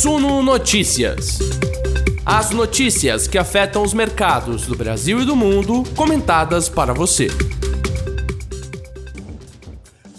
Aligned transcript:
Suno 0.00 0.44
Notícias. 0.44 1.40
As 2.24 2.50
notícias 2.50 3.26
que 3.26 3.36
afetam 3.36 3.82
os 3.82 3.92
mercados 3.92 4.64
do 4.64 4.76
Brasil 4.76 5.20
e 5.20 5.24
do 5.24 5.34
mundo, 5.34 5.82
comentadas 5.96 6.68
para 6.68 6.94
você. 6.94 7.26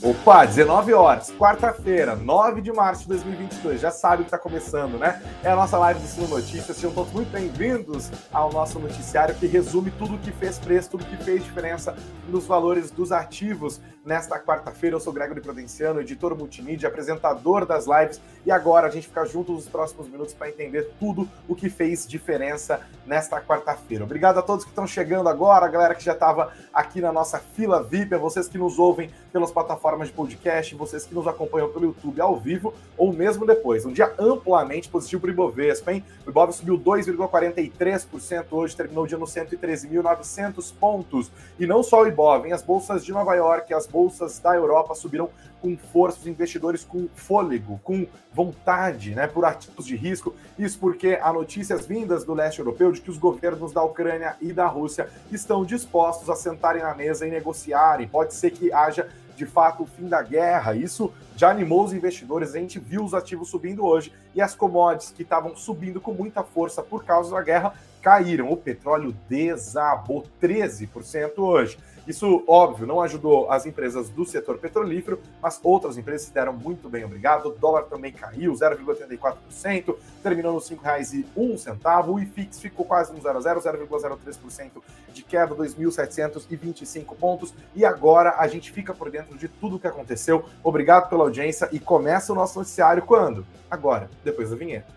Opa, 0.01 0.43
19 0.43 0.93
horas, 0.93 1.31
quarta-feira, 1.31 2.13
9 2.13 2.59
de 2.59 2.73
março 2.73 3.03
de 3.03 3.09
2022. 3.09 3.79
Já 3.79 3.89
sabe 3.89 4.23
que 4.23 4.27
está 4.27 4.37
começando, 4.37 4.97
né? 4.97 5.21
É 5.41 5.49
a 5.49 5.55
nossa 5.55 5.77
live 5.77 6.01
do 6.01 6.07
Sul 6.07 6.27
Notícias. 6.27 6.75
Sejam 6.75 6.91
todos 6.91 7.13
muito 7.13 7.31
bem-vindos 7.31 8.11
ao 8.33 8.51
nosso 8.51 8.79
noticiário 8.79 9.33
que 9.35 9.47
resume 9.47 9.91
tudo 9.91 10.15
o 10.15 10.17
que 10.17 10.31
fez 10.31 10.59
preço, 10.59 10.89
tudo 10.89 11.03
o 11.03 11.05
que 11.05 11.23
fez 11.23 11.41
diferença 11.41 11.95
nos 12.27 12.45
valores 12.45 12.91
dos 12.91 13.13
ativos 13.13 13.79
nesta 14.09 14.39
quarta-feira. 14.39 14.95
Eu 14.95 14.99
sou 14.99 15.13
Gregory 15.13 15.39
Prudenciano, 15.39 16.01
editor 16.01 16.35
multimídia, 16.35 16.89
apresentador 16.89 17.63
das 17.63 17.85
lives. 17.85 18.19
E 18.43 18.49
agora 18.49 18.87
a 18.87 18.89
gente 18.89 19.07
fica 19.07 19.23
junto 19.23 19.51
nos 19.51 19.69
próximos 19.69 20.09
minutos 20.09 20.33
para 20.33 20.49
entender 20.49 20.89
tudo 20.99 21.29
o 21.47 21.53
que 21.53 21.69
fez 21.69 22.07
diferença 22.07 22.81
nesta 23.05 23.39
quarta-feira. 23.39 24.03
Obrigado 24.03 24.39
a 24.39 24.41
todos 24.41 24.65
que 24.65 24.71
estão 24.71 24.87
chegando 24.87 25.29
agora, 25.29 25.67
a 25.67 25.69
galera 25.69 25.93
que 25.93 26.03
já 26.03 26.13
estava 26.13 26.51
aqui 26.73 26.99
na 26.99 27.11
nossa 27.11 27.37
fila 27.37 27.83
VIP, 27.83 28.15
a 28.15 28.17
vocês 28.17 28.47
que 28.47 28.57
nos 28.57 28.79
ouvem 28.79 29.11
pelas 29.31 29.51
plataformas 29.51 30.07
de 30.07 30.13
podcast, 30.15 30.73
vocês 30.73 31.05
que 31.05 31.13
nos 31.13 31.27
acompanham 31.27 31.69
pelo 31.69 31.85
YouTube 31.85 32.19
ao 32.19 32.35
vivo 32.39 32.73
ou 32.97 33.13
mesmo 33.13 33.45
depois. 33.45 33.85
Um 33.85 33.93
dia 33.93 34.11
amplamente 34.17 34.89
positivo 34.89 35.21
para 35.21 35.29
o 35.29 35.33
Ibovespa, 35.33 35.93
hein? 35.93 36.03
O 36.25 36.31
Ibov 36.31 36.51
subiu 36.51 36.79
2,43% 36.79 38.45
hoje, 38.49 38.75
terminou 38.75 39.03
o 39.03 39.07
dia 39.07 39.19
nos 39.19 39.31
113.900 39.35 40.73
pontos. 40.79 41.31
E 41.59 41.67
não 41.67 41.83
só 41.83 42.01
o 42.01 42.07
Ibov, 42.07 42.47
hein? 42.47 42.53
As 42.53 42.63
bolsas 42.63 43.05
de 43.05 43.11
Nova 43.11 43.35
York, 43.35 43.71
as 43.71 43.85
bolsas 43.85 43.98
da 44.41 44.55
Europa 44.55 44.95
subiram 44.95 45.29
com 45.61 45.75
força, 45.75 46.19
os 46.19 46.27
investidores 46.27 46.83
com 46.83 47.07
fôlego, 47.13 47.79
com 47.83 48.07
vontade, 48.33 49.13
né, 49.13 49.27
por 49.27 49.43
ativos 49.43 49.85
de 49.85 49.95
risco. 49.95 50.33
Isso 50.57 50.79
porque 50.79 51.19
há 51.21 51.33
notícias 51.33 51.85
vindas 51.85 52.23
do 52.23 52.33
leste 52.33 52.59
europeu 52.59 52.91
de 52.91 53.01
que 53.01 53.09
os 53.09 53.17
governos 53.17 53.73
da 53.73 53.83
Ucrânia 53.83 54.37
e 54.41 54.53
da 54.53 54.67
Rússia 54.67 55.09
estão 55.31 55.65
dispostos 55.65 56.29
a 56.29 56.35
sentarem 56.35 56.81
na 56.81 56.95
mesa 56.95 57.27
e 57.27 57.31
negociarem. 57.31 58.07
Pode 58.07 58.33
ser 58.33 58.51
que 58.51 58.71
haja 58.71 59.09
de 59.35 59.45
fato 59.45 59.83
o 59.83 59.87
fim 59.87 60.07
da 60.07 60.21
guerra. 60.21 60.75
Isso 60.75 61.13
já 61.35 61.49
animou 61.49 61.83
os 61.83 61.93
investidores. 61.93 62.53
A 62.53 62.59
gente 62.59 62.77
viu 62.77 63.03
os 63.03 63.13
ativos 63.13 63.49
subindo 63.49 63.85
hoje 63.85 64.13
e 64.35 64.41
as 64.41 64.53
commodities 64.53 65.11
que 65.11 65.23
estavam 65.23 65.55
subindo 65.55 66.01
com 66.01 66.13
muita 66.13 66.43
força 66.43 66.83
por 66.83 67.05
causa 67.05 67.31
da 67.31 67.41
guerra 67.41 67.73
caíram. 68.01 68.51
O 68.51 68.57
petróleo 68.57 69.15
desabou 69.27 70.25
13% 70.41 71.37
hoje. 71.37 71.77
Isso, 72.09 72.43
óbvio, 72.47 72.87
não 72.87 73.01
ajudou 73.01 73.51
as 73.51 73.67
empresas 73.67 74.09
do 74.09 74.25
setor 74.25 74.57
petrolífero, 74.57 75.21
mas 75.39 75.59
outras 75.61 75.95
empresas 75.95 76.25
se 76.25 76.33
deram 76.33 76.51
muito 76.51 76.89
bem, 76.89 77.05
obrigado. 77.05 77.49
O 77.49 77.51
dólar 77.51 77.83
também 77.83 78.11
caiu 78.11 78.51
0,84%, 78.51 79.95
terminou 80.23 80.53
nos 80.55 80.67
R$ 80.67 80.77
5,01. 80.77 82.09
O 82.09 82.19
IFIX 82.19 82.59
ficou 82.59 82.83
quase 82.83 83.13
no 83.13 83.21
0 83.21 83.37
a 83.37 83.41
0, 83.41 83.61
0,03% 83.61 84.71
de 85.13 85.21
queda, 85.21 85.53
2.725 85.53 87.15
pontos. 87.15 87.53
E 87.75 87.85
agora 87.85 88.37
a 88.39 88.47
gente 88.47 88.71
fica 88.71 88.91
por 88.91 89.11
dentro 89.11 89.37
de 89.37 89.47
tudo 89.47 89.75
o 89.75 89.79
que 89.79 89.85
aconteceu. 89.85 90.45
Obrigado 90.63 91.09
pela 91.09 91.25
audiência 91.25 91.69
e 91.71 91.79
começa 91.79 92.33
o 92.33 92.35
nosso 92.35 92.57
noticiário 92.57 93.03
quando? 93.03 93.45
Agora, 93.69 94.09
depois 94.23 94.49
da 94.49 94.55
vinheta. 94.55 94.91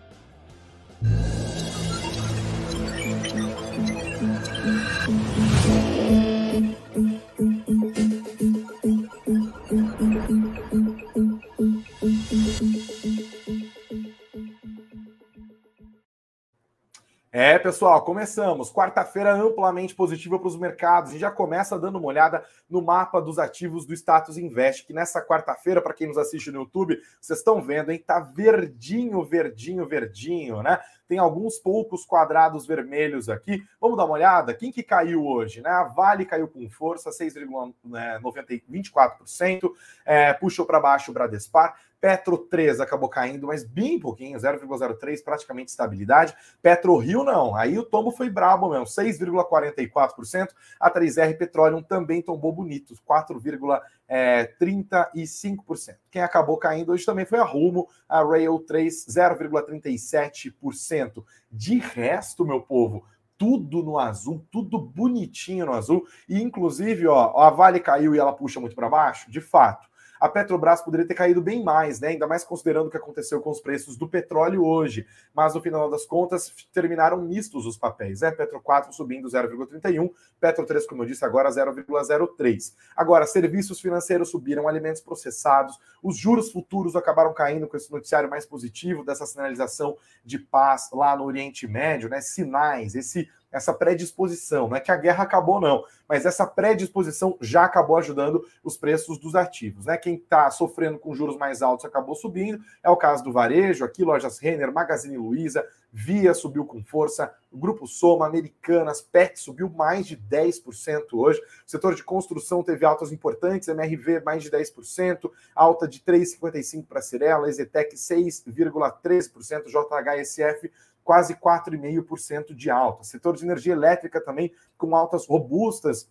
É, 17.35 17.59
pessoal, 17.59 18.05
começamos. 18.05 18.71
Quarta-feira 18.71 19.33
amplamente 19.33 19.95
positiva 19.95 20.39
para 20.39 20.49
os 20.49 20.55
mercados. 20.55 21.09
A 21.09 21.13
gente 21.13 21.23
já 21.23 21.31
começa 21.31 21.79
dando 21.79 21.97
uma 21.97 22.09
olhada 22.09 22.45
no 22.69 22.83
mapa 22.83 23.23
dos 23.23 23.39
ativos 23.39 23.87
do 23.87 23.95
Status 23.95 24.37
Invest, 24.37 24.87
que 24.87 24.93
nessa 24.93 25.25
quarta-feira, 25.25 25.81
para 25.81 25.95
quem 25.95 26.09
nos 26.09 26.19
assiste 26.19 26.51
no 26.51 26.61
YouTube, 26.61 27.01
vocês 27.19 27.39
estão 27.39 27.63
vendo, 27.63 27.91
hein? 27.91 28.05
Tá 28.07 28.21
verdinho, 28.21 29.25
verdinho, 29.25 29.89
verdinho, 29.89 30.63
né? 30.63 30.79
Tem 31.09 31.19
alguns 31.19 31.59
poucos 31.59 32.05
quadrados 32.05 32.67
vermelhos 32.67 33.31
aqui. 33.31 33.65
Vamos 33.81 33.97
dar 33.97 34.05
uma 34.05 34.13
olhada? 34.13 34.53
Quem 34.53 34.71
que 34.71 34.83
caiu 34.83 35.25
hoje, 35.25 35.63
né? 35.63 35.71
A 35.71 35.85
Vale 35.85 36.27
caiu 36.27 36.47
com 36.47 36.69
força, 36.69 37.09
6,24%. 37.09 39.73
É, 40.05 40.35
puxou 40.35 40.67
para 40.67 40.79
baixo 40.79 41.11
o 41.11 41.15
Bradespar. 41.15 41.81
Petro 42.03 42.37
3 42.37 42.81
acabou 42.81 43.09
caindo, 43.09 43.47
mas 43.47 43.63
bem 43.63 43.97
pouquinho, 43.97 44.37
0,03, 44.37 45.23
praticamente 45.23 45.71
estabilidade. 45.71 46.35
Petro 46.61 46.97
Rio 46.97 47.23
não, 47.23 47.55
aí 47.55 47.79
o 47.79 47.85
tombo 47.85 48.11
foi 48.11 48.29
brabo 48.29 48.69
mesmo, 48.69 48.87
6,44%. 48.87 50.49
A 50.81 50.91
3R 50.91 51.39
Petroleum 51.39 51.81
também 51.81 52.21
tombou 52.21 52.53
bonito, 52.53 52.97
4,35%. 53.09 55.95
Quem 56.11 56.23
acabou 56.23 56.57
caindo 56.57 56.91
hoje 56.91 57.07
também 57.07 57.25
foi 57.25 57.39
a 57.39 57.45
Rumo, 57.45 57.89
a 58.09 58.21
Rail 58.25 58.59
3, 58.59 59.07
0,37%. 59.07 61.25
De 61.53 61.79
resto, 61.79 62.45
meu 62.45 62.61
povo, 62.61 63.05
tudo 63.39 63.81
no 63.81 63.97
azul, 63.97 64.45
tudo 64.51 64.77
bonitinho 64.77 65.67
no 65.67 65.73
azul. 65.73 66.05
E 66.29 66.43
inclusive, 66.43 67.07
ó, 67.07 67.39
a 67.39 67.49
Vale 67.49 67.79
caiu 67.79 68.13
e 68.13 68.19
ela 68.19 68.33
puxa 68.33 68.59
muito 68.59 68.75
para 68.75 68.89
baixo, 68.89 69.31
de 69.31 69.41
fato 69.41 69.92
a 70.23 70.29
Petrobras 70.29 70.81
poderia 70.81 71.05
ter 71.05 71.15
caído 71.15 71.43
bem 71.43 71.65
mais, 71.65 71.99
né? 71.99 72.11
Ainda 72.11 72.29
mais 72.29 72.45
considerando 72.45 72.87
o 72.87 72.91
que 72.91 72.97
aconteceu 72.97 73.41
com 73.41 73.51
os 73.51 73.61
preços 73.61 73.97
do 73.97 74.09
petróleo 74.09 74.65
hoje. 74.65 75.05
Mas 75.35 75.53
no 75.53 75.61
final 75.61 75.91
das 75.91 76.07
contas, 76.07 76.55
terminaram 76.73 77.21
mistos 77.21 77.67
os 77.67 77.77
papéis, 77.77 78.21
né? 78.21 78.31
Petro 78.31 78.61
4 78.61 78.93
subindo 78.93 79.27
0,31, 79.27 80.13
Petro 80.39 80.65
3, 80.65 80.87
como 80.87 81.03
eu 81.03 81.07
disse, 81.09 81.25
agora 81.25 81.51
0,03. 81.51 82.73
Agora, 82.97 83.27
serviços 83.27 83.81
financeiros 83.81 84.31
subiram, 84.31 84.69
alimentos 84.69 85.03
processados, 85.03 85.77
os 86.01 86.17
juros 86.17 86.53
futuros 86.53 86.95
acabaram 86.95 87.35
caindo 87.35 87.67
com 87.67 87.77
esse 87.77 87.91
noticiário 87.91 88.31
mais 88.31 88.47
positivo 88.47 89.05
dessa 89.05 89.27
sinalização 89.27 89.97
de 90.25 90.39
paz 90.39 90.89
lá 90.93 91.17
no 91.17 91.25
Oriente 91.25 91.67
Médio, 91.67 92.09
né? 92.09 92.21
Sinais, 92.21 92.95
esse 92.95 93.29
essa 93.53 93.73
predisposição. 93.73 94.69
Não 94.69 94.77
é 94.77 94.81
que 94.81 94.91
a 94.91 94.97
guerra 94.97 95.23
acabou, 95.25 95.61
não, 95.61 95.85
mas 96.09 96.25
essa 96.27 96.47
predisposição 96.47 97.37
já 97.41 97.65
acabou 97.65 97.97
ajudando 97.99 98.45
os 98.65 98.77
preços 98.77 99.19
dos 99.19 99.35
ativos. 99.35 99.87
Né? 99.87 99.97
Quem 99.97 100.15
está 100.15 100.51
sofrendo 100.51 100.99
com 100.99 101.15
juros 101.15 101.37
mais 101.37 101.63
altos 101.63 101.85
acabou 101.85 102.15
subindo. 102.15 102.61
É 102.83 102.91
o 102.91 102.97
caso 102.97 103.23
do 103.23 103.33
varejo, 103.33 103.85
aqui, 103.85 104.03
Lojas 104.03 104.39
Renner, 104.39 104.73
Magazine 104.73 105.19
Luiza, 105.19 105.65
Via 105.95 106.33
subiu 106.33 106.65
com 106.65 106.83
força, 106.83 107.35
Grupo 107.53 107.87
Soma, 107.87 108.27
Americanas, 108.27 109.03
PET 109.03 109.39
subiu 109.39 109.69
mais 109.69 110.07
de 110.07 110.17
10% 110.17 111.13
hoje. 111.13 111.39
O 111.39 111.71
setor 111.71 111.95
de 111.95 112.03
construção 112.03 112.63
teve 112.63 112.87
altas 112.87 113.13
importantes, 113.13 113.69
MRV 113.69 114.21
mais 114.21 114.43
de 114.43 114.51
10%, 114.51 115.31
alta 115.55 115.87
de 115.87 116.01
3,55% 116.01 116.87
para 116.87 117.03
Cirela, 117.03 117.47
Ezetec 117.47 117.95
6,13%, 117.95 119.65
JHSF 119.67 120.73
quase 121.05 121.35
4,5% 121.35 122.55
de 122.55 122.71
alta. 122.71 123.05
Setor 123.05 123.37
de 123.37 123.45
energia 123.45 123.73
elétrica 123.73 124.21
também 124.21 124.53
com 124.77 124.95
altas 124.97 125.27
robustas 125.27 126.09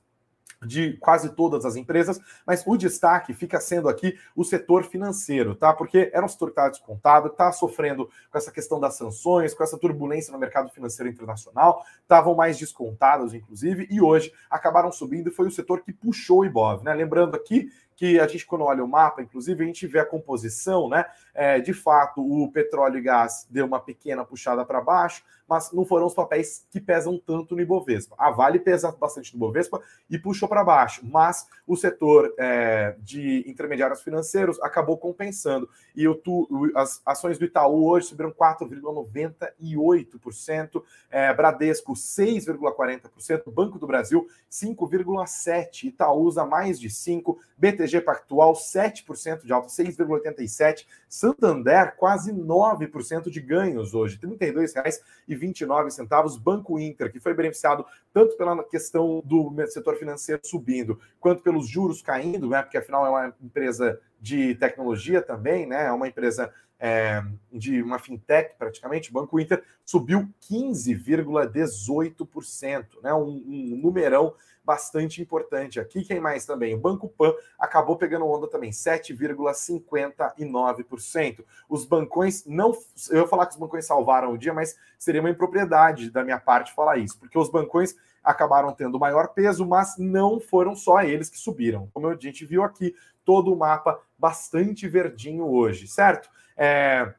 de 0.65 0.93
quase 0.97 1.29
todas 1.29 1.65
as 1.65 1.75
empresas, 1.75 2.19
mas 2.45 2.63
o 2.65 2.77
destaque 2.77 3.33
fica 3.33 3.59
sendo 3.59 3.89
aqui 3.89 4.17
o 4.35 4.43
setor 4.43 4.83
financeiro, 4.83 5.55
tá? 5.55 5.73
Porque 5.73 6.11
era 6.13 6.23
um 6.23 6.29
setor 6.29 6.47
que 6.47 6.51
estava 6.51 6.69
descontado, 6.69 7.27
está 7.27 7.51
sofrendo 7.51 8.09
com 8.29 8.37
essa 8.37 8.51
questão 8.51 8.79
das 8.79 8.95
sanções, 8.95 9.53
com 9.53 9.63
essa 9.63 9.77
turbulência 9.77 10.31
no 10.31 10.37
mercado 10.37 10.69
financeiro 10.69 11.11
internacional, 11.11 11.83
estavam 12.01 12.35
mais 12.35 12.57
descontados, 12.59 13.33
inclusive, 13.33 13.87
e 13.89 14.01
hoje 14.01 14.31
acabaram 14.49 14.91
subindo 14.91 15.29
e 15.29 15.33
foi 15.33 15.47
o 15.47 15.51
setor 15.51 15.81
que 15.81 15.91
puxou 15.91 16.39
o 16.39 16.45
Ibov, 16.45 16.83
né? 16.83 16.93
Lembrando 16.93 17.35
aqui 17.35 17.71
que 17.95 18.19
a 18.19 18.27
gente, 18.27 18.45
quando 18.47 18.63
olha 18.63 18.83
o 18.83 18.87
mapa, 18.87 19.21
inclusive, 19.21 19.63
a 19.63 19.67
gente 19.67 19.85
vê 19.85 19.99
a 19.99 20.05
composição, 20.05 20.89
né? 20.89 21.05
É, 21.33 21.59
de 21.59 21.73
fato, 21.73 22.21
o 22.21 22.51
petróleo 22.51 22.97
e 22.97 23.01
gás 23.01 23.47
deu 23.49 23.65
uma 23.65 23.79
pequena 23.79 24.25
puxada 24.25 24.65
para 24.65 24.81
baixo, 24.81 25.23
mas 25.47 25.71
não 25.71 25.85
foram 25.85 26.05
os 26.07 26.13
papéis 26.13 26.67
que 26.71 26.79
pesam 26.79 27.17
tanto 27.17 27.55
no 27.55 27.61
Ibovespa. 27.61 28.15
A 28.17 28.31
Vale 28.31 28.59
pesa 28.59 28.91
bastante 28.91 29.33
no 29.33 29.37
Ibovespa 29.37 29.81
e 30.09 30.17
puxou 30.17 30.47
para 30.47 30.63
baixo, 30.63 31.01
mas 31.03 31.45
o 31.67 31.75
setor 31.75 32.33
é, 32.37 32.95
de 32.99 33.43
intermediários 33.47 34.01
financeiros 34.01 34.57
acabou 34.61 34.97
compensando. 34.97 35.69
E 35.93 36.07
o, 36.07 36.15
tu, 36.15 36.47
as 36.75 37.01
ações 37.05 37.37
do 37.37 37.43
Itaú 37.45 37.85
hoje 37.85 38.07
subiram 38.07 38.31
4,98%, 38.31 40.81
é, 41.09 41.33
Bradesco 41.33 41.91
6,40%, 41.93 43.51
Banco 43.51 43.77
do 43.77 43.85
Brasil 43.85 44.25
5,7%, 44.49 45.83
Itaúsa 45.83 46.45
mais 46.45 46.79
de 46.79 46.87
5%, 46.87 47.35
BTG 47.57 47.91
BTG 47.91 48.01
Pactual, 48.01 48.53
7% 48.53 49.45
de 49.45 49.51
alta, 49.51 49.67
6,87%. 49.67 50.85
Santander, 51.21 51.95
quase 51.97 52.33
9% 52.33 53.29
de 53.29 53.39
ganhos 53.39 53.93
hoje, 53.93 54.19
R$ 54.21 54.35
32,26. 54.35 55.01
29 55.27 55.91
centavos. 55.91 56.37
Banco 56.37 56.79
Inter, 56.79 57.11
que 57.11 57.19
foi 57.19 57.33
beneficiado 57.33 57.85
tanto 58.11 58.35
pela 58.35 58.63
questão 58.63 59.21
do 59.23 59.53
setor 59.67 59.95
financeiro 59.97 60.41
subindo, 60.43 60.99
quanto 61.19 61.43
pelos 61.43 61.67
juros 61.67 62.01
caindo, 62.01 62.49
né? 62.49 62.61
Porque 62.63 62.77
afinal 62.77 63.05
é 63.05 63.09
uma 63.09 63.33
empresa 63.41 63.99
de 64.19 64.55
tecnologia 64.55 65.21
também, 65.21 65.67
né? 65.67 65.85
É 65.85 65.91
uma 65.91 66.07
empresa 66.07 66.51
é, 66.83 67.23
de 67.53 67.79
uma 67.83 67.99
fintech 67.99 68.55
praticamente. 68.57 69.11
O 69.11 69.13
Banco 69.13 69.39
Inter 69.39 69.63
subiu 69.85 70.27
15,18%, 70.49 73.03
né? 73.03 73.13
Um, 73.13 73.43
um 73.45 73.79
numerão 73.79 74.33
bastante 74.63 75.21
importante 75.21 75.79
aqui. 75.79 76.03
Quem 76.03 76.19
mais 76.19 76.43
também? 76.43 76.73
O 76.73 76.79
Banco 76.79 77.07
Pan 77.07 77.35
acabou 77.59 77.97
pegando 77.97 78.25
onda 78.25 78.47
também, 78.47 78.71
7,59%. 78.71 81.45
Os 81.69 81.85
bancões 81.85 82.43
não. 82.47 82.71
Eu 83.11 83.21
ia 83.21 83.27
falar 83.27 83.45
que 83.45 83.53
os 83.53 83.59
bancões 83.59 83.85
salvaram 83.85 84.33
o 84.33 84.37
dia, 84.37 84.53
mas 84.53 84.75
seria 84.97 85.21
uma 85.21 85.29
impropriedade 85.29 86.09
da 86.09 86.23
minha 86.23 86.39
parte 86.39 86.73
falar 86.73 86.97
isso, 86.97 87.19
porque 87.19 87.37
os 87.37 87.51
bancões 87.51 87.95
acabaram 88.23 88.73
tendo 88.73 88.99
maior 88.99 89.27
peso, 89.29 89.67
mas 89.67 89.97
não 89.99 90.39
foram 90.39 90.75
só 90.75 91.01
eles 91.01 91.29
que 91.29 91.37
subiram. 91.37 91.89
Como 91.93 92.07
a 92.07 92.15
gente 92.15 92.43
viu 92.45 92.63
aqui, 92.63 92.95
todo 93.25 93.53
o 93.53 93.57
mapa 93.57 93.99
bastante 94.17 94.87
verdinho 94.87 95.45
hoje, 95.47 95.87
certo? 95.87 96.29
É, 96.57 97.13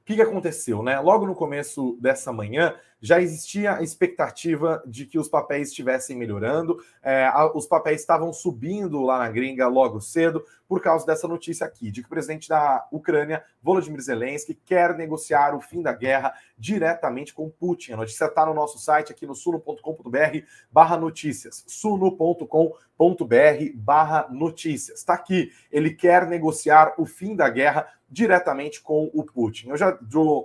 o 0.00 0.04
que, 0.04 0.14
que 0.14 0.22
aconteceu, 0.22 0.82
né? 0.82 0.98
Logo 1.00 1.26
no 1.26 1.34
começo 1.34 1.98
dessa 2.00 2.32
manhã, 2.32 2.74
já 3.00 3.20
existia 3.20 3.76
a 3.76 3.82
expectativa 3.82 4.82
de 4.86 5.06
que 5.06 5.18
os 5.18 5.28
papéis 5.28 5.68
estivessem 5.68 6.16
melhorando, 6.16 6.78
é, 7.02 7.30
os 7.54 7.66
papéis 7.66 8.00
estavam 8.00 8.32
subindo 8.32 9.02
lá 9.02 9.18
na 9.18 9.30
gringa 9.30 9.68
logo 9.68 10.00
cedo, 10.00 10.44
por 10.66 10.82
causa 10.82 11.06
dessa 11.06 11.26
notícia 11.26 11.66
aqui, 11.66 11.90
de 11.90 12.02
que 12.02 12.06
o 12.06 12.10
presidente 12.10 12.48
da 12.48 12.86
Ucrânia, 12.92 13.42
Volodymyr 13.62 14.00
Zelensky, 14.02 14.54
quer 14.54 14.94
negociar 14.96 15.54
o 15.54 15.60
fim 15.60 15.80
da 15.80 15.92
guerra 15.92 16.34
diretamente 16.58 17.32
com 17.32 17.48
Putin. 17.48 17.92
A 17.92 17.96
notícia 17.96 18.26
está 18.26 18.44
no 18.44 18.52
nosso 18.52 18.78
site 18.78 19.12
aqui 19.12 19.26
no 19.26 19.34
suno.com.br 19.34 20.38
barra 20.70 20.96
notícias, 20.98 21.64
suno.com.br 21.66 22.74
barra 23.74 24.28
notícias. 24.30 24.98
Está 24.98 25.14
aqui, 25.14 25.52
ele 25.70 25.94
quer 25.94 26.26
negociar 26.26 26.94
o 26.98 27.06
fim 27.06 27.34
da 27.34 27.48
guerra 27.48 27.86
diretamente 28.10 28.80
com 28.80 29.10
o 29.12 29.22
Putin. 29.22 29.68
Eu 29.68 29.76
já, 29.76 29.98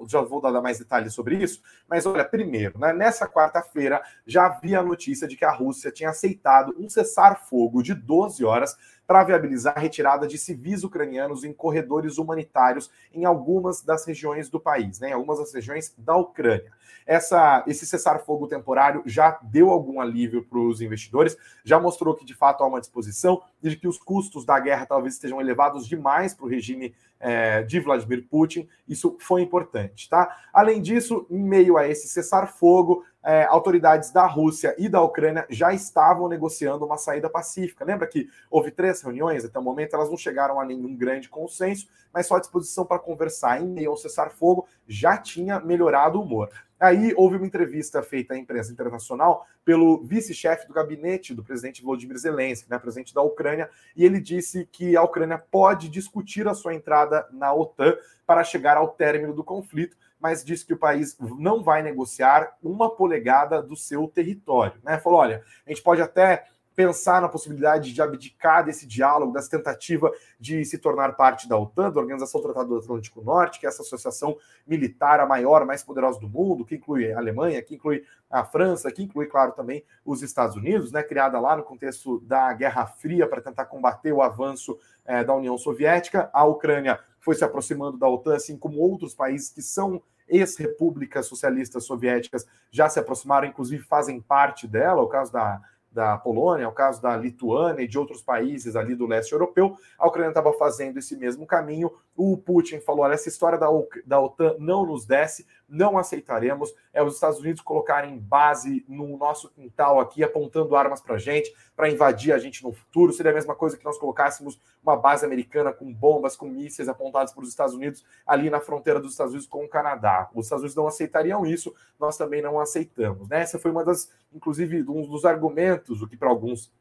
já 0.08 0.22
vou 0.22 0.42
dar 0.42 0.62
mais 0.62 0.80
detalhes 0.80 1.14
sobre 1.14 1.36
isso, 1.38 1.62
mas 1.88 2.06
olha, 2.06 2.26
primeiro, 2.26 2.78
né, 2.78 2.92
nessa 2.92 3.28
quarta-feira 3.28 4.02
já 4.28 4.48
havia 4.48 4.80
a 4.80 4.84
notícia 4.84 5.28
de 5.28 5.38
que 5.38 5.46
a 5.46 5.52
Rússia 5.52 5.92
tinha 5.92 6.10
aceitado 6.10 6.76
um 6.78 6.90
cessar-fogo 6.90 7.82
de 7.82 7.94
12 7.94 8.44
horas 8.44 8.78
para 9.06 9.24
viabilizar 9.24 9.78
a 9.78 9.80
retirada 9.80 10.28
de 10.28 10.38
civis 10.38 10.84
ucranianos 10.84 11.44
em 11.44 11.54
corredores 11.54 12.18
humanitários 12.18 12.90
em 13.14 13.26
algumas 13.26 13.82
das 13.82 14.06
regiões 14.06 14.50
do 14.50 14.60
país, 14.60 15.00
né, 15.00 15.10
em 15.10 15.14
algumas 15.14 15.40
das 15.40 15.54
regiões 15.54 15.94
da 15.98 16.16
Ucrânia. 16.16 16.72
Essa, 17.06 17.64
esse 17.68 17.86
cessar-fogo 17.86 18.48
temporário 18.48 19.04
já 19.06 19.38
deu 19.42 19.70
algum 19.70 20.00
alívio 20.00 20.44
para 20.44 20.60
os 20.60 20.82
investidores, 20.82 21.38
já 21.64 21.80
mostrou 21.80 22.16
que 22.16 22.26
de 22.26 22.34
fato 22.34 22.64
há 22.64 22.68
uma 22.68 22.80
disposição 22.80 23.42
e 23.62 23.70
de 23.70 23.76
que 23.76 23.88
os 23.88 23.98
custos 23.98 24.46
da 24.46 24.60
guerra 24.60 24.86
talvez 24.86 25.16
estejam 25.16 25.42
elevados 25.42 25.86
demais 25.86 26.34
para 26.34 26.46
o 26.46 26.50
regime 26.50 26.96
é, 27.20 27.64
de 27.64 27.80
Vladimir 27.80 28.26
Putin. 28.30 28.68
Isso 28.88 29.18
foi 29.20 29.42
importante, 29.42 30.10
tá? 30.10 30.38
Além 30.54 30.82
disso, 30.82 31.26
em 31.30 31.44
meio 31.44 31.78
a 31.78 31.88
esse 31.88 32.08
cessar-fogo, 32.08 33.04
é, 33.24 33.46
autoridades 33.46 34.12
da 34.12 34.26
Rússia 34.26 34.76
e 34.78 34.90
da 34.90 35.02
Ucrânia 35.02 35.46
já 35.50 35.74
estavam 35.74 36.28
negociando 36.28 36.86
uma 36.86 36.98
saída 36.98 37.30
pacífica. 37.30 37.86
Lembra 37.86 38.08
que 38.08 38.28
houve 38.52 38.72
três 38.72 39.02
reuniões 39.02 39.46
até 39.46 39.58
o 39.58 39.64
momento, 39.64 39.96
elas 39.96 40.10
não 40.10 40.18
chegaram 40.18 40.60
a 40.60 40.66
nenhum 40.66 40.96
grande 40.96 41.30
consenso, 41.30 41.88
mas 42.14 42.28
só 42.28 42.36
a 42.36 42.40
disposição 42.40 42.86
para 42.86 43.00
conversar 43.00 43.62
em 43.62 43.68
meio 43.68 43.92
ao 43.92 43.98
cessar-fogo 43.98 44.68
já 44.88 45.18
tinha 45.18 45.60
melhorado 45.60 46.20
o 46.20 46.22
humor. 46.22 46.50
Aí 46.84 47.14
houve 47.16 47.38
uma 47.38 47.46
entrevista 47.46 48.04
feita 48.04 48.34
à 48.34 48.38
imprensa 48.38 48.70
internacional 48.70 49.48
pelo 49.64 50.04
vice-chefe 50.04 50.68
do 50.68 50.74
gabinete 50.74 51.34
do 51.34 51.42
presidente 51.42 51.82
Volodymyr 51.82 52.18
Zelensky, 52.18 52.70
né, 52.70 52.78
presidente 52.78 53.14
da 53.14 53.22
Ucrânia, 53.22 53.70
e 53.96 54.04
ele 54.04 54.20
disse 54.20 54.68
que 54.70 54.98
a 54.98 55.02
Ucrânia 55.02 55.38
pode 55.38 55.88
discutir 55.88 56.46
a 56.46 56.54
sua 56.54 56.74
entrada 56.74 57.26
na 57.32 57.54
OTAN 57.54 57.96
para 58.28 58.44
chegar 58.44 58.76
ao 58.76 58.90
término 58.90 59.34
do 59.34 59.46
conflito, 59.46 59.96
mas 60.24 60.42
disse 60.42 60.66
que 60.66 60.74
o 60.74 60.78
país 60.78 61.18
não 61.38 61.62
vai 61.62 61.84
negociar 61.84 62.56
uma 62.64 62.90
polegada 62.90 63.62
do 63.62 63.76
seu 63.76 64.08
território. 64.08 64.80
Né? 64.82 64.98
Falou: 64.98 65.20
olha, 65.20 65.44
a 65.68 65.70
gente 65.70 65.84
pode 65.84 66.02
até 66.02 66.46
pensar 66.74 67.22
na 67.22 67.28
possibilidade 67.28 67.94
de 67.94 68.02
abdicar 68.02 68.64
desse 68.64 68.88
diálogo, 68.88 69.34
dessa 69.34 69.50
tentativa 69.50 70.12
de 70.40 70.64
se 70.66 70.78
tornar 70.78 71.14
parte 71.14 71.48
da 71.48 71.58
OTAN, 71.58 71.92
da 71.92 72.00
Organização 72.00 72.40
do 72.40 72.46
Tratado 72.46 72.70
do 72.70 72.78
Atlântico 72.78 73.22
Norte, 73.22 73.60
que 73.60 73.66
é 73.66 73.70
essa 73.70 73.84
associação 73.84 74.38
militar 74.66 75.20
a 75.20 75.26
maior, 75.26 75.66
mais 75.66 75.84
poderosa 75.84 76.20
do 76.20 76.28
mundo, 76.28 76.66
que 76.66 76.76
inclui 76.76 77.12
a 77.12 77.18
Alemanha, 77.18 77.62
que 77.62 77.76
inclui 77.76 78.04
a 78.32 78.44
França, 78.44 78.92
que 78.92 79.04
inclui, 79.04 79.28
claro, 79.28 79.52
também 79.52 79.84
os 80.06 80.24
Estados 80.24 80.56
Unidos, 80.56 80.92
né, 80.92 81.04
criada 81.04 81.40
lá 81.40 81.56
no 81.56 81.64
contexto 81.64 82.20
da 82.22 82.52
Guerra 82.54 82.88
Fria 82.88 83.28
para 83.28 83.42
tentar 83.42 83.66
combater 83.66 84.12
o 84.12 84.22
avanço 84.22 84.80
é, 85.06 85.24
da 85.24 85.36
União 85.36 85.58
Soviética. 85.58 86.30
A 86.34 86.44
Ucrânia 86.46 87.00
foi 87.20 87.36
se 87.36 87.44
aproximando 87.44 87.98
da 87.98 88.08
OTAN, 88.08 88.36
assim 88.36 88.58
como 88.58 88.80
outros 88.80 89.14
países 89.14 89.50
que 89.50 89.62
são 89.62 90.02
ex-repúblicas 90.28 91.26
socialistas 91.26 91.86
soviéticas 91.86 92.46
já 92.72 92.90
se 92.90 93.00
aproximaram, 93.00 93.48
inclusive 93.48 93.84
fazem 93.84 94.20
parte 94.22 94.68
dela, 94.68 95.02
o 95.02 95.08
caso 95.08 95.32
da 95.32 95.62
da 95.94 96.18
Polônia, 96.18 96.68
o 96.68 96.72
caso 96.72 97.02
da 97.02 97.16
Lituânia 97.16 97.84
e 97.84 97.88
de 97.88 98.00
outros 98.00 98.22
países 98.22 98.76
ali 98.76 98.96
do 98.96 99.06
leste 99.06 99.32
europeu, 99.32 99.78
a 99.98 100.08
Ucrânia 100.08 100.30
estava 100.30 100.52
fazendo 100.54 100.98
esse 100.98 101.16
mesmo 101.16 101.46
caminho. 101.46 101.92
O 102.16 102.36
Putin 102.36 102.80
falou: 102.80 103.04
olha, 103.04 103.14
essa 103.14 103.30
história 103.30 103.60
da, 103.60 103.68
da 104.06 104.20
OTAN 104.20 104.56
não 104.58 104.86
nos 104.86 105.06
desce, 105.06 105.46
não 105.74 105.98
aceitaremos. 105.98 106.74
É 106.94 107.02
os 107.04 107.16
Estados 107.16 107.40
Unidos 107.40 107.62
colocarem 107.62 108.18
base 108.20 108.86
no 108.88 109.18
nosso 109.18 109.50
quintal 109.50 110.00
aqui, 110.00 110.24
apontando 110.24 110.76
armas 110.76 111.02
para 111.02 111.16
a 111.16 111.18
gente, 111.18 111.54
para 111.76 111.90
invadir 111.90 112.32
a 112.32 112.38
gente 112.38 112.64
no 112.64 112.72
futuro. 112.72 113.12
Seria 113.12 113.32
a 113.32 113.36
mesma 113.36 113.56
coisa 113.56 113.76
que 113.76 113.84
nós 113.84 113.98
colocássemos 113.98 114.60
uma 114.82 114.96
base 114.96 115.26
americana 115.26 115.74
com 115.74 115.92
bombas, 115.92 116.36
com 116.36 116.48
mísseis 116.48 116.88
apontados 116.88 117.34
para 117.34 117.44
os 117.44 117.50
Estados 117.50 117.74
Unidos 117.74 118.06
ali 118.26 118.50
na 118.50 118.60
fronteira 118.60 119.00
dos 119.00 119.12
Estados 119.12 119.34
Unidos 119.34 119.50
com 119.50 119.66
o 119.66 119.68
Canadá. 119.68 120.30
Os 120.36 120.46
Estados 120.46 120.62
Unidos 120.62 120.76
não 120.76 120.88
aceitariam 120.88 121.46
isso, 121.46 121.74
nós 122.00 122.16
também 122.16 122.42
não 122.42 122.60
aceitamos. 122.60 123.28
Né? 123.28 123.42
Essa 123.42 123.58
foi 123.58 123.72
uma 123.72 123.84
das, 123.84 124.12
inclusive, 124.32 124.82
um 124.88 125.08
dos 125.08 125.26
argumentos, 125.26 126.02
o 126.02 126.08
que 126.08 126.16
para 126.16 126.30
alguns 126.30 126.72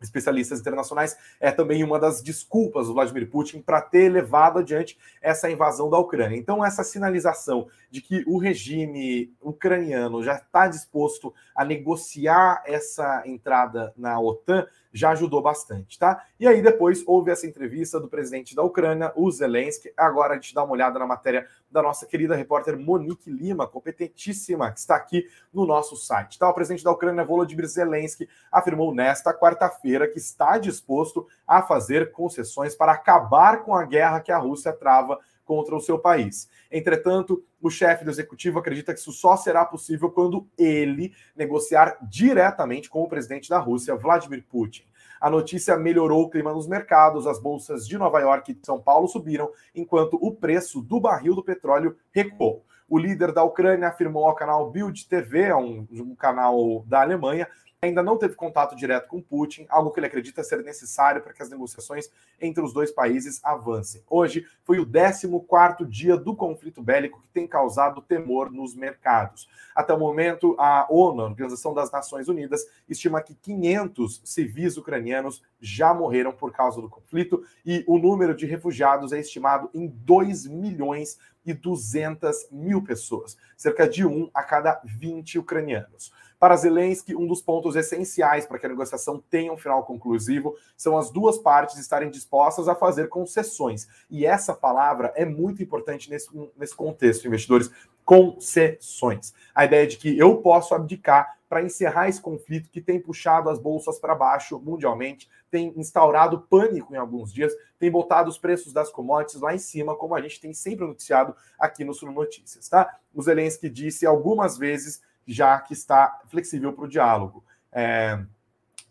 especialistas 0.00 0.60
internacionais, 0.60 1.16
é 1.40 1.50
também 1.50 1.82
uma 1.82 1.98
das 1.98 2.22
desculpas 2.22 2.86
do 2.86 2.94
Vladimir 2.94 3.28
Putin 3.28 3.60
para 3.60 3.80
ter 3.80 4.08
levado 4.08 4.58
adiante 4.58 4.98
essa 5.20 5.50
invasão 5.50 5.90
da 5.90 5.98
Ucrânia. 5.98 6.36
Então, 6.36 6.64
essa 6.64 6.84
sinalização 6.84 7.68
de 7.90 8.00
que 8.00 8.24
o 8.26 8.38
regime 8.38 9.32
ucraniano 9.40 10.22
já 10.22 10.34
está 10.34 10.68
disposto 10.68 11.34
a 11.54 11.64
negociar 11.64 12.62
essa 12.66 13.22
entrada 13.26 13.92
na 13.96 14.20
OTAN 14.20 14.66
já 14.92 15.10
ajudou 15.10 15.42
bastante, 15.42 15.98
tá? 15.98 16.24
E 16.38 16.46
aí 16.46 16.62
depois 16.62 17.02
houve 17.06 17.30
essa 17.30 17.46
entrevista 17.46 18.00
do 18.00 18.08
presidente 18.08 18.54
da 18.54 18.62
Ucrânia, 18.62 19.12
o 19.14 19.30
Zelensky. 19.30 19.92
Agora 19.96 20.32
a 20.32 20.36
gente 20.36 20.54
dá 20.54 20.64
uma 20.64 20.72
olhada 20.72 20.98
na 20.98 21.06
matéria 21.06 21.46
da 21.70 21.82
nossa 21.82 22.06
querida 22.06 22.34
repórter 22.34 22.78
Monique 22.78 23.30
Lima, 23.30 23.66
competentíssima, 23.66 24.72
que 24.72 24.78
está 24.78 24.96
aqui 24.96 25.26
no 25.52 25.66
nosso 25.66 25.96
site. 25.96 26.38
Tá? 26.38 26.48
O 26.48 26.54
presidente 26.54 26.82
da 26.84 26.90
Ucrânia, 26.90 27.24
Volodymyr 27.24 27.66
Zelensky, 27.66 28.28
afirmou 28.50 28.94
nesta 28.94 29.34
quarta-feira 29.34 30.08
que 30.08 30.18
está 30.18 30.58
disposto 30.58 31.26
a 31.46 31.62
fazer 31.62 32.10
concessões 32.12 32.74
para 32.74 32.92
acabar 32.92 33.64
com 33.64 33.74
a 33.74 33.84
guerra 33.84 34.20
que 34.20 34.32
a 34.32 34.38
Rússia 34.38 34.72
trava 34.72 35.18
contra 35.48 35.74
o 35.74 35.80
seu 35.80 35.98
país. 35.98 36.46
Entretanto, 36.70 37.42
o 37.58 37.70
chefe 37.70 38.04
do 38.04 38.10
executivo 38.10 38.58
acredita 38.58 38.92
que 38.92 39.00
isso 39.00 39.12
só 39.12 39.34
será 39.34 39.64
possível 39.64 40.10
quando 40.10 40.46
ele 40.58 41.14
negociar 41.34 41.96
diretamente 42.02 42.90
com 42.90 43.02
o 43.02 43.08
presidente 43.08 43.48
da 43.48 43.58
Rússia, 43.58 43.96
Vladimir 43.96 44.44
Putin. 44.46 44.84
A 45.18 45.30
notícia 45.30 45.74
melhorou 45.78 46.22
o 46.22 46.28
clima 46.28 46.52
nos 46.52 46.68
mercados, 46.68 47.26
as 47.26 47.40
bolsas 47.40 47.88
de 47.88 47.96
Nova 47.96 48.20
York 48.20 48.50
e 48.50 48.54
de 48.54 48.66
São 48.66 48.78
Paulo 48.78 49.08
subiram, 49.08 49.50
enquanto 49.74 50.18
o 50.20 50.32
preço 50.32 50.82
do 50.82 51.00
barril 51.00 51.34
do 51.34 51.42
petróleo 51.42 51.96
recuou. 52.12 52.62
O 52.86 52.98
líder 52.98 53.32
da 53.32 53.42
Ucrânia 53.42 53.88
afirmou 53.88 54.26
ao 54.26 54.34
canal 54.34 54.70
Bild 54.70 55.08
TV, 55.08 55.52
um, 55.54 55.86
um 55.90 56.14
canal 56.14 56.84
da 56.86 57.00
Alemanha, 57.00 57.48
ainda 57.80 58.02
não 58.02 58.16
teve 58.16 58.34
contato 58.34 58.74
direto 58.74 59.06
com 59.06 59.22
Putin, 59.22 59.64
algo 59.68 59.92
que 59.92 60.00
ele 60.00 60.08
acredita 60.08 60.42
ser 60.42 60.64
necessário 60.64 61.22
para 61.22 61.32
que 61.32 61.40
as 61.40 61.48
negociações 61.48 62.10
entre 62.40 62.62
os 62.62 62.72
dois 62.72 62.90
países 62.90 63.40
avancem. 63.44 64.02
Hoje 64.10 64.44
foi 64.64 64.80
o 64.80 64.86
14º 64.86 65.86
dia 65.86 66.16
do 66.16 66.34
conflito 66.34 66.82
bélico 66.82 67.22
que 67.22 67.28
tem 67.28 67.46
causado 67.46 68.02
temor 68.02 68.50
nos 68.50 68.74
mercados. 68.74 69.48
Até 69.76 69.94
o 69.94 69.98
momento, 69.98 70.56
a 70.58 70.88
ONU, 70.90 71.22
a 71.22 71.26
Organização 71.26 71.72
das 71.72 71.90
Nações 71.92 72.28
Unidas, 72.28 72.66
estima 72.88 73.22
que 73.22 73.34
500 73.34 74.22
civis 74.24 74.76
ucranianos 74.76 75.40
já 75.60 75.94
morreram 75.94 76.32
por 76.32 76.50
causa 76.50 76.80
do 76.80 76.88
conflito 76.88 77.44
e 77.64 77.84
o 77.86 77.96
número 77.96 78.34
de 78.34 78.44
refugiados 78.44 79.12
é 79.12 79.20
estimado 79.20 79.70
em 79.72 79.86
2 79.86 80.48
milhões 80.48 81.16
e 81.46 81.54
200 81.54 82.48
mil 82.50 82.82
pessoas, 82.82 83.36
cerca 83.56 83.88
de 83.88 84.04
um 84.04 84.28
a 84.34 84.42
cada 84.42 84.80
20 84.84 85.38
ucranianos. 85.38 86.12
Para 86.38 86.56
Zelensky, 86.56 87.16
um 87.16 87.26
dos 87.26 87.42
pontos 87.42 87.74
essenciais 87.74 88.46
para 88.46 88.58
que 88.58 88.66
a 88.66 88.68
negociação 88.68 89.22
tenha 89.28 89.52
um 89.52 89.56
final 89.56 89.84
conclusivo 89.84 90.54
são 90.76 90.96
as 90.96 91.10
duas 91.10 91.36
partes 91.36 91.76
estarem 91.78 92.10
dispostas 92.10 92.68
a 92.68 92.74
fazer 92.74 93.08
concessões. 93.08 93.88
E 94.08 94.24
essa 94.24 94.54
palavra 94.54 95.12
é 95.16 95.24
muito 95.24 95.62
importante 95.62 96.08
nesse, 96.08 96.28
nesse 96.56 96.76
contexto, 96.76 97.26
investidores. 97.26 97.70
Concessões. 98.04 99.34
A 99.54 99.64
ideia 99.64 99.86
de 99.86 99.96
que 99.96 100.16
eu 100.16 100.36
posso 100.36 100.74
abdicar 100.74 101.38
para 101.48 101.62
encerrar 101.62 102.08
esse 102.08 102.20
conflito 102.20 102.70
que 102.70 102.80
tem 102.80 103.00
puxado 103.00 103.48
as 103.48 103.58
bolsas 103.58 103.98
para 103.98 104.14
baixo 104.14 104.60
mundialmente, 104.60 105.28
tem 105.50 105.72
instaurado 105.76 106.42
pânico 106.42 106.94
em 106.94 106.98
alguns 106.98 107.32
dias, 107.32 107.52
tem 107.78 107.90
botado 107.90 108.28
os 108.28 108.38
preços 108.38 108.72
das 108.72 108.90
commodities 108.90 109.40
lá 109.40 109.54
em 109.54 109.58
cima, 109.58 109.96
como 109.96 110.14
a 110.14 110.20
gente 110.20 110.40
tem 110.40 110.52
sempre 110.52 110.86
noticiado 110.86 111.34
aqui 111.58 111.84
no 111.84 111.94
Sul 111.94 112.12
Notícias, 112.12 112.68
tá? 112.68 112.98
O 113.14 113.22
Zelensky 113.22 113.70
disse 113.70 114.04
algumas 114.04 114.58
vezes 114.58 115.00
já 115.28 115.60
que 115.60 115.74
está 115.74 116.20
flexível 116.28 116.72
para 116.72 116.84
o 116.84 116.88
diálogo. 116.88 117.44
É, 117.70 118.18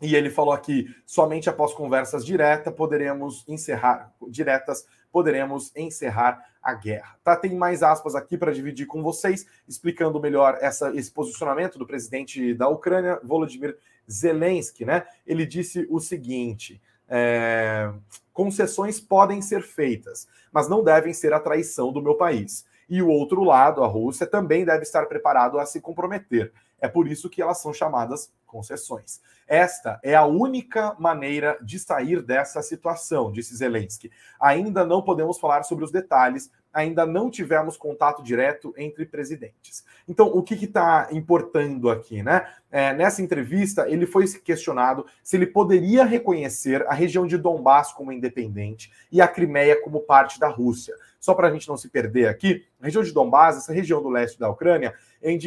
e 0.00 0.14
ele 0.14 0.30
falou 0.30 0.54
aqui: 0.54 0.86
somente 1.04 1.50
após 1.50 1.74
conversas 1.74 2.24
diretas 2.24 2.72
poderemos 2.74 3.44
encerrar 3.48 4.14
diretas 4.28 4.86
poderemos 5.10 5.74
encerrar 5.74 6.38
a 6.62 6.74
guerra. 6.74 7.16
Tá? 7.24 7.34
Tem 7.36 7.54
mais 7.56 7.82
aspas 7.82 8.14
aqui 8.14 8.36
para 8.36 8.52
dividir 8.52 8.86
com 8.86 9.02
vocês, 9.02 9.46
explicando 9.66 10.20
melhor 10.20 10.58
essa, 10.60 10.94
esse 10.94 11.10
posicionamento 11.10 11.78
do 11.78 11.86
presidente 11.86 12.54
da 12.54 12.68
Ucrânia, 12.68 13.18
Volodymyr 13.22 13.76
Zelensky. 14.10 14.84
Né? 14.84 15.06
Ele 15.26 15.46
disse 15.46 15.86
o 15.90 15.98
seguinte: 15.98 16.80
é, 17.08 17.90
concessões 18.32 19.00
podem 19.00 19.40
ser 19.40 19.62
feitas, 19.62 20.28
mas 20.52 20.68
não 20.68 20.84
devem 20.84 21.12
ser 21.12 21.32
a 21.32 21.40
traição 21.40 21.92
do 21.92 22.02
meu 22.02 22.14
país. 22.14 22.66
E 22.88 23.02
o 23.02 23.08
outro 23.08 23.44
lado, 23.44 23.84
a 23.84 23.86
Rússia, 23.86 24.26
também 24.26 24.64
deve 24.64 24.82
estar 24.82 25.06
preparado 25.06 25.58
a 25.58 25.66
se 25.66 25.80
comprometer. 25.80 26.52
É 26.80 26.88
por 26.88 27.08
isso 27.08 27.28
que 27.28 27.42
elas 27.42 27.58
são 27.58 27.72
chamadas 27.72 28.32
concessões. 28.46 29.20
Esta 29.46 30.00
é 30.02 30.14
a 30.14 30.24
única 30.24 30.94
maneira 30.98 31.58
de 31.62 31.78
sair 31.78 32.22
dessa 32.22 32.62
situação, 32.62 33.32
disse 33.32 33.56
Zelensky. 33.56 34.10
Ainda 34.40 34.84
não 34.84 35.02
podemos 35.02 35.38
falar 35.38 35.64
sobre 35.64 35.84
os 35.84 35.90
detalhes, 35.90 36.50
ainda 36.72 37.06
não 37.06 37.30
tivemos 37.30 37.76
contato 37.76 38.22
direto 38.22 38.74
entre 38.76 39.06
presidentes. 39.06 39.84
Então, 40.06 40.28
o 40.28 40.42
que 40.42 40.54
está 40.54 41.08
importando 41.12 41.90
aqui, 41.90 42.22
né? 42.22 42.46
É, 42.70 42.92
nessa 42.92 43.22
entrevista, 43.22 43.88
ele 43.88 44.06
foi 44.06 44.26
questionado 44.26 45.06
se 45.22 45.36
ele 45.36 45.46
poderia 45.46 46.04
reconhecer 46.04 46.86
a 46.86 46.94
região 46.94 47.26
de 47.26 47.38
Donbass 47.38 47.92
como 47.92 48.12
independente 48.12 48.92
e 49.10 49.20
a 49.20 49.28
Crimeia 49.28 49.80
como 49.82 50.00
parte 50.00 50.38
da 50.38 50.48
Rússia. 50.48 50.94
Só 51.18 51.34
para 51.34 51.48
a 51.48 51.50
gente 51.50 51.68
não 51.68 51.76
se 51.76 51.88
perder 51.88 52.28
aqui, 52.28 52.64
a 52.80 52.84
região 52.84 53.02
de 53.02 53.12
Donbass, 53.12 53.56
essa 53.56 53.72
região 53.72 54.02
do 54.02 54.08
leste 54.08 54.38
da 54.38 54.48
Ucrânia, 54.48 54.94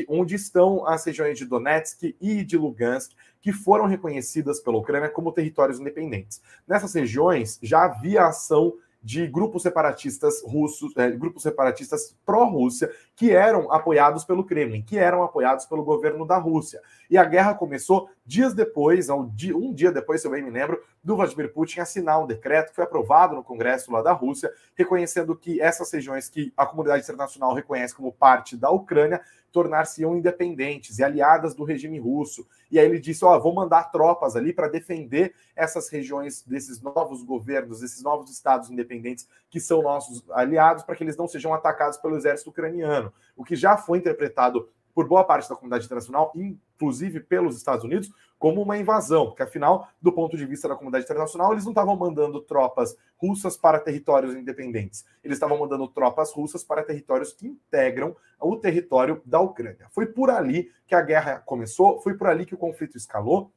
onde 0.10 0.36
estão 0.36 0.86
as 0.86 1.06
regiões 1.06 1.38
de 1.38 1.46
Donetsk 1.46 2.16
e 2.20 2.44
de 2.44 2.58
Lugansk, 2.58 3.14
que 3.42 3.54
foram 3.54 3.86
reconhecidas 3.86 4.60
pela 4.60 4.78
Ucrânia 4.78 5.10
como 5.10 5.32
territórios 5.32 5.80
independentes. 5.80 6.42
Nessas 6.68 6.94
regiões 6.94 7.58
já 7.62 7.86
havia 7.86 8.26
ação 8.26 8.74
de 9.02 9.26
grupos 9.28 9.64
separatistas 9.64 10.42
russos, 10.44 10.96
é, 10.96 11.10
grupos 11.10 11.44
separatistas 11.44 12.16
pró-Rússia, 12.26 12.92
que 13.16 13.32
eram 13.32 13.72
apoiados 13.72 14.24
pelo 14.24 14.44
Kremlin, 14.44 14.82
que 14.82 14.98
eram 14.98 15.24
apoiados 15.24 15.66
pelo 15.66 15.84
governo 15.84 16.26
da 16.26 16.38
Rússia. 16.38 16.82
E 17.10 17.18
a 17.18 17.24
guerra 17.24 17.56
começou 17.56 18.10
dias 18.26 18.54
depois, 18.54 19.10
um 19.10 19.28
dia 19.74 19.92
depois, 19.92 20.22
se 20.22 20.28
eu 20.28 20.32
bem 20.32 20.44
me 20.44 20.52
lembro, 20.52 20.82
do 21.04 21.16
Vladimir 21.16 21.52
Putin 21.52 21.80
assinar 21.80 22.22
um 22.22 22.28
decreto 22.28 22.70
que 22.70 22.76
foi 22.76 22.84
aprovado 22.84 23.36
no 23.36 23.44
Congresso 23.44 23.92
lá 23.92 24.02
da 24.02 24.14
Rússia, 24.14 24.52
reconhecendo 24.76 25.36
que 25.36 25.60
essas 25.60 25.92
regiões 25.92 26.30
que 26.30 26.54
a 26.56 26.66
comunidade 26.66 27.04
internacional 27.04 27.54
reconhece 27.54 27.96
como 27.96 28.12
parte 28.12 28.56
da 28.56 28.70
Ucrânia 28.70 29.22
tornar-se-iam 29.52 30.16
independentes 30.16 31.00
e 31.00 31.04
aliadas 31.04 31.54
do 31.54 31.64
regime 31.64 32.00
russo. 32.00 32.48
E 32.72 32.80
aí 32.80 32.86
ele 32.86 33.00
disse: 33.00 33.26
Ó, 33.26 33.36
oh, 33.36 33.42
vou 33.42 33.54
mandar 33.54 33.92
tropas 33.92 34.36
ali 34.36 34.54
para 34.54 34.68
defender 34.68 35.34
essas 35.56 35.90
regiões 35.90 36.44
desses 36.44 36.82
novos 36.82 37.24
governos, 37.24 37.82
desses 37.82 38.02
novos 38.02 38.32
estados 38.32 38.70
independentes 38.70 39.28
que 39.50 39.60
são 39.60 39.82
nossos 39.82 40.24
aliados, 40.32 40.84
para 40.84 40.96
que 40.96 41.04
eles 41.04 41.18
não 41.18 41.28
sejam 41.28 41.54
atacados 41.54 41.98
pelo 41.98 42.16
exército 42.16 42.50
ucraniano. 42.50 43.12
O 43.36 43.44
que 43.44 43.56
já 43.56 43.78
foi 43.78 43.98
interpretado 43.98 44.70
por 44.94 45.08
boa 45.08 45.24
parte 45.24 45.50
da 45.50 45.56
comunidade 45.56 45.86
internacional, 45.86 46.32
inclusive 46.36 47.20
pelos 47.20 47.58
Estados 47.58 47.84
Unidos, 47.84 48.12
como 48.38 48.62
uma 48.62 48.78
invasão, 48.78 49.28
porque 49.28 49.44
afinal, 49.44 49.88
do 50.02 50.12
ponto 50.12 50.36
de 50.36 50.46
vista 50.46 50.68
da 50.68 50.76
comunidade 50.76 51.06
internacional, 51.06 51.52
eles 51.52 51.64
não 51.64 51.72
estavam 51.72 51.96
mandando 51.96 52.42
tropas 52.42 52.98
russas 53.18 53.56
para 53.56 53.80
territórios 53.80 54.36
independentes, 54.36 55.06
eles 55.24 55.36
estavam 55.36 55.60
mandando 55.60 55.88
tropas 55.88 56.34
russas 56.34 56.64
para 56.64 56.84
territórios 56.84 57.34
que 57.34 57.48
integram 57.48 58.16
o 58.40 58.56
território 58.56 59.22
da 59.26 59.40
Ucrânia. 59.40 59.88
Foi 59.92 60.08
por 60.08 60.32
ali 60.32 60.72
que 60.88 60.96
a 60.96 61.02
guerra 61.02 61.40
começou, 61.46 62.02
foi 62.02 62.16
por 62.16 62.28
ali 62.28 62.46
que 62.46 62.56
o 62.56 62.58
conflito 62.58 62.98
escalou, 62.98 63.52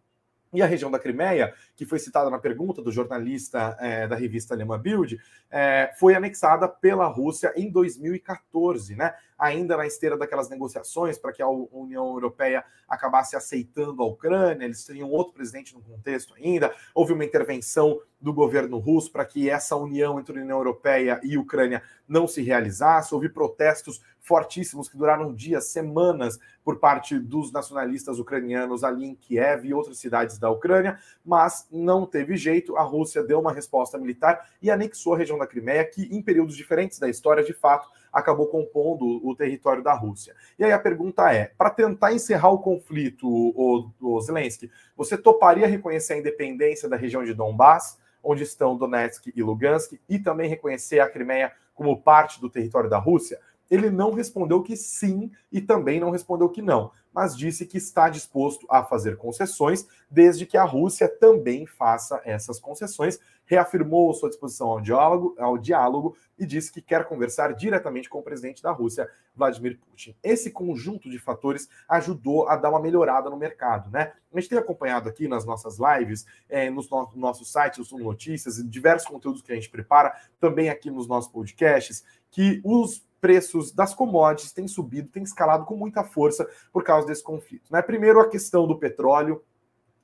e 0.55 0.63
a 0.63 0.67
região 0.67 0.91
da 0.91 0.99
Crimeia, 0.99 1.53
que 1.75 1.85
foi 1.85 1.99
citada 1.99 2.31
na 2.31 2.39
pergunta 2.39 2.81
do 2.81 2.93
jornalista 2.93 3.77
é, 3.81 4.07
da 4.07 4.17
revista 4.17 4.55
alemã 4.55 4.79
Bild, 4.79 5.19
é, 5.51 5.93
foi 5.99 6.15
anexada 6.15 6.69
pela 6.69 7.07
Rússia 7.07 7.53
em 7.57 7.71
2014, 7.71 8.95
né? 8.95 9.15
ainda 9.39 9.77
na 9.77 9.87
esteira 9.87 10.17
daquelas 10.17 10.49
negociações 10.49 11.19
para 11.19 11.33
que 11.33 11.43
a 11.43 11.49
União 11.49 12.07
Europeia 12.07 12.65
acabasse 12.89 13.37
aceitando 13.37 14.03
a 14.03 14.07
Ucrânia, 14.07 14.65
eles 14.65 14.85
tinham 14.85 15.11
outro 15.11 15.35
presidente 15.35 15.75
no 15.75 15.83
contexto 15.83 16.35
ainda, 16.35 16.73
houve 16.95 17.13
uma 17.13 17.25
intervenção 17.25 18.01
do 18.21 18.33
governo 18.33 18.79
russo 18.79 19.11
para 19.13 19.25
que 19.25 19.51
essa 19.51 19.77
união 19.77 20.19
entre 20.19 20.39
a 20.39 20.43
União 20.43 20.57
Europeia 20.57 21.21
e 21.23 21.37
Ucrânia 21.37 21.83
não 22.09 22.27
se 22.27 22.43
realizasse, 22.43 23.15
houve 23.15 23.29
protestos 23.29 24.01
fortíssimos 24.25 24.89
que 24.89 24.97
duraram 24.97 25.35
dias, 25.35 25.69
semanas, 25.69 26.41
por 26.65 26.79
parte 26.79 27.19
dos 27.19 27.53
nacionalistas 27.53 28.19
ucranianos 28.19 28.83
ali 28.83 29.05
em 29.05 29.15
Kiev 29.15 29.67
e 29.67 29.75
outras 29.75 29.99
cidades 29.99 30.39
da 30.39 30.51
Ucrânia, 30.51 30.99
mas 31.25 31.69
não 31.71 32.07
teve 32.07 32.35
jeito, 32.35 32.77
a 32.77 32.83
Rússia 32.83 33.23
deu 33.23 33.39
uma 33.39 33.53
resposta 33.53 33.99
militar 33.99 34.49
e 34.63 34.71
anexou 34.71 35.15
a 35.15 35.19
região 35.19 35.39
da 35.39 35.47
Crimeia, 35.47 35.85
que 35.85 36.05
em 36.05 36.23
períodos 36.23 36.57
diferentes 36.57 36.99
da 36.99 37.09
história, 37.09 37.45
de 37.45 37.53
fato, 37.53 37.87
acabou 38.11 38.47
compondo 38.47 39.05
o 39.23 39.37
território 39.37 39.83
da 39.83 39.93
Rússia. 39.93 40.35
E 40.59 40.65
aí 40.65 40.73
a 40.73 40.79
pergunta 40.79 41.31
é: 41.31 41.53
para 41.59 41.69
tentar 41.69 42.15
encerrar 42.15 42.49
o 42.49 42.59
conflito, 42.59 43.29
o, 43.29 43.91
o 44.01 44.21
Zelensky, 44.23 44.71
você 44.97 45.19
toparia 45.19 45.67
reconhecer 45.67 46.15
a 46.15 46.19
independência 46.19 46.89
da 46.89 46.97
região 46.97 47.23
de 47.23 47.35
Donbass, 47.35 47.99
onde 48.23 48.43
estão 48.43 48.75
Donetsk 48.75 49.31
e 49.37 49.43
Lugansk, 49.43 50.01
e 50.09 50.19
também 50.19 50.49
reconhecer 50.49 51.01
a 51.01 51.11
Crimeia 51.11 51.53
como 51.75 52.01
parte 52.01 52.41
do 52.41 52.49
território 52.49 52.89
da 52.89 52.99
Rússia? 52.99 53.39
Ele 53.71 53.91
não 53.91 54.13
respondeu 54.13 54.63
que 54.63 54.77
sim 54.77 55.31
e 55.51 55.61
também 55.61 55.99
não 55.99 56.11
respondeu 56.11 56.49
que 56.49 56.63
não, 56.63 56.91
mas 57.13 57.37
disse 57.37 57.65
que 57.65 57.79
está 57.79 58.09
disposto 58.09 58.67
a 58.69 58.83
fazer 58.83 59.17
concessões, 59.17 59.87
desde 60.11 60.47
que 60.47 60.57
a 60.57 60.65
Rússia 60.65 61.09
também 61.09 61.65
faça 61.65 62.21
essas 62.25 62.59
concessões. 62.59 63.19
Reafirmou 63.47 64.13
sua 64.15 64.31
disposição 64.31 64.69
ao 64.69 64.81
diálogo, 64.81 65.35
ao 65.39 65.59
diálogo 65.59 66.17
e 66.39 66.47
disse 66.47 66.73
que 66.73 66.81
quer 66.81 67.05
conversar 67.05 67.53
diretamente 67.55 68.09
com 68.09 68.19
o 68.19 68.23
presidente 68.23 68.63
da 68.63 68.73
Rússia, 68.73 69.09
Vladimir 69.37 69.79
Putin. 69.79 70.17
Esse 70.23 70.51
conjunto 70.51 71.11
de 71.11 71.19
fatores 71.19 71.69
ajudou 71.89 72.49
a 72.49 72.57
dar 72.57 72.71
uma 72.71 72.81
melhorada 72.81 73.29
no 73.29 73.37
mercado, 73.37 73.91
né? 73.91 74.13
A 74.33 74.41
gente 74.41 74.49
tem 74.49 74.59
acompanhado 74.59 75.09
aqui 75.09 75.29
nas 75.29 75.45
nossas 75.45 75.77
lives, 75.79 76.27
é, 76.49 76.71
nos 76.71 76.89
no, 76.91 77.11
no 77.15 77.21
nosso 77.21 77.45
site, 77.45 77.81
no 77.93 77.99
Notícias, 77.99 78.57
diversos 78.69 79.07
conteúdos 79.07 79.43
que 79.43 79.53
a 79.53 79.55
gente 79.55 79.71
prepara, 79.71 80.17
também 80.41 80.71
aqui 80.71 80.91
nos 80.91 81.07
nossos 81.07 81.31
podcasts, 81.31 82.03
que 82.31 82.61
os 82.65 83.07
preços 83.25 83.73
das 83.73 83.95
commodities 83.95 84.53
têm 84.53 84.69
subido, 84.69 85.09
têm 85.09 85.23
escalado 85.23 85.65
com 85.65 85.75
muita 85.75 86.05
força 86.05 86.47
por 86.71 86.85
causa 86.85 87.07
desse 87.07 87.25
conflito. 87.25 87.73
Né? 87.73 87.81
Primeiro, 87.81 88.21
a 88.21 88.29
questão 88.29 88.67
do 88.67 88.79
petróleo, 88.79 89.43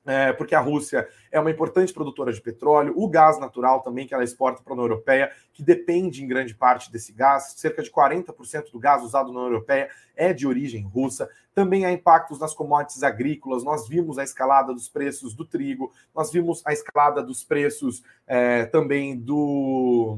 é, 0.03 0.33
porque 0.33 0.55
a 0.55 0.59
Rússia 0.59 1.07
é 1.31 1.39
uma 1.39 1.51
importante 1.51 1.93
produtora 1.93 2.33
de 2.33 2.41
petróleo, 2.41 2.95
o 2.97 3.07
gás 3.07 3.39
natural 3.39 3.81
também 3.81 4.07
que 4.07 4.15
ela 4.15 4.23
exporta 4.23 4.63
para 4.63 4.73
a 4.73 4.75
União 4.75 4.85
Europeia, 4.87 5.31
que 5.53 5.61
depende 5.61 6.23
em 6.23 6.27
grande 6.27 6.55
parte 6.55 6.91
desse 6.91 7.13
gás, 7.13 7.53
cerca 7.57 7.83
de 7.83 7.91
40% 7.91 8.71
do 8.71 8.79
gás 8.79 9.03
usado 9.03 9.31
na 9.31 9.37
União 9.37 9.53
Europeia 9.53 9.91
é 10.15 10.33
de 10.33 10.47
origem 10.47 10.83
russa. 10.83 11.29
Também 11.53 11.85
há 11.85 11.91
impactos 11.91 12.39
nas 12.39 12.55
commodities 12.55 13.03
agrícolas, 13.03 13.63
nós 13.63 13.87
vimos 13.87 14.17
a 14.17 14.23
escalada 14.23 14.73
dos 14.73 14.89
preços 14.89 15.35
do 15.35 15.45
trigo, 15.45 15.91
nós 16.15 16.31
vimos 16.31 16.63
a 16.65 16.73
escalada 16.73 17.21
dos 17.21 17.43
preços 17.43 18.01
é, 18.25 18.65
também 18.65 19.15
do. 19.15 20.17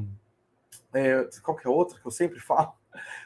É, 0.94 1.28
qual 1.42 1.54
que 1.54 1.66
é 1.66 1.70
outra 1.70 2.00
que 2.00 2.06
eu 2.06 2.10
sempre 2.10 2.40
falo? 2.40 2.72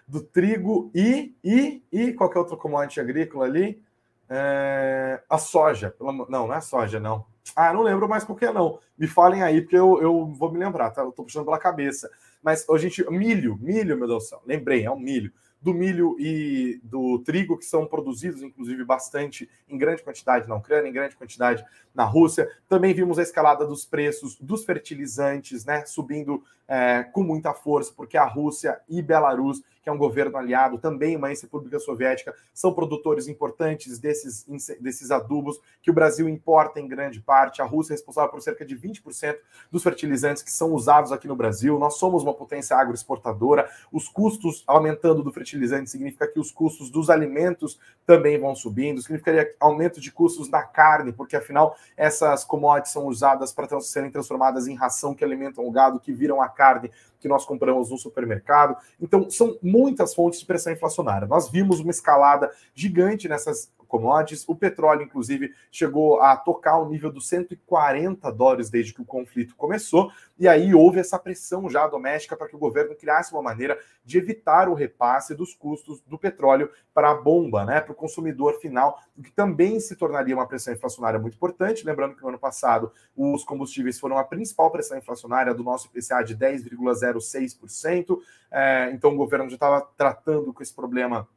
Do 0.06 0.22
trigo 0.22 0.90
e, 0.94 1.34
e, 1.42 1.82
e 1.92 2.12
qualquer 2.12 2.38
outro 2.38 2.56
commodity 2.56 3.00
agrícola 3.00 3.44
ali? 3.44 3.82
É, 4.28 5.22
a 5.28 5.38
soja. 5.38 5.94
Não, 6.00 6.12
não 6.12 6.54
é 6.54 6.60
soja, 6.60 7.00
não. 7.00 7.24
Ah, 7.56 7.72
não 7.72 7.82
lembro 7.82 8.08
mais 8.08 8.24
qual 8.24 8.38
é, 8.40 8.52
não. 8.52 8.78
Me 8.96 9.06
falem 9.06 9.42
aí, 9.42 9.62
porque 9.62 9.76
eu, 9.76 10.00
eu 10.02 10.26
vou 10.26 10.52
me 10.52 10.58
lembrar, 10.58 10.90
tá? 10.90 11.02
Eu 11.02 11.12
tô 11.12 11.24
puxando 11.24 11.44
pela 11.44 11.58
cabeça. 11.58 12.10
Mas, 12.42 12.68
a 12.68 12.78
gente, 12.78 13.04
milho, 13.10 13.58
milho, 13.60 13.96
meu 13.96 14.06
Deus 14.06 14.24
do 14.24 14.28
céu. 14.28 14.42
Lembrei, 14.46 14.84
é 14.84 14.90
um 14.90 14.98
milho 14.98 15.32
do 15.60 15.74
milho 15.74 16.16
e 16.18 16.80
do 16.84 17.18
trigo, 17.20 17.58
que 17.58 17.64
são 17.64 17.86
produzidos, 17.86 18.42
inclusive, 18.42 18.84
bastante 18.84 19.48
em 19.68 19.76
grande 19.76 20.02
quantidade 20.02 20.48
na 20.48 20.56
Ucrânia, 20.56 20.88
em 20.88 20.92
grande 20.92 21.16
quantidade 21.16 21.64
na 21.94 22.04
Rússia. 22.04 22.48
Também 22.68 22.94
vimos 22.94 23.18
a 23.18 23.22
escalada 23.22 23.66
dos 23.66 23.84
preços 23.84 24.36
dos 24.40 24.64
fertilizantes, 24.64 25.64
né, 25.64 25.84
subindo 25.84 26.44
é, 26.68 27.02
com 27.02 27.22
muita 27.22 27.54
força, 27.54 27.92
porque 27.96 28.18
a 28.18 28.24
Rússia 28.24 28.78
e 28.86 29.00
Belarus, 29.00 29.62
que 29.82 29.88
é 29.88 29.92
um 29.92 29.96
governo 29.96 30.36
aliado, 30.36 30.76
também 30.78 31.16
uma 31.16 31.30
ex-república 31.30 31.78
soviética, 31.78 32.34
são 32.52 32.74
produtores 32.74 33.26
importantes 33.26 33.98
desses, 33.98 34.44
desses 34.78 35.10
adubos 35.10 35.58
que 35.82 35.90
o 35.90 35.94
Brasil 35.94 36.28
importa 36.28 36.78
em 36.78 36.86
grande 36.86 37.20
parte. 37.20 37.62
A 37.62 37.64
Rússia 37.64 37.94
é 37.94 37.96
responsável 37.96 38.30
por 38.30 38.42
cerca 38.42 38.66
de 38.66 38.76
20% 38.76 39.36
dos 39.72 39.82
fertilizantes 39.82 40.42
que 40.42 40.52
são 40.52 40.74
usados 40.74 41.10
aqui 41.10 41.26
no 41.26 41.34
Brasil. 41.34 41.78
Nós 41.78 41.94
somos 41.94 42.22
uma 42.22 42.34
potência 42.34 42.76
agroexportadora. 42.76 43.70
Os 43.90 44.06
custos 44.08 44.62
aumentando 44.66 45.22
do 45.22 45.32
fertilizante 45.32 45.88
significa 45.88 46.26
que 46.26 46.38
os 46.38 46.50
custos 46.50 46.90
dos 46.90 47.08
alimentos 47.08 47.80
também 48.04 48.38
vão 48.38 48.54
subindo, 48.54 49.00
significaria 49.00 49.54
aumento 49.58 50.00
de 50.00 50.12
custos 50.12 50.48
da 50.48 50.62
carne, 50.62 51.12
porque 51.12 51.36
afinal 51.36 51.76
essas 51.96 52.44
commodities 52.44 52.92
são 52.92 53.06
usadas 53.06 53.52
para 53.52 53.80
serem 53.80 54.10
transformadas 54.10 54.66
em 54.66 54.74
ração 54.74 55.14
que 55.14 55.24
alimentam 55.24 55.66
o 55.66 55.70
gado, 55.70 56.00
que 56.00 56.12
viram 56.12 56.42
a 56.42 56.48
carne 56.58 56.90
que 57.20 57.28
nós 57.28 57.44
compramos 57.44 57.90
no 57.90 57.96
supermercado. 57.96 58.76
Então, 59.00 59.30
são 59.30 59.56
muitas 59.62 60.14
fontes 60.14 60.40
de 60.40 60.46
pressão 60.46 60.72
inflacionária. 60.72 61.26
Nós 61.26 61.48
vimos 61.48 61.78
uma 61.80 61.90
escalada 61.90 62.50
gigante 62.74 63.28
nessas 63.28 63.72
commodities. 63.88 64.44
O 64.46 64.54
petróleo, 64.54 65.02
inclusive, 65.02 65.52
chegou 65.70 66.20
a 66.20 66.36
tocar 66.36 66.78
o 66.78 66.88
nível 66.88 67.10
dos 67.10 67.28
140 67.28 68.30
dólares 68.30 68.70
desde 68.70 68.94
que 68.94 69.02
o 69.02 69.04
conflito 69.04 69.56
começou. 69.56 70.12
E 70.38 70.46
aí 70.46 70.72
houve 70.72 71.00
essa 71.00 71.18
pressão 71.18 71.68
já 71.68 71.86
doméstica 71.88 72.36
para 72.36 72.46
que 72.46 72.54
o 72.54 72.58
governo 72.58 72.94
criasse 72.94 73.32
uma 73.32 73.42
maneira 73.42 73.76
de 74.04 74.18
evitar 74.18 74.68
o 74.68 74.74
repasse 74.74 75.34
dos 75.34 75.52
custos 75.54 76.00
do 76.02 76.16
petróleo 76.16 76.70
para 76.94 77.10
a 77.10 77.14
bomba, 77.14 77.64
né, 77.64 77.80
para 77.80 77.92
o 77.92 77.94
consumidor 77.94 78.58
final, 78.60 78.98
o 79.16 79.22
que 79.22 79.30
também 79.30 79.78
se 79.80 79.96
tornaria 79.96 80.34
uma 80.34 80.46
pressão 80.46 80.72
inflacionária 80.72 81.18
muito 81.18 81.34
importante. 81.34 81.84
Lembrando 81.84 82.14
que 82.14 82.22
no 82.22 82.28
ano 82.28 82.38
passado 82.38 82.92
os 83.16 83.44
combustíveis 83.44 83.98
foram 83.98 84.18
a 84.18 84.24
principal 84.24 84.70
pressão 84.70 84.96
inflacionária 84.96 85.54
do 85.54 85.64
nosso 85.64 85.88
IPCA 85.88 86.22
de 86.22 86.36
10,06%. 86.36 88.18
É, 88.50 88.90
então 88.92 89.12
o 89.12 89.16
governo 89.16 89.48
já 89.48 89.54
estava 89.54 89.80
tratando 89.96 90.52
com 90.52 90.62
esse 90.62 90.74
problema 90.74 91.28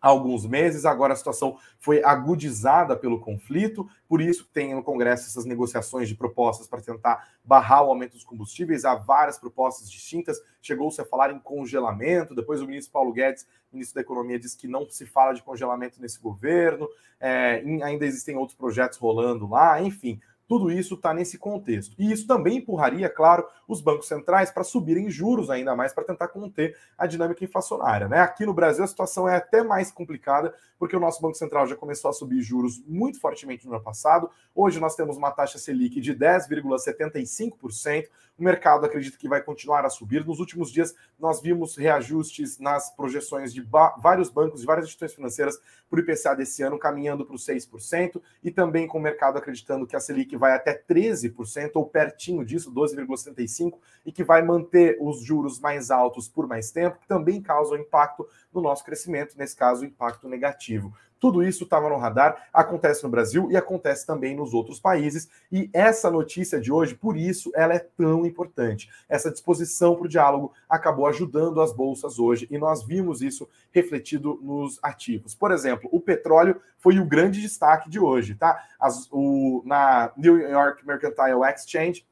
há 0.00 0.08
alguns 0.08 0.46
meses, 0.46 0.84
agora 0.84 1.12
a 1.12 1.16
situação 1.16 1.58
foi 1.78 2.02
agudizada 2.02 2.96
pelo 2.96 3.20
conflito, 3.20 3.88
por 4.08 4.20
isso 4.20 4.48
tem 4.52 4.74
no 4.74 4.82
Congresso 4.82 5.26
essas 5.26 5.44
negociações 5.44 6.08
de 6.08 6.14
propostas 6.14 6.66
para 6.66 6.80
tentar 6.80 7.28
barrar 7.44 7.84
o 7.84 7.90
aumento 7.90 8.12
dos 8.12 8.24
combustíveis, 8.24 8.84
há 8.84 8.94
várias 8.94 9.38
propostas 9.38 9.90
distintas, 9.90 10.40
chegou-se 10.60 11.00
a 11.00 11.04
falar 11.04 11.32
em 11.32 11.38
congelamento, 11.38 12.34
depois 12.34 12.60
o 12.60 12.66
ministro 12.66 12.92
Paulo 12.92 13.12
Guedes, 13.12 13.46
ministro 13.72 13.96
da 13.96 14.00
Economia, 14.00 14.38
disse 14.38 14.56
que 14.56 14.68
não 14.68 14.88
se 14.88 15.06
fala 15.06 15.32
de 15.32 15.42
congelamento 15.42 16.00
nesse 16.00 16.20
governo, 16.20 16.88
é, 17.20 17.62
ainda 17.82 18.06
existem 18.06 18.36
outros 18.36 18.56
projetos 18.56 18.98
rolando 18.98 19.48
lá, 19.48 19.80
enfim, 19.82 20.20
tudo 20.48 20.72
isso 20.72 20.94
está 20.94 21.12
nesse 21.12 21.36
contexto. 21.36 21.94
E 21.98 22.10
isso 22.10 22.26
também 22.26 22.56
empurraria, 22.56 23.10
claro, 23.10 23.46
os 23.68 23.82
bancos 23.82 24.08
centrais 24.08 24.50
para 24.50 24.64
subirem 24.64 25.10
juros 25.10 25.50
ainda 25.50 25.76
mais 25.76 25.92
para 25.92 26.04
tentar 26.04 26.28
conter 26.28 26.74
a 26.96 27.06
dinâmica 27.06 27.44
inflacionária. 27.44 28.08
Né? 28.08 28.20
Aqui 28.20 28.46
no 28.46 28.54
Brasil 28.54 28.82
a 28.82 28.86
situação 28.86 29.28
é 29.28 29.36
até 29.36 29.62
mais 29.62 29.90
complicada, 29.90 30.54
porque 30.78 30.96
o 30.96 31.00
nosso 31.00 31.20
Banco 31.20 31.36
Central 31.36 31.66
já 31.66 31.76
começou 31.76 32.08
a 32.08 32.14
subir 32.14 32.40
juros 32.40 32.82
muito 32.86 33.20
fortemente 33.20 33.66
no 33.66 33.74
ano 33.74 33.84
passado. 33.84 34.30
Hoje 34.54 34.80
nós 34.80 34.96
temos 34.96 35.18
uma 35.18 35.30
taxa 35.30 35.58
Selic 35.58 36.00
de 36.00 36.14
10,75%. 36.14 38.06
O 38.38 38.42
mercado 38.44 38.86
acredita 38.86 39.18
que 39.18 39.28
vai 39.28 39.42
continuar 39.42 39.84
a 39.84 39.90
subir. 39.90 40.24
Nos 40.24 40.38
últimos 40.38 40.70
dias, 40.70 40.94
nós 41.18 41.42
vimos 41.42 41.76
reajustes 41.76 42.58
nas 42.60 42.88
projeções 42.94 43.52
de 43.52 43.60
vários 43.60 44.30
bancos, 44.30 44.60
de 44.60 44.66
várias 44.66 44.86
instituições 44.86 45.16
financeiras, 45.16 45.58
para 45.90 45.98
o 45.98 46.00
IPCA 46.00 46.36
desse 46.36 46.62
ano, 46.62 46.78
caminhando 46.78 47.24
para 47.24 47.34
os 47.34 47.44
6%, 47.44 48.20
e 48.44 48.50
também 48.50 48.86
com 48.86 48.98
o 48.98 49.02
mercado 49.02 49.38
acreditando 49.38 49.86
que 49.86 49.96
a 49.96 50.00
Selic 50.00 50.36
vai 50.38 50.52
até 50.52 50.72
13%, 50.74 51.72
ou 51.74 51.86
pertinho 51.86 52.44
disso, 52.44 52.72
12,75%, 52.72 53.74
e 54.06 54.12
que 54.12 54.24
vai 54.24 54.42
manter 54.42 54.96
os 55.00 55.20
juros 55.20 55.60
mais 55.60 55.90
altos 55.90 56.28
por 56.28 56.46
mais 56.46 56.70
tempo, 56.70 56.98
que 56.98 57.08
também 57.08 57.42
causa 57.42 57.74
um 57.74 57.78
impacto 57.78 58.26
no 58.52 58.60
nosso 58.60 58.84
crescimento, 58.84 59.36
nesse 59.36 59.56
caso, 59.56 59.84
impacto 59.84 60.28
negativo. 60.28 60.92
Tudo 61.20 61.42
isso 61.42 61.64
estava 61.64 61.88
no 61.88 61.96
radar, 61.96 62.48
acontece 62.52 63.02
no 63.02 63.08
Brasil 63.08 63.50
e 63.50 63.56
acontece 63.56 64.06
também 64.06 64.36
nos 64.36 64.54
outros 64.54 64.78
países. 64.78 65.28
E 65.50 65.68
essa 65.72 66.10
notícia 66.10 66.60
de 66.60 66.72
hoje, 66.72 66.94
por 66.94 67.16
isso, 67.16 67.50
ela 67.54 67.74
é 67.74 67.78
tão 67.78 68.24
importante. 68.24 68.88
Essa 69.08 69.30
disposição 69.30 69.96
para 69.96 70.06
o 70.06 70.08
diálogo 70.08 70.52
acabou 70.68 71.06
ajudando 71.06 71.60
as 71.60 71.72
bolsas 71.72 72.18
hoje 72.18 72.46
e 72.50 72.58
nós 72.58 72.84
vimos 72.84 73.20
isso 73.22 73.48
refletido 73.72 74.38
nos 74.42 74.78
ativos. 74.82 75.34
Por 75.34 75.50
exemplo, 75.50 75.88
o 75.92 76.00
petróleo 76.00 76.60
foi 76.78 76.98
o 76.98 77.04
grande 77.04 77.40
destaque 77.40 77.90
de 77.90 77.98
hoje, 77.98 78.34
tá? 78.34 78.64
As, 78.78 79.08
o, 79.10 79.62
na 79.64 80.12
New 80.16 80.38
York 80.38 80.86
Mercantile 80.86 81.44
Exchange, 81.52 82.06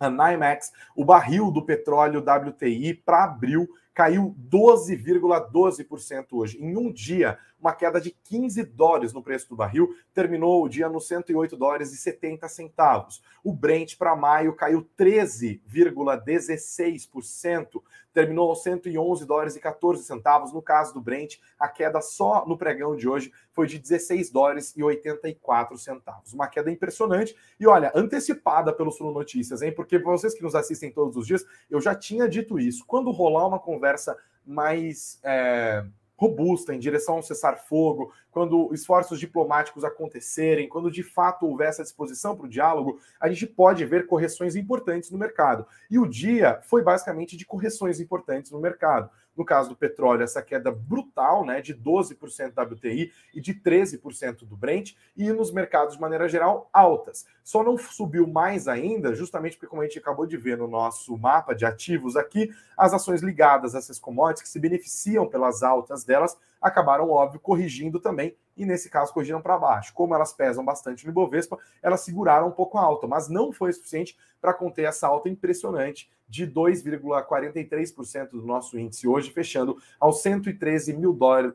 a 0.00 0.08
NYMEX, 0.08 0.72
o 0.94 1.04
barril 1.04 1.50
do 1.50 1.62
petróleo 1.62 2.20
WTI 2.20 2.94
para 2.94 3.24
abril 3.24 3.68
caiu 3.92 4.36
12,12% 4.48 6.26
hoje. 6.30 6.56
Em 6.62 6.76
um 6.76 6.92
dia, 6.92 7.36
uma 7.60 7.74
queda 7.74 8.00
de 8.00 8.10
15 8.10 8.62
dólares 8.64 9.12
no 9.12 9.22
preço 9.22 9.48
do 9.48 9.56
barril, 9.56 9.92
terminou 10.14 10.64
o 10.64 10.68
dia 10.68 10.88
nos 10.88 11.08
108 11.08 11.56
dólares 11.56 11.92
e 11.92 11.96
70 11.96 12.46
centavos. 12.48 13.20
O 13.42 13.52
Brent 13.52 13.96
para 13.96 14.14
maio 14.14 14.54
caiu 14.54 14.88
13,16%, 14.98 17.82
terminou 18.12 18.50
aos 18.50 18.62
111 18.62 19.26
dólares 19.26 19.56
e 19.56 19.60
14 19.60 20.04
centavos. 20.04 20.52
No 20.52 20.62
caso 20.62 20.94
do 20.94 21.00
Brent, 21.00 21.38
a 21.58 21.66
queda 21.68 22.00
só 22.00 22.46
no 22.46 22.56
pregão 22.56 22.94
de 22.96 23.08
hoje 23.08 23.32
foi 23.52 23.66
de 23.66 23.76
16 23.78 24.30
dólares 24.30 24.72
e 24.76 24.82
84 24.82 25.76
centavos. 25.78 26.32
Uma 26.32 26.46
queda 26.46 26.70
impressionante 26.70 27.34
e 27.58 27.66
olha, 27.66 27.90
antecipada 27.94 28.72
pelo 28.72 28.92
Sul 28.92 29.12
Notícias, 29.12 29.62
hein? 29.62 29.74
Porque 29.74 29.98
vocês 29.98 30.34
que 30.34 30.42
nos 30.42 30.54
assistem 30.54 30.92
todos 30.92 31.16
os 31.16 31.26
dias, 31.26 31.44
eu 31.68 31.80
já 31.80 31.94
tinha 31.94 32.28
dito 32.28 32.58
isso. 32.58 32.84
Quando 32.86 33.10
rolar 33.10 33.46
uma 33.46 33.58
conversa 33.58 34.16
mais 34.44 35.18
é, 35.22 35.84
robusta 36.18 36.74
em 36.74 36.80
direção 36.80 37.14
ao 37.14 37.22
cessar-fogo, 37.22 38.12
quando 38.32 38.74
esforços 38.74 39.20
diplomáticos 39.20 39.84
acontecerem, 39.84 40.68
quando 40.68 40.90
de 40.90 41.04
fato 41.04 41.46
houver 41.46 41.68
essa 41.68 41.84
disposição 41.84 42.36
para 42.36 42.46
o 42.46 42.48
diálogo, 42.48 42.98
a 43.20 43.28
gente 43.28 43.46
pode 43.46 43.84
ver 43.84 44.06
correções 44.06 44.56
importantes 44.56 45.12
no 45.12 45.18
mercado. 45.18 45.64
E 45.88 45.96
o 45.96 46.06
dia 46.06 46.60
foi 46.64 46.82
basicamente 46.82 47.36
de 47.36 47.46
correções 47.46 48.00
importantes 48.00 48.50
no 48.50 48.60
mercado. 48.60 49.08
No 49.38 49.44
caso 49.44 49.68
do 49.68 49.76
petróleo, 49.76 50.24
essa 50.24 50.42
queda 50.42 50.72
brutal, 50.72 51.46
né, 51.46 51.62
de 51.62 51.72
12% 51.72 52.54
da 52.54 52.64
WTI 52.64 53.12
e 53.32 53.40
de 53.40 53.54
13% 53.54 54.44
do 54.44 54.56
Brent, 54.56 54.94
e 55.16 55.30
nos 55.30 55.52
mercados 55.52 55.94
de 55.94 56.00
maneira 56.00 56.28
geral 56.28 56.68
altas. 56.72 57.24
Só 57.44 57.62
não 57.62 57.78
subiu 57.78 58.26
mais 58.26 58.66
ainda, 58.66 59.14
justamente 59.14 59.56
porque 59.56 59.68
como 59.68 59.80
a 59.80 59.84
gente 59.84 60.00
acabou 60.00 60.26
de 60.26 60.36
ver 60.36 60.58
no 60.58 60.66
nosso 60.66 61.16
mapa 61.16 61.54
de 61.54 61.64
ativos 61.64 62.16
aqui, 62.16 62.50
as 62.76 62.92
ações 62.92 63.22
ligadas 63.22 63.76
a 63.76 63.78
essas 63.78 64.00
commodities 64.00 64.42
que 64.42 64.48
se 64.48 64.58
beneficiam 64.58 65.28
pelas 65.28 65.62
altas 65.62 66.02
delas 66.02 66.36
acabaram, 66.60 67.10
óbvio, 67.10 67.40
corrigindo 67.40 68.00
também, 68.00 68.36
e 68.56 68.66
nesse 68.66 68.90
caso 68.90 69.12
corrigiram 69.12 69.40
para 69.40 69.58
baixo. 69.58 69.94
Como 69.94 70.14
elas 70.14 70.32
pesam 70.32 70.64
bastante 70.64 71.04
no 71.04 71.10
Ibovespa, 71.10 71.58
elas 71.82 72.00
seguraram 72.00 72.48
um 72.48 72.52
pouco 72.52 72.78
a 72.78 72.82
alta, 72.82 73.06
mas 73.06 73.28
não 73.28 73.52
foi 73.52 73.72
suficiente 73.72 74.16
para 74.40 74.52
conter 74.52 74.84
essa 74.84 75.06
alta 75.06 75.28
impressionante 75.28 76.10
de 76.28 76.46
2,43% 76.46 78.30
do 78.30 78.42
nosso 78.42 78.78
índice 78.78 79.08
hoje, 79.08 79.30
fechando 79.30 79.78
aos 79.98 80.20
113 80.20 80.92
mil 80.92 81.12
dólares, 81.12 81.54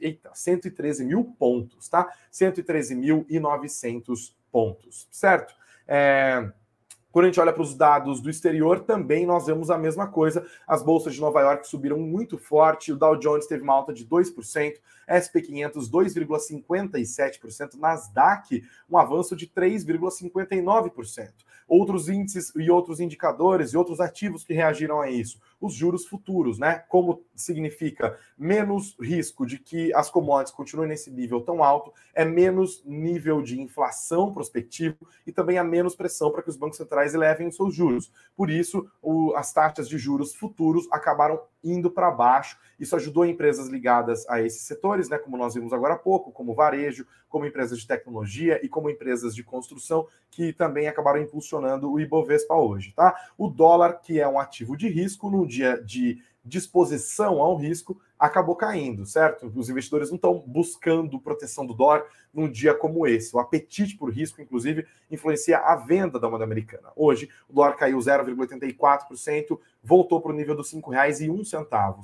eita, 0.00 0.30
113 0.32 1.04
mil 1.04 1.24
pontos, 1.38 1.88
tá? 1.88 2.10
113.900 2.32 4.34
pontos, 4.50 5.06
certo? 5.10 5.54
É... 5.86 6.50
Quando 7.14 7.26
a 7.26 7.28
gente 7.28 7.38
olha 7.38 7.52
para 7.52 7.62
os 7.62 7.76
dados 7.76 8.20
do 8.20 8.28
exterior, 8.28 8.80
também 8.80 9.24
nós 9.24 9.46
vemos 9.46 9.70
a 9.70 9.78
mesma 9.78 10.08
coisa. 10.08 10.44
As 10.66 10.82
bolsas 10.82 11.14
de 11.14 11.20
Nova 11.20 11.42
York 11.42 11.64
subiram 11.64 11.96
muito 11.96 12.36
forte, 12.36 12.92
o 12.92 12.96
Dow 12.96 13.16
Jones 13.16 13.46
teve 13.46 13.62
uma 13.62 13.72
alta 13.72 13.92
de 13.92 14.04
2%, 14.04 14.80
SP500 15.08 15.88
2,57%, 15.88 17.78
Nasdaq 17.78 18.64
um 18.90 18.98
avanço 18.98 19.36
de 19.36 19.46
3,59%. 19.46 21.30
Outros 21.68 22.08
índices 22.08 22.52
e 22.56 22.68
outros 22.68 22.98
indicadores 22.98 23.70
e 23.70 23.76
outros 23.76 24.00
ativos 24.00 24.42
que 24.42 24.52
reagiram 24.52 25.00
a 25.00 25.08
isso 25.08 25.38
os 25.60 25.74
juros 25.74 26.06
futuros, 26.06 26.58
né? 26.58 26.84
Como 26.88 27.22
significa 27.34 28.18
menos 28.36 28.96
risco 29.00 29.46
de 29.46 29.58
que 29.58 29.92
as 29.94 30.10
commodities 30.10 30.54
continuem 30.54 30.88
nesse 30.88 31.10
nível 31.10 31.40
tão 31.40 31.62
alto, 31.62 31.92
é 32.14 32.24
menos 32.24 32.82
nível 32.84 33.42
de 33.42 33.60
inflação 33.60 34.32
prospectivo 34.32 34.96
e 35.26 35.32
também 35.32 35.58
há 35.58 35.64
menos 35.64 35.94
pressão 35.94 36.30
para 36.30 36.42
que 36.42 36.50
os 36.50 36.56
bancos 36.56 36.76
centrais 36.76 37.14
elevem 37.14 37.46
os 37.46 37.56
seus 37.56 37.74
juros. 37.74 38.12
Por 38.36 38.50
isso, 38.50 38.88
o, 39.02 39.34
as 39.34 39.52
taxas 39.52 39.88
de 39.88 39.98
juros 39.98 40.34
futuros 40.34 40.86
acabaram 40.90 41.40
indo 41.64 41.90
para 41.90 42.10
baixo. 42.10 42.58
Isso 42.78 42.94
ajudou 42.94 43.24
empresas 43.24 43.68
ligadas 43.68 44.28
a 44.28 44.42
esses 44.42 44.62
setores, 44.62 45.08
né? 45.08 45.16
Como 45.16 45.36
nós 45.36 45.54
vimos 45.54 45.72
agora 45.72 45.94
há 45.94 45.98
pouco, 45.98 46.30
como 46.30 46.54
varejo, 46.54 47.06
como 47.28 47.46
empresas 47.46 47.78
de 47.78 47.86
tecnologia 47.86 48.60
e 48.64 48.68
como 48.68 48.90
empresas 48.90 49.34
de 49.34 49.42
construção, 49.42 50.06
que 50.30 50.52
também 50.52 50.86
acabaram 50.86 51.20
impulsionando 51.20 51.90
o 51.90 51.98
Ibovespa 51.98 52.54
hoje, 52.54 52.92
tá? 52.94 53.14
O 53.38 53.48
dólar, 53.48 54.00
que 54.00 54.20
é 54.20 54.28
um 54.28 54.38
ativo 54.38 54.76
de 54.76 54.88
risco, 54.88 55.30
no 55.30 55.46
dia 55.54 55.82
de 55.82 56.22
disposição 56.44 57.40
ao 57.40 57.56
risco 57.56 57.98
acabou 58.18 58.54
caindo, 58.54 59.06
certo? 59.06 59.50
Os 59.54 59.70
investidores 59.70 60.10
não 60.10 60.16
estão 60.16 60.38
buscando 60.46 61.18
proteção 61.18 61.64
do 61.64 61.72
dólar 61.72 62.04
num 62.32 62.50
dia 62.50 62.74
como 62.74 63.06
esse. 63.06 63.34
O 63.34 63.38
apetite 63.38 63.96
por 63.96 64.12
risco, 64.12 64.42
inclusive, 64.42 64.86
influencia 65.10 65.58
a 65.58 65.76
venda 65.76 66.18
da 66.18 66.28
moeda 66.28 66.44
americana. 66.44 66.90
Hoje, 66.94 67.30
o 67.48 67.54
dólar 67.54 67.76
caiu 67.76 67.98
0,84%, 67.98 69.58
voltou 69.82 70.20
para 70.20 70.32
o 70.32 70.34
nível 70.34 70.54
dos 70.54 70.72
R$ 70.72 70.80
5,01, 70.80 71.96
R$ 71.96 72.02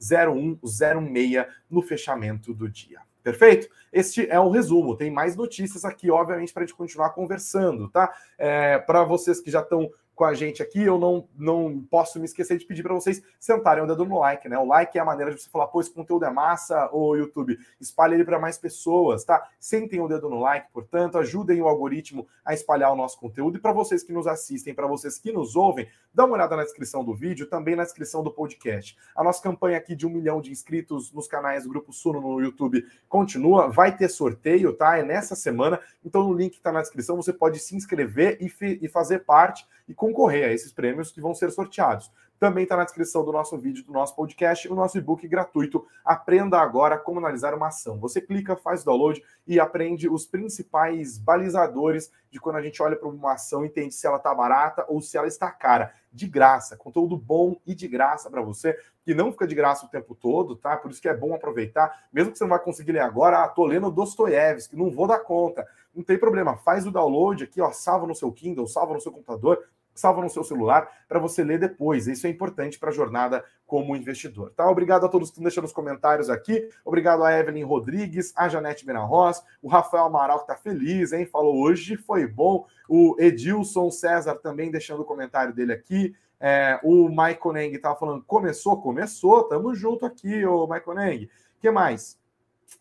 5,0106 0.00 1.46
no 1.70 1.82
fechamento 1.82 2.52
do 2.52 2.68
dia. 2.68 3.00
Perfeito? 3.22 3.68
Este 3.92 4.28
é 4.30 4.40
o 4.40 4.50
resumo. 4.50 4.96
Tem 4.96 5.10
mais 5.10 5.36
notícias 5.36 5.84
aqui, 5.84 6.10
obviamente, 6.10 6.52
para 6.52 6.62
a 6.62 6.66
gente 6.66 6.76
continuar 6.76 7.10
conversando, 7.10 7.88
tá? 7.88 8.12
É, 8.38 8.78
para 8.78 9.04
vocês 9.04 9.40
que 9.40 9.50
já 9.50 9.60
estão 9.60 9.90
com 10.20 10.26
a 10.26 10.34
gente 10.34 10.62
aqui, 10.62 10.82
eu 10.82 10.98
não, 10.98 11.26
não 11.34 11.82
posso 11.90 12.18
me 12.18 12.26
esquecer 12.26 12.58
de 12.58 12.66
pedir 12.66 12.82
para 12.82 12.92
vocês 12.92 13.22
sentarem 13.38 13.82
o 13.82 13.86
dedo 13.86 14.04
no 14.04 14.18
like, 14.18 14.50
né? 14.50 14.58
O 14.58 14.66
like 14.66 14.98
é 14.98 15.00
a 15.00 15.04
maneira 15.04 15.34
de 15.34 15.40
você 15.40 15.48
falar, 15.48 15.68
pô, 15.68 15.80
esse 15.80 15.90
conteúdo 15.90 16.26
é 16.26 16.30
massa, 16.30 16.90
o 16.92 17.16
YouTube, 17.16 17.58
espalhe 17.80 18.16
ele 18.16 18.24
para 18.26 18.38
mais 18.38 18.58
pessoas, 18.58 19.24
tá? 19.24 19.48
Sentem 19.58 19.98
o 19.98 20.06
dedo 20.06 20.28
no 20.28 20.38
like, 20.38 20.70
portanto, 20.74 21.16
ajudem 21.16 21.62
o 21.62 21.66
algoritmo 21.66 22.28
a 22.44 22.52
espalhar 22.52 22.92
o 22.92 22.96
nosso 22.96 23.18
conteúdo. 23.18 23.56
E 23.56 23.60
para 23.62 23.72
vocês 23.72 24.02
que 24.02 24.12
nos 24.12 24.26
assistem, 24.26 24.74
para 24.74 24.86
vocês 24.86 25.18
que 25.18 25.32
nos 25.32 25.56
ouvem, 25.56 25.88
dá 26.12 26.26
uma 26.26 26.34
olhada 26.34 26.54
na 26.54 26.64
descrição 26.64 27.02
do 27.02 27.14
vídeo, 27.14 27.46
também 27.46 27.74
na 27.74 27.84
descrição 27.84 28.22
do 28.22 28.30
podcast. 28.30 28.98
A 29.16 29.24
nossa 29.24 29.42
campanha 29.42 29.78
aqui 29.78 29.96
de 29.96 30.06
um 30.06 30.10
milhão 30.10 30.42
de 30.42 30.50
inscritos 30.50 31.10
nos 31.14 31.26
canais 31.26 31.64
do 31.64 31.70
Grupo 31.70 31.94
Suno 31.94 32.20
no 32.20 32.42
YouTube 32.42 32.84
continua, 33.08 33.70
vai 33.70 33.96
ter 33.96 34.10
sorteio, 34.10 34.74
tá? 34.74 34.98
É 34.98 35.02
nessa 35.02 35.34
semana, 35.34 35.80
então 36.04 36.28
o 36.28 36.34
link 36.34 36.56
está 36.56 36.70
na 36.70 36.82
descrição, 36.82 37.16
você 37.16 37.32
pode 37.32 37.58
se 37.58 37.74
inscrever 37.74 38.36
e, 38.38 38.52
e 38.82 38.86
fazer 38.86 39.20
parte 39.20 39.66
e 39.90 39.94
concorrer 39.94 40.48
a 40.48 40.52
esses 40.52 40.72
prêmios 40.72 41.10
que 41.10 41.20
vão 41.20 41.34
ser 41.34 41.50
sorteados. 41.50 42.12
Também 42.38 42.62
está 42.62 42.74
na 42.74 42.84
descrição 42.84 43.22
do 43.22 43.32
nosso 43.32 43.58
vídeo, 43.58 43.84
do 43.84 43.92
nosso 43.92 44.16
podcast, 44.16 44.66
o 44.66 44.74
nosso 44.74 44.96
e-book 44.96 45.28
gratuito. 45.28 45.84
Aprenda 46.02 46.58
agora 46.58 46.96
como 46.96 47.18
analisar 47.18 47.52
uma 47.52 47.66
ação. 47.66 47.98
Você 47.98 48.18
clica, 48.18 48.56
faz 48.56 48.82
download 48.82 49.22
e 49.46 49.60
aprende 49.60 50.08
os 50.08 50.24
principais 50.24 51.18
balizadores 51.18 52.10
de 52.30 52.40
quando 52.40 52.56
a 52.56 52.62
gente 52.62 52.80
olha 52.82 52.96
para 52.96 53.08
uma 53.08 53.34
ação 53.34 53.62
e 53.62 53.68
entende 53.68 53.92
se 53.92 54.06
ela 54.06 54.16
está 54.16 54.34
barata 54.34 54.86
ou 54.88 55.02
se 55.02 55.18
ela 55.18 55.26
está 55.26 55.50
cara. 55.50 55.92
De 56.10 56.26
graça, 56.26 56.76
conteúdo 56.76 57.16
bom 57.16 57.56
e 57.66 57.74
de 57.74 57.86
graça 57.86 58.30
para 58.30 58.40
você, 58.40 58.76
que 59.04 59.12
não 59.12 59.32
fica 59.32 59.46
de 59.46 59.54
graça 59.54 59.84
o 59.84 59.88
tempo 59.88 60.14
todo, 60.14 60.56
tá? 60.56 60.76
Por 60.76 60.90
isso 60.90 61.02
que 61.02 61.08
é 61.08 61.16
bom 61.16 61.34
aproveitar, 61.34 62.06
mesmo 62.12 62.32
que 62.32 62.38
você 62.38 62.44
não 62.44 62.48
vai 62.48 62.58
conseguir 62.58 62.92
ler 62.92 63.00
agora, 63.00 63.44
ah, 63.44 63.48
tô 63.48 63.66
lendo 63.66 63.90
Dostoiévski, 63.90 64.76
não 64.76 64.90
vou 64.90 65.06
dar 65.06 65.20
conta. 65.20 65.66
Não 65.94 66.02
tem 66.02 66.18
problema, 66.18 66.56
faz 66.56 66.86
o 66.86 66.90
download 66.90 67.44
aqui, 67.44 67.60
ó, 67.60 67.70
salva 67.70 68.06
no 68.06 68.14
seu 68.14 68.32
Kindle, 68.32 68.66
salva 68.66 68.94
no 68.94 69.00
seu 69.00 69.12
computador, 69.12 69.62
salva 70.00 70.22
no 70.22 70.30
seu 70.30 70.42
celular 70.42 70.88
para 71.08 71.18
você 71.18 71.44
ler 71.44 71.58
depois. 71.58 72.06
Isso 72.06 72.26
é 72.26 72.30
importante 72.30 72.78
para 72.78 72.90
a 72.90 72.92
jornada 72.92 73.44
como 73.66 73.94
investidor. 73.94 74.50
Tá? 74.50 74.68
Obrigado 74.68 75.06
a 75.06 75.08
todos 75.08 75.28
que 75.28 75.34
estão 75.34 75.44
deixando 75.44 75.66
os 75.66 75.72
comentários 75.72 76.28
aqui. 76.28 76.68
Obrigado 76.84 77.22
a 77.22 77.38
Evelyn 77.38 77.64
Rodrigues, 77.64 78.32
a 78.34 78.48
Janete 78.48 78.84
Benarroz, 78.84 79.42
o 79.62 79.68
Rafael 79.68 80.04
Amaral 80.04 80.38
que 80.38 80.50
está 80.50 80.56
feliz, 80.56 81.12
hein? 81.12 81.26
Falou 81.26 81.60
hoje 81.60 81.96
foi 81.96 82.26
bom. 82.26 82.66
O 82.88 83.14
Edilson 83.18 83.90
César 83.90 84.34
também 84.36 84.70
deixando 84.70 85.02
o 85.02 85.04
comentário 85.04 85.54
dele 85.54 85.72
aqui. 85.72 86.14
É, 86.40 86.80
o 86.82 87.08
Michael 87.08 87.52
Neng 87.52 87.74
estava 87.74 87.96
falando, 87.96 88.24
começou, 88.24 88.80
começou, 88.80 89.44
tamo 89.44 89.74
junto 89.74 90.06
aqui, 90.06 90.44
o 90.46 90.66
Michael 90.66 90.94
Neng. 90.96 91.24
O 91.24 91.60
que 91.60 91.70
mais? 91.70 92.18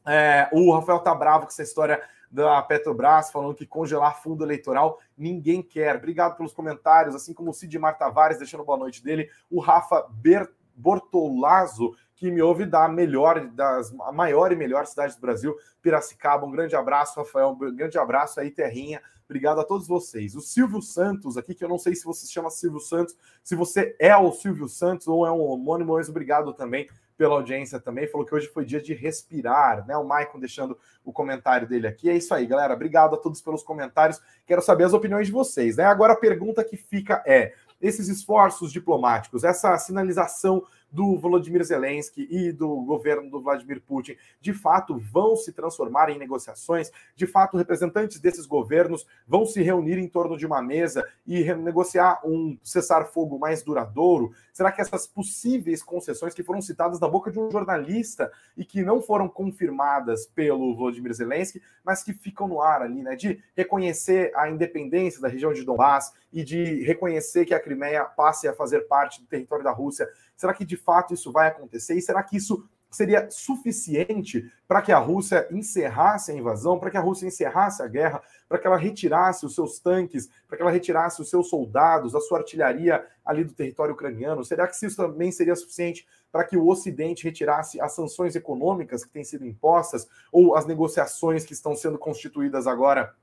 É, 0.07 0.47
o 0.53 0.73
Rafael 0.73 0.99
tá 0.99 1.13
bravo 1.13 1.45
com 1.45 1.51
essa 1.51 1.63
história 1.63 2.01
da 2.31 2.61
Petrobras 2.61 3.31
falando 3.31 3.55
que 3.55 3.65
congelar 3.65 4.21
fundo 4.21 4.43
eleitoral 4.43 4.99
ninguém 5.17 5.61
quer. 5.61 5.95
Obrigado 5.95 6.37
pelos 6.37 6.53
comentários, 6.53 7.15
assim 7.15 7.33
como 7.33 7.51
o 7.51 7.53
Sidmar 7.53 7.97
Tavares 7.97 8.37
deixando 8.37 8.63
boa 8.63 8.77
noite 8.77 9.03
dele, 9.03 9.29
o 9.49 9.59
Rafa 9.59 10.07
Ber 10.09 10.49
Bortolazzo, 10.75 11.93
que 12.15 12.31
me 12.31 12.41
ouve 12.41 12.65
da 12.65 12.87
melhor, 12.87 13.47
das 13.47 13.93
a 14.01 14.11
maior 14.11 14.51
e 14.51 14.55
melhor 14.55 14.85
cidade 14.85 15.15
do 15.15 15.21
Brasil, 15.21 15.55
Piracicaba. 15.81 16.45
Um 16.45 16.51
grande 16.51 16.75
abraço, 16.75 17.19
Rafael. 17.19 17.49
Um 17.49 17.75
grande 17.75 17.97
abraço 17.97 18.39
aí, 18.39 18.49
Terrinha. 18.49 19.01
Obrigado 19.25 19.59
a 19.59 19.63
todos 19.63 19.87
vocês. 19.87 20.35
O 20.35 20.41
Silvio 20.41 20.81
Santos, 20.81 21.37
aqui, 21.37 21.53
que 21.53 21.63
eu 21.63 21.69
não 21.69 21.77
sei 21.77 21.95
se 21.95 22.03
você 22.03 22.25
se 22.25 22.31
chama 22.31 22.49
Silvio 22.49 22.79
Santos, 22.79 23.15
se 23.43 23.55
você 23.55 23.95
é 23.99 24.15
o 24.17 24.31
Silvio 24.31 24.67
Santos 24.67 25.07
ou 25.07 25.25
é 25.25 25.31
um 25.31 25.41
homônimo, 25.41 25.93
mas 25.93 26.09
obrigado 26.09 26.53
também 26.53 26.89
pela 27.19 27.35
audiência 27.35 27.81
também. 27.81 28.07
Falou 28.07 28.25
que 28.25 28.33
hoje 28.33 28.47
foi 28.47 28.63
dia 28.63 28.81
de 28.81 28.93
respirar, 28.93 29.85
né? 29.85 29.97
O 29.97 30.05
Maicon 30.05 30.39
deixando 30.39 30.79
o 31.03 31.11
comentário 31.11 31.67
dele 31.67 31.85
aqui. 31.85 32.09
É 32.09 32.15
isso 32.15 32.33
aí, 32.33 32.45
galera. 32.45 32.73
Obrigado 32.73 33.13
a 33.13 33.17
todos 33.17 33.41
pelos 33.41 33.61
comentários. 33.61 34.21
Quero 34.47 34.61
saber 34.61 34.85
as 34.85 34.93
opiniões 34.93 35.27
de 35.27 35.33
vocês, 35.33 35.75
né? 35.75 35.83
Agora 35.83 36.13
a 36.13 36.15
pergunta 36.15 36.63
que 36.63 36.77
fica 36.77 37.21
é: 37.27 37.53
esses 37.81 38.07
esforços 38.07 38.71
diplomáticos, 38.71 39.43
essa 39.43 39.77
sinalização 39.77 40.63
do 40.91 41.17
Volodymyr 41.17 41.63
Zelensky 41.63 42.27
e 42.29 42.51
do 42.51 42.81
governo 42.81 43.29
do 43.29 43.41
Vladimir 43.41 43.81
Putin 43.81 44.15
de 44.41 44.53
fato 44.53 44.97
vão 44.97 45.35
se 45.35 45.51
transformar 45.51 46.09
em 46.09 46.17
negociações? 46.17 46.91
De 47.15 47.27
fato, 47.27 47.57
representantes 47.57 48.19
desses 48.19 48.45
governos 48.45 49.05
vão 49.27 49.45
se 49.45 49.61
reunir 49.61 49.97
em 49.97 50.07
torno 50.07 50.37
de 50.37 50.45
uma 50.45 50.61
mesa 50.61 51.07
e 51.25 51.43
negociar 51.55 52.21
um 52.25 52.57
cessar-fogo 52.63 53.37
mais 53.37 53.61
duradouro? 53.61 54.31
Será 54.53 54.71
que 54.71 54.81
essas 54.81 55.07
possíveis 55.07 55.81
concessões 55.81 56.33
que 56.33 56.43
foram 56.43 56.61
citadas 56.61 56.99
da 56.99 57.07
boca 57.07 57.31
de 57.31 57.39
um 57.39 57.49
jornalista 57.49 58.31
e 58.57 58.65
que 58.65 58.81
não 58.81 59.01
foram 59.01 59.27
confirmadas 59.27 60.25
pelo 60.25 60.75
Volodymyr 60.75 61.13
Zelensky, 61.13 61.61
mas 61.83 62.03
que 62.03 62.13
ficam 62.13 62.47
no 62.47 62.61
ar 62.61 62.81
ali, 62.81 63.01
né? 63.01 63.15
De 63.15 63.41
reconhecer 63.55 64.31
a 64.35 64.49
independência 64.49 65.21
da 65.21 65.27
região 65.27 65.53
de 65.53 65.63
Donbass 65.63 66.13
e 66.31 66.43
de 66.43 66.83
reconhecer 66.83 67.45
que 67.45 67.53
a 67.53 67.59
Crimeia 67.59 68.03
passe 68.05 68.47
a 68.47 68.53
fazer 68.53 68.81
parte 68.81 69.21
do 69.21 69.27
território 69.27 69.63
da 69.63 69.71
Rússia 69.71 70.07
Será 70.39 70.53
que 70.53 70.63
de 70.63 70.77
fato 70.77 71.13
isso 71.13 71.33
vai 71.33 71.49
acontecer? 71.49 71.95
E 71.95 72.01
será 72.01 72.23
que 72.23 72.37
isso 72.37 72.65
seria 72.89 73.29
suficiente 73.29 74.49
para 74.65 74.81
que 74.81 74.89
a 74.89 74.97
Rússia 74.97 75.45
encerrasse 75.51 76.31
a 76.31 76.33
invasão, 76.33 76.79
para 76.79 76.89
que 76.89 76.95
a 76.95 77.01
Rússia 77.01 77.27
encerrasse 77.27 77.83
a 77.83 77.87
guerra, 77.87 78.21
para 78.47 78.57
que 78.57 78.65
ela 78.65 78.77
retirasse 78.77 79.45
os 79.45 79.53
seus 79.53 79.79
tanques, 79.81 80.29
para 80.47 80.55
que 80.55 80.63
ela 80.63 80.71
retirasse 80.71 81.21
os 81.21 81.29
seus 81.29 81.49
soldados, 81.49 82.15
a 82.15 82.21
sua 82.21 82.37
artilharia 82.37 83.05
ali 83.25 83.43
do 83.43 83.53
território 83.53 83.93
ucraniano? 83.93 84.45
Será 84.45 84.65
que 84.65 84.73
isso 84.85 84.95
também 84.95 85.29
seria 85.29 85.57
suficiente 85.57 86.07
para 86.31 86.45
que 86.45 86.55
o 86.55 86.69
Ocidente 86.69 87.25
retirasse 87.25 87.81
as 87.81 87.91
sanções 87.91 88.33
econômicas 88.33 89.03
que 89.03 89.11
têm 89.11 89.25
sido 89.25 89.45
impostas 89.45 90.07
ou 90.31 90.55
as 90.55 90.65
negociações 90.65 91.43
que 91.43 91.51
estão 91.51 91.75
sendo 91.75 91.99
constituídas 91.99 92.65
agora 92.65 93.13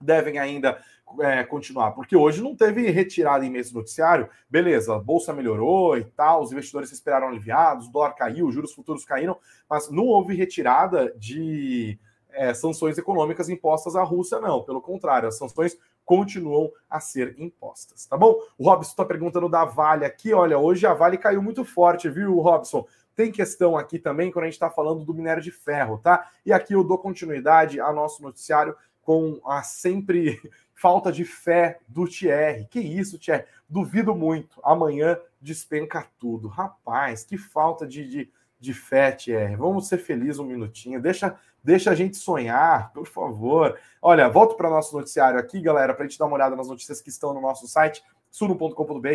devem 0.00 0.38
ainda 0.38 0.78
é, 1.20 1.44
continuar, 1.44 1.92
porque 1.92 2.16
hoje 2.16 2.42
não 2.42 2.54
teve 2.54 2.90
retirada 2.90 3.44
em 3.44 3.50
mês 3.50 3.72
noticiário, 3.72 4.28
beleza, 4.50 4.94
a 4.94 4.98
bolsa 4.98 5.32
melhorou 5.32 5.96
e 5.96 6.04
tal, 6.04 6.42
os 6.42 6.52
investidores 6.52 6.90
esperaram 6.90 7.28
aliviados, 7.28 7.86
o 7.86 7.92
dólar 7.92 8.12
caiu, 8.12 8.46
os 8.46 8.54
juros 8.54 8.72
futuros 8.72 9.04
caíram, 9.04 9.38
mas 9.68 9.90
não 9.90 10.04
houve 10.04 10.34
retirada 10.34 11.14
de 11.16 11.98
é, 12.30 12.52
sanções 12.52 12.98
econômicas 12.98 13.48
impostas 13.48 13.94
à 13.96 14.02
Rússia, 14.02 14.40
não, 14.40 14.62
pelo 14.62 14.80
contrário, 14.80 15.28
as 15.28 15.38
sanções 15.38 15.78
continuam 16.04 16.70
a 16.88 17.00
ser 17.00 17.34
impostas, 17.38 18.06
tá 18.06 18.16
bom? 18.16 18.36
O 18.58 18.68
Robson 18.68 18.90
está 18.90 19.04
perguntando 19.04 19.48
da 19.48 19.64
Vale 19.64 20.04
aqui, 20.04 20.32
olha, 20.32 20.58
hoje 20.58 20.86
a 20.86 20.94
Vale 20.94 21.18
caiu 21.18 21.42
muito 21.42 21.64
forte, 21.64 22.08
viu, 22.08 22.38
Robson? 22.38 22.86
Tem 23.14 23.32
questão 23.32 23.76
aqui 23.76 23.98
também 23.98 24.30
quando 24.30 24.44
a 24.44 24.46
gente 24.46 24.54
está 24.54 24.70
falando 24.70 25.04
do 25.04 25.14
minério 25.14 25.42
de 25.42 25.50
ferro, 25.50 25.98
tá? 25.98 26.30
E 26.44 26.52
aqui 26.52 26.74
eu 26.74 26.84
dou 26.84 26.98
continuidade 26.98 27.80
ao 27.80 27.94
nosso 27.94 28.22
noticiário 28.22 28.76
com 29.06 29.40
a 29.46 29.62
sempre 29.62 30.40
falta 30.74 31.12
de 31.12 31.24
fé 31.24 31.78
do 31.86 32.08
Thierry. 32.08 32.66
Que 32.66 32.80
isso, 32.80 33.18
Thierry? 33.20 33.44
Duvido 33.68 34.16
muito. 34.16 34.60
Amanhã 34.64 35.16
despenca 35.40 36.04
tudo. 36.18 36.48
Rapaz, 36.48 37.24
que 37.24 37.38
falta 37.38 37.86
de, 37.86 38.06
de, 38.06 38.32
de 38.58 38.74
fé, 38.74 39.12
Thierry. 39.12 39.54
Vamos 39.54 39.86
ser 39.86 39.98
felizes 39.98 40.40
um 40.40 40.44
minutinho. 40.44 41.00
Deixa, 41.00 41.38
deixa 41.62 41.92
a 41.92 41.94
gente 41.94 42.16
sonhar, 42.16 42.92
por 42.92 43.06
favor. 43.06 43.78
Olha, 44.02 44.28
volto 44.28 44.56
para 44.56 44.68
nosso 44.68 44.96
noticiário 44.96 45.38
aqui, 45.38 45.60
galera, 45.60 45.94
para 45.94 46.04
a 46.04 46.08
gente 46.08 46.18
dar 46.18 46.26
uma 46.26 46.34
olhada 46.34 46.56
nas 46.56 46.66
notícias 46.66 47.00
que 47.00 47.08
estão 47.08 47.32
no 47.32 47.40
nosso 47.40 47.68
site, 47.68 48.02
suno.com.br. 48.28 49.06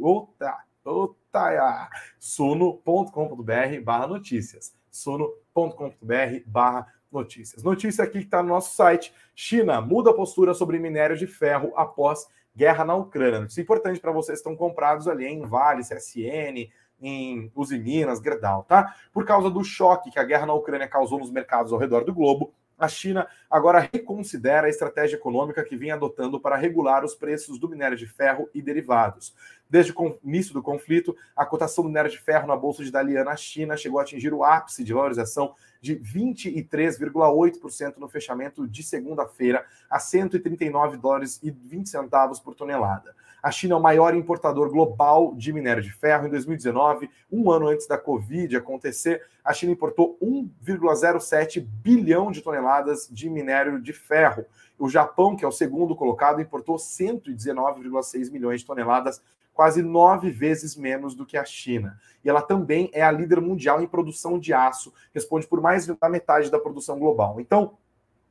Ota, 0.00 0.58
ota, 0.84 1.90
suno.com.br 2.20 3.80
barra 3.84 4.06
notícias. 4.06 4.72
suno.com.br 4.88 6.42
barra 6.46 6.86
notícias. 7.12 7.62
Notícia 7.62 8.04
aqui 8.04 8.20
que 8.20 8.24
está 8.24 8.42
no 8.42 8.48
nosso 8.48 8.74
site. 8.74 9.12
China 9.34 9.80
muda 9.80 10.10
a 10.10 10.14
postura 10.14 10.54
sobre 10.54 10.78
minério 10.78 11.16
de 11.16 11.26
ferro 11.26 11.72
após 11.76 12.26
guerra 12.54 12.84
na 12.84 12.94
Ucrânia. 12.94 13.46
Isso 13.46 13.60
é 13.60 13.62
importante 13.62 14.00
para 14.00 14.12
vocês 14.12 14.38
que 14.38 14.48
estão 14.48 14.56
comprados 14.56 15.08
ali 15.08 15.26
em 15.26 15.42
Vale, 15.42 15.82
CSN, 15.82 16.70
em 17.00 17.50
Uzi 17.54 17.78
Minas, 17.78 18.20
Gerdau, 18.20 18.62
tá? 18.64 18.94
Por 19.12 19.24
causa 19.24 19.50
do 19.50 19.64
choque 19.64 20.10
que 20.10 20.18
a 20.18 20.24
guerra 20.24 20.46
na 20.46 20.54
Ucrânia 20.54 20.88
causou 20.88 21.18
nos 21.18 21.30
mercados 21.30 21.72
ao 21.72 21.78
redor 21.78 22.04
do 22.04 22.14
globo, 22.14 22.54
a 22.78 22.88
China 22.88 23.26
agora 23.50 23.88
reconsidera 23.92 24.66
a 24.66 24.70
estratégia 24.70 25.16
econômica 25.16 25.64
que 25.64 25.76
vinha 25.76 25.94
adotando 25.94 26.40
para 26.40 26.56
regular 26.56 27.04
os 27.04 27.14
preços 27.14 27.58
do 27.58 27.68
minério 27.68 27.96
de 27.96 28.06
ferro 28.06 28.48
e 28.54 28.60
derivados. 28.60 29.34
Desde 29.68 29.92
o 29.92 30.18
início 30.22 30.52
do 30.52 30.62
conflito, 30.62 31.16
a 31.34 31.46
cotação 31.46 31.84
do 31.84 31.88
minério 31.88 32.10
de 32.10 32.18
ferro 32.18 32.46
na 32.46 32.56
bolsa 32.56 32.84
de 32.84 32.90
Dalian 32.90 33.24
na 33.24 33.36
China 33.36 33.74
chegou 33.76 33.98
a 33.98 34.02
atingir 34.02 34.34
o 34.34 34.44
ápice 34.44 34.84
de 34.84 34.92
valorização 34.92 35.54
de 35.80 35.96
23,8% 35.96 37.96
no 37.96 38.08
fechamento 38.08 38.68
de 38.68 38.82
segunda-feira 38.82 39.64
a 39.88 39.98
139 39.98 40.98
dólares 40.98 41.40
e 41.42 41.50
20 41.50 41.88
centavos 41.88 42.38
por 42.38 42.54
tonelada. 42.54 43.16
A 43.42 43.50
China 43.50 43.74
é 43.74 43.76
o 43.76 43.82
maior 43.82 44.14
importador 44.14 44.70
global 44.70 45.34
de 45.34 45.52
minério 45.52 45.82
de 45.82 45.92
ferro. 45.92 46.28
Em 46.28 46.30
2019, 46.30 47.10
um 47.30 47.50
ano 47.50 47.66
antes 47.66 47.88
da 47.88 47.98
Covid 47.98 48.56
acontecer, 48.56 49.20
a 49.44 49.52
China 49.52 49.72
importou 49.72 50.16
1,07 50.22 51.60
bilhão 51.60 52.30
de 52.30 52.40
toneladas 52.40 53.08
de 53.10 53.28
minério 53.28 53.82
de 53.82 53.92
ferro. 53.92 54.46
O 54.78 54.88
Japão, 54.88 55.34
que 55.34 55.44
é 55.44 55.48
o 55.48 55.52
segundo 55.52 55.96
colocado, 55.96 56.40
importou 56.40 56.76
119,6 56.76 58.30
milhões 58.30 58.60
de 58.60 58.66
toneladas, 58.66 59.20
quase 59.52 59.82
nove 59.82 60.30
vezes 60.30 60.76
menos 60.76 61.14
do 61.14 61.26
que 61.26 61.36
a 61.36 61.44
China. 61.44 61.98
E 62.24 62.30
ela 62.30 62.42
também 62.42 62.90
é 62.92 63.02
a 63.02 63.10
líder 63.10 63.40
mundial 63.40 63.82
em 63.82 63.88
produção 63.88 64.38
de 64.38 64.52
aço, 64.52 64.92
responde 65.12 65.48
por 65.48 65.60
mais 65.60 65.86
da 65.86 66.08
metade 66.08 66.48
da 66.48 66.60
produção 66.60 66.96
global. 66.96 67.40
Então, 67.40 67.76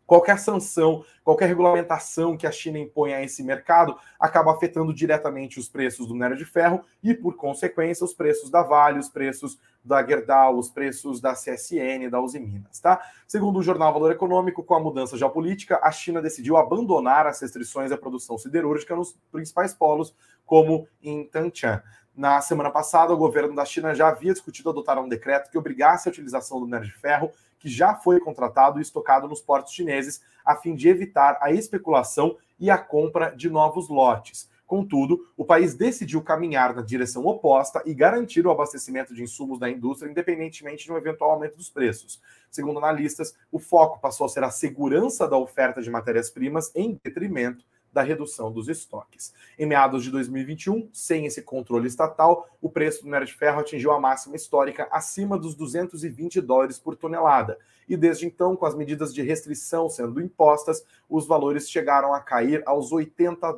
qualquer 0.05 0.37
sanção, 0.39 1.03
qualquer 1.23 1.47
regulamentação 1.47 2.35
que 2.35 2.45
a 2.45 2.51
China 2.51 2.77
impõe 2.77 3.13
a 3.13 3.23
esse 3.23 3.43
mercado 3.43 3.95
acaba 4.19 4.51
afetando 4.51 4.93
diretamente 4.93 5.59
os 5.59 5.69
preços 5.69 6.07
do 6.07 6.13
minério 6.13 6.35
de 6.35 6.45
ferro 6.45 6.81
e, 7.01 7.13
por 7.13 7.35
consequência, 7.35 8.03
os 8.03 8.13
preços 8.13 8.49
da 8.49 8.61
Vale, 8.61 8.99
os 8.99 9.09
preços 9.09 9.57
da 9.83 10.05
Gerdau, 10.05 10.57
os 10.57 10.69
preços 10.69 11.19
da 11.19 11.33
CSN, 11.33 12.09
da 12.09 12.21
Uzi 12.21 12.39
Minas, 12.39 12.79
tá? 12.79 13.01
Segundo 13.27 13.59
o 13.59 13.63
jornal 13.63 13.91
Valor 13.91 14.11
Econômico, 14.11 14.63
com 14.63 14.75
a 14.75 14.79
mudança 14.79 15.17
geopolítica, 15.17 15.79
a 15.81 15.91
China 15.91 16.21
decidiu 16.21 16.57
abandonar 16.57 17.25
as 17.25 17.41
restrições 17.41 17.91
à 17.91 17.97
produção 17.97 18.37
siderúrgica 18.37 18.95
nos 18.95 19.17
principais 19.31 19.73
polos, 19.73 20.15
como 20.45 20.87
em 21.01 21.25
Tanchan. 21.25 21.81
Na 22.15 22.41
semana 22.41 22.69
passada, 22.69 23.13
o 23.13 23.17
governo 23.17 23.55
da 23.55 23.63
China 23.63 23.95
já 23.95 24.09
havia 24.09 24.33
discutido 24.33 24.69
adotar 24.69 24.99
um 24.99 25.07
decreto 25.07 25.49
que 25.49 25.57
obrigasse 25.57 26.09
a 26.09 26.11
utilização 26.11 26.59
do 26.59 26.65
minério 26.65 26.85
de 26.85 26.93
ferro 26.93 27.31
que 27.61 27.69
já 27.69 27.93
foi 27.93 28.19
contratado 28.19 28.79
e 28.79 28.81
estocado 28.81 29.27
nos 29.27 29.39
portos 29.39 29.73
chineses, 29.73 30.21
a 30.43 30.55
fim 30.55 30.75
de 30.75 30.89
evitar 30.89 31.37
a 31.39 31.51
especulação 31.51 32.35
e 32.59 32.71
a 32.71 32.77
compra 32.77 33.29
de 33.29 33.49
novos 33.49 33.87
lotes. 33.87 34.49
Contudo, 34.65 35.27
o 35.35 35.45
país 35.45 35.75
decidiu 35.75 36.23
caminhar 36.23 36.73
na 36.73 36.81
direção 36.81 37.25
oposta 37.25 37.83
e 37.85 37.93
garantir 37.93 38.47
o 38.47 38.51
abastecimento 38.51 39.13
de 39.13 39.21
insumos 39.21 39.59
da 39.59 39.69
indústria, 39.69 40.09
independentemente 40.09 40.85
de 40.85 40.91
um 40.91 40.97
eventual 40.97 41.31
aumento 41.31 41.57
dos 41.57 41.69
preços. 41.69 42.21
Segundo 42.49 42.79
analistas, 42.79 43.35
o 43.51 43.59
foco 43.59 43.99
passou 43.99 44.25
a 44.25 44.29
ser 44.29 44.43
a 44.43 44.49
segurança 44.49 45.27
da 45.27 45.37
oferta 45.37 45.81
de 45.81 45.91
matérias-primas 45.91 46.71
em 46.73 46.99
detrimento 47.03 47.65
da 47.91 48.01
redução 48.01 48.51
dos 48.51 48.67
estoques. 48.69 49.33
Em 49.57 49.65
meados 49.65 50.03
de 50.03 50.11
2021, 50.11 50.89
sem 50.93 51.25
esse 51.25 51.41
controle 51.41 51.87
estatal, 51.87 52.47
o 52.61 52.69
preço 52.69 53.01
do 53.01 53.05
minério 53.05 53.27
de 53.27 53.33
ferro 53.33 53.59
atingiu 53.59 53.91
a 53.91 53.99
máxima 53.99 54.35
histórica 54.35 54.87
acima 54.91 55.37
dos 55.37 55.55
220 55.55 56.39
dólares 56.41 56.79
por 56.79 56.95
tonelada. 56.95 57.57
E 57.87 57.97
desde 57.97 58.25
então, 58.25 58.55
com 58.55 58.65
as 58.65 58.75
medidas 58.75 59.13
de 59.13 59.21
restrição 59.21 59.89
sendo 59.89 60.21
impostas, 60.21 60.85
os 61.09 61.27
valores 61.27 61.69
chegaram 61.69 62.13
a 62.13 62.21
cair 62.21 62.63
aos 62.65 62.91
80 62.91 63.51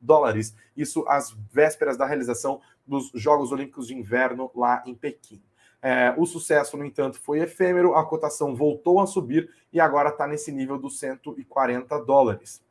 dólares. 0.00 0.54
Isso 0.76 1.04
às 1.06 1.36
vésperas 1.52 1.96
da 1.96 2.06
realização 2.06 2.60
dos 2.86 3.10
Jogos 3.14 3.52
Olímpicos 3.52 3.86
de 3.86 3.94
Inverno 3.94 4.50
lá 4.54 4.82
em 4.86 4.94
Pequim. 4.94 5.42
É, 5.82 6.14
o 6.16 6.24
sucesso, 6.24 6.78
no 6.78 6.84
entanto, 6.86 7.20
foi 7.20 7.40
efêmero, 7.40 7.94
a 7.94 8.02
cotação 8.06 8.56
voltou 8.56 9.00
a 9.00 9.06
subir 9.06 9.50
e 9.70 9.78
agora 9.78 10.08
está 10.08 10.26
nesse 10.26 10.50
nível 10.50 10.78
dos 10.78 10.98
140 10.98 12.02
dólares. 12.04 12.63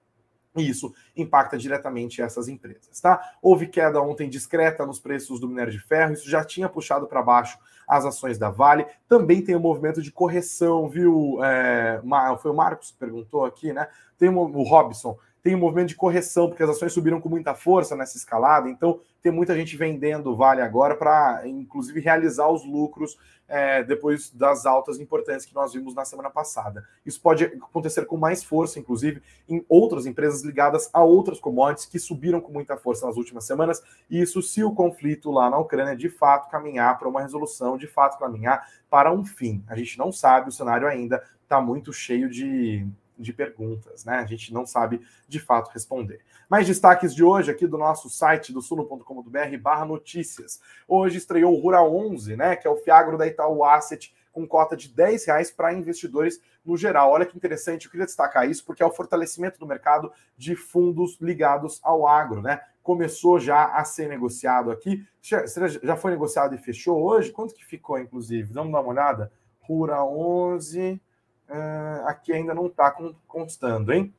E 0.56 0.70
isso 0.70 0.94
impacta 1.18 1.58
diretamente 1.58 2.22
essas 2.22 2.48
empresas, 2.48 3.00
tá? 3.02 3.20
Houve 3.42 3.68
queda 3.68 4.00
ontem 4.02 4.30
discreta 4.30 4.86
nos 4.86 5.00
preços 5.00 5.40
do 5.40 5.48
minério 5.48 5.72
de 5.72 5.80
ferro, 5.80 6.14
isso 6.14 6.30
já 6.30 6.44
tinha 6.44 6.70
puxado 6.70 7.08
para 7.08 7.24
baixo 7.24 7.58
as 7.88 8.06
ações 8.06 8.38
da 8.38 8.50
Vale. 8.50 8.86
Também 9.08 9.42
tem 9.42 9.56
um 9.56 9.60
movimento 9.60 10.02
de 10.02 10.12
correção, 10.12 10.88
viu? 10.88 11.44
É, 11.44 12.02
foi 12.42 12.52
o 12.52 12.56
Marcos 12.56 12.92
que 12.92 12.98
perguntou 12.98 13.46
aqui, 13.46 13.74
né? 13.74 13.88
Tem 14.18 14.30
o 14.30 14.64
Robson, 14.64 15.18
tem 15.44 15.54
um 15.54 15.60
movimento 15.60 15.90
de 15.90 15.96
correção, 15.96 16.48
porque 16.48 16.64
as 16.64 16.70
ações 16.70 16.94
subiram 16.94 17.20
com 17.20 17.28
muita 17.28 17.54
força 17.54 17.98
nessa 17.98 18.16
escalada, 18.16 18.70
então 18.70 19.02
tem 19.22 19.30
muita 19.30 19.54
gente 19.56 19.76
vendendo 19.76 20.36
Vale 20.36 20.62
agora 20.62 20.96
para, 20.96 21.42
inclusive, 21.46 22.00
realizar 22.00 22.48
os 22.48 22.66
lucros 22.66 23.18
é, 23.46 23.84
depois 23.84 24.32
das 24.32 24.66
altas 24.66 25.00
importantes 25.00 25.46
que 25.46 25.54
nós 25.54 25.74
vimos 25.74 25.94
na 25.94 26.06
semana 26.06 26.30
passada. 26.30 26.86
Isso 27.06 27.22
pode 27.22 27.44
acontecer 27.44 28.06
com 28.06 28.16
mais 28.16 28.42
força, 28.42 28.80
inclusive, 28.80 29.22
em 29.48 29.64
outras 29.68 30.06
empresas 30.06 30.44
ligadas 30.44 30.90
a 30.94 31.04
outras 31.04 31.42
commodities 31.42 31.86
que 31.86 32.00
subiram 32.00 32.40
com 32.40 32.52
muita 32.52 32.78
força 32.78 33.06
nas 33.06 33.18
últimas 33.18 33.44
semanas, 33.44 33.84
e 34.10 34.22
isso 34.22 34.42
se 34.42 34.64
o 34.64 34.74
conflito 34.74 35.30
lá 35.30 35.50
na 35.50 35.58
Ucrânia 35.58 35.96
de 35.96 36.10
fato 36.10 36.50
caminhar 36.50 36.98
para 36.98 37.10
uma 37.10 37.22
resolução, 37.22 37.78
de 37.78 37.88
fato 37.88 38.18
caminhar 38.18 38.66
para 38.90 39.12
um 39.12 39.26
fim. 39.26 39.62
A 39.68 39.76
gente 39.76 39.98
não 39.98 40.10
sabe, 40.10 40.48
o 40.48 40.54
cenário 40.54 40.88
ainda 40.88 41.22
está 41.44 41.60
muito 41.60 41.92
cheio 41.92 42.30
de 42.30 42.88
de 43.18 43.34
perguntas, 43.34 44.06
né? 44.06 44.16
A 44.16 44.26
gente 44.26 44.54
não 44.54 44.66
sabe 44.66 45.02
de 45.28 45.40
fato 45.40 45.72
responder. 45.72 46.20
Mais 46.50 46.68
destaques 46.68 47.14
de 47.14 47.24
hoje 47.24 47.52
aqui 47.52 47.66
do 47.66 47.78
nosso 47.78 48.10
site 48.10 48.54
do 48.54 48.62
suno.com.br 48.62 49.58
barra 49.62 49.86
notícias. 49.86 50.62
Hoje 50.88 51.18
estreou 51.18 51.54
o 51.54 51.60
Rura 51.60 51.84
11, 51.84 52.36
né? 52.36 52.56
Que 52.56 52.68
é 52.68 52.70
o 52.70 52.78
Fiagro 52.78 53.18
da 53.18 53.28
Itaú 53.28 53.64
Asset 53.64 54.14
com 54.32 54.48
cota 54.48 54.76
de 54.76 54.90
10 54.90 55.26
reais 55.26 55.52
para 55.52 55.74
investidores 55.74 56.42
no 56.66 56.76
geral. 56.76 57.12
Olha 57.12 57.26
que 57.26 57.38
interessante, 57.38 57.86
eu 57.86 57.92
queria 57.92 58.06
destacar 58.06 58.50
isso 58.50 58.66
porque 58.66 58.82
é 58.82 58.86
o 58.86 58.92
fortalecimento 58.92 59.60
do 59.60 59.68
mercado 59.68 60.12
de 60.36 60.56
fundos 60.56 61.18
ligados 61.22 61.80
ao 61.84 62.08
agro, 62.08 62.42
né? 62.42 62.62
Começou 62.82 63.40
já 63.40 63.66
a 63.66 63.86
ser 63.86 64.10
negociado 64.10 64.72
aqui. 64.72 65.06
Já 65.22 65.96
foi 65.96 66.12
negociado 66.12 66.54
e 66.54 66.58
fechou 66.58 67.02
hoje? 67.02 67.32
Quanto 67.32 67.54
que 67.54 67.64
ficou, 67.64 67.98
inclusive? 67.98 68.52
Vamos 68.52 68.74
dar 68.74 68.82
uma 68.82 68.90
olhada? 68.90 69.32
Rura 69.62 70.04
11 70.04 71.00
uh, 71.50 72.08
aqui 72.08 72.34
ainda 72.34 72.54
não 72.54 72.68
está 72.68 72.96
constando, 73.28 73.94
hein? 73.94 74.14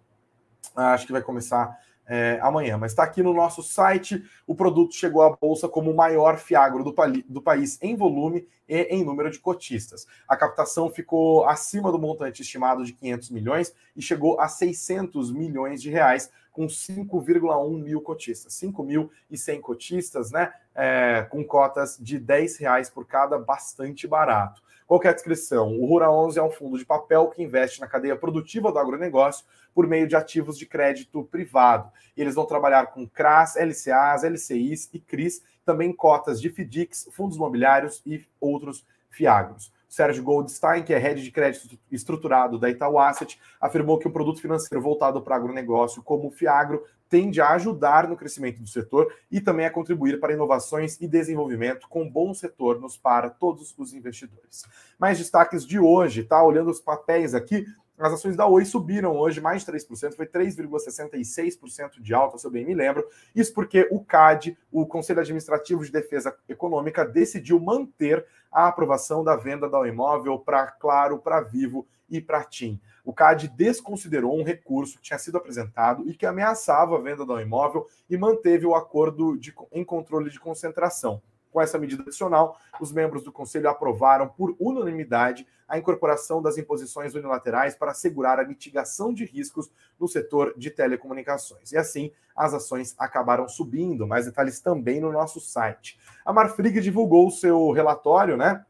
Acho 0.74 1.06
que 1.06 1.12
vai 1.12 1.22
começar 1.22 1.78
é, 2.06 2.38
amanhã, 2.42 2.76
mas 2.76 2.92
está 2.92 3.02
aqui 3.02 3.22
no 3.22 3.32
nosso 3.32 3.62
site. 3.62 4.22
O 4.46 4.54
produto 4.54 4.94
chegou 4.94 5.22
à 5.22 5.34
bolsa 5.34 5.68
como 5.68 5.90
o 5.90 5.96
maior 5.96 6.38
fiagro 6.38 6.84
do, 6.84 6.94
do, 7.28 7.42
país 7.42 7.78
em 7.82 7.96
volume 7.96 8.46
e 8.68 8.82
em 8.82 9.04
número 9.04 9.30
de 9.30 9.38
cotistas. 9.38 10.06
A 10.28 10.36
captação 10.36 10.90
ficou 10.90 11.46
acima 11.46 11.90
do 11.90 11.98
montante 11.98 12.42
estimado 12.42 12.84
de 12.84 12.92
500 12.92 13.30
milhões 13.30 13.74
e 13.96 14.02
chegou 14.02 14.40
a 14.40 14.48
600 14.48 15.32
milhões 15.32 15.80
de 15.80 15.90
reais, 15.90 16.30
com 16.52 16.66
5,1 16.66 17.82
mil 17.82 18.00
cotistas. 18.00 18.54
5.100 18.54 19.60
cotistas, 19.60 20.30
né? 20.30 20.52
É, 20.74 21.26
com 21.30 21.44
cotas 21.44 21.96
de 22.00 22.18
10 22.18 22.58
reais 22.58 22.90
por 22.90 23.06
cada, 23.06 23.38
bastante 23.38 24.06
barato. 24.06 24.62
Qual 24.86 25.00
é 25.02 25.08
a 25.08 25.12
descrição? 25.12 25.80
O 25.80 25.86
Rura 25.86 26.10
11 26.10 26.38
é 26.38 26.42
um 26.42 26.50
fundo 26.50 26.76
de 26.76 26.84
papel 26.84 27.28
que 27.28 27.42
investe 27.42 27.80
na 27.80 27.86
cadeia 27.86 28.16
produtiva 28.16 28.70
do 28.70 28.78
agronegócio 28.78 29.44
por 29.74 29.86
meio 29.86 30.06
de 30.06 30.14
ativos 30.14 30.58
de 30.58 30.66
crédito 30.66 31.24
privado. 31.24 31.90
E 32.14 32.20
eles 32.20 32.34
vão 32.34 32.44
trabalhar 32.44 32.86
com 32.88 33.08
CRAS, 33.08 33.56
LCAs, 33.56 34.24
LCIs 34.24 34.90
e 34.92 34.98
CRIs, 34.98 35.42
também 35.64 35.90
cotas 35.90 36.38
de 36.38 36.50
FDICs, 36.50 37.08
fundos 37.12 37.36
imobiliários 37.36 38.02
e 38.04 38.26
outros 38.38 38.86
fiagros. 39.10 39.72
Sérgio 39.88 40.22
Goldstein, 40.22 40.82
que 40.82 40.92
é 40.92 40.98
head 40.98 41.22
de 41.22 41.30
crédito 41.30 41.78
estruturado 41.90 42.58
da 42.58 42.68
Itaú 42.68 42.98
Asset, 42.98 43.40
afirmou 43.60 43.98
que 43.98 44.08
o 44.08 44.12
produto 44.12 44.40
financeiro 44.40 44.82
voltado 44.82 45.22
para 45.22 45.36
agronegócio, 45.36 46.02
como 46.02 46.28
o 46.28 46.30
Fiagro, 46.30 46.84
tende 47.14 47.40
a 47.40 47.50
ajudar 47.50 48.08
no 48.08 48.16
crescimento 48.16 48.60
do 48.60 48.66
setor 48.66 49.14
e 49.30 49.40
também 49.40 49.64
a 49.64 49.70
contribuir 49.70 50.18
para 50.18 50.32
inovações 50.32 51.00
e 51.00 51.06
desenvolvimento 51.06 51.88
com 51.88 52.10
bons 52.10 52.40
retornos 52.40 52.96
para 52.96 53.30
todos 53.30 53.72
os 53.78 53.94
investidores. 53.94 54.64
Mais 54.98 55.16
destaques 55.16 55.64
de 55.64 55.78
hoje, 55.78 56.24
tá? 56.24 56.42
Olhando 56.42 56.72
os 56.72 56.80
papéis 56.80 57.32
aqui, 57.32 57.66
as 57.96 58.14
ações 58.14 58.34
da 58.34 58.48
Oi 58.48 58.64
subiram 58.64 59.16
hoje 59.16 59.40
mais 59.40 59.64
de 59.64 59.70
3%, 59.70 60.16
foi 60.16 60.26
3,66% 60.26 62.00
de 62.00 62.12
alta, 62.12 62.36
se 62.36 62.48
eu 62.48 62.50
bem 62.50 62.66
me 62.66 62.74
lembro. 62.74 63.06
Isso 63.32 63.54
porque 63.54 63.86
o 63.92 64.04
CAD, 64.04 64.58
o 64.72 64.84
Conselho 64.84 65.20
Administrativo 65.20 65.84
de 65.84 65.92
Defesa 65.92 66.36
Econômica, 66.48 67.04
decidiu 67.04 67.60
manter 67.60 68.26
a 68.50 68.66
aprovação 68.66 69.22
da 69.22 69.36
venda 69.36 69.68
do 69.68 69.86
imóvel 69.86 70.36
para 70.40 70.66
Claro, 70.66 71.20
para 71.20 71.40
Vivo 71.42 71.86
e 72.10 72.20
para 72.20 72.42
TIM. 72.42 72.80
O 73.04 73.12
CAD 73.12 73.48
desconsiderou 73.48 74.38
um 74.38 74.42
recurso 74.42 74.96
que 74.96 75.02
tinha 75.02 75.18
sido 75.18 75.36
apresentado 75.36 76.08
e 76.08 76.14
que 76.14 76.24
ameaçava 76.24 76.96
a 76.96 77.00
venda 77.00 77.24
do 77.24 77.38
imóvel 77.38 77.86
e 78.08 78.16
manteve 78.16 78.64
o 78.64 78.74
acordo 78.74 79.36
de, 79.36 79.54
em 79.72 79.84
controle 79.84 80.30
de 80.30 80.40
concentração. 80.40 81.20
Com 81.52 81.60
essa 81.60 81.78
medida 81.78 82.02
adicional, 82.02 82.58
os 82.80 82.90
membros 82.90 83.22
do 83.22 83.30
Conselho 83.30 83.68
aprovaram 83.68 84.26
por 84.26 84.56
unanimidade 84.58 85.46
a 85.68 85.78
incorporação 85.78 86.42
das 86.42 86.58
imposições 86.58 87.14
unilaterais 87.14 87.76
para 87.76 87.92
assegurar 87.92 88.40
a 88.40 88.44
mitigação 88.44 89.14
de 89.14 89.24
riscos 89.24 89.70
no 89.98 90.08
setor 90.08 90.54
de 90.56 90.70
telecomunicações. 90.70 91.72
E 91.72 91.76
assim, 91.76 92.10
as 92.34 92.52
ações 92.52 92.94
acabaram 92.98 93.48
subindo. 93.48 94.06
Mais 94.06 94.26
detalhes 94.26 94.60
também 94.60 95.00
no 95.00 95.12
nosso 95.12 95.40
site. 95.40 95.98
A 96.24 96.32
Marfrig 96.32 96.80
divulgou 96.80 97.28
o 97.28 97.30
seu 97.30 97.70
relatório, 97.70 98.36
né? 98.36 98.64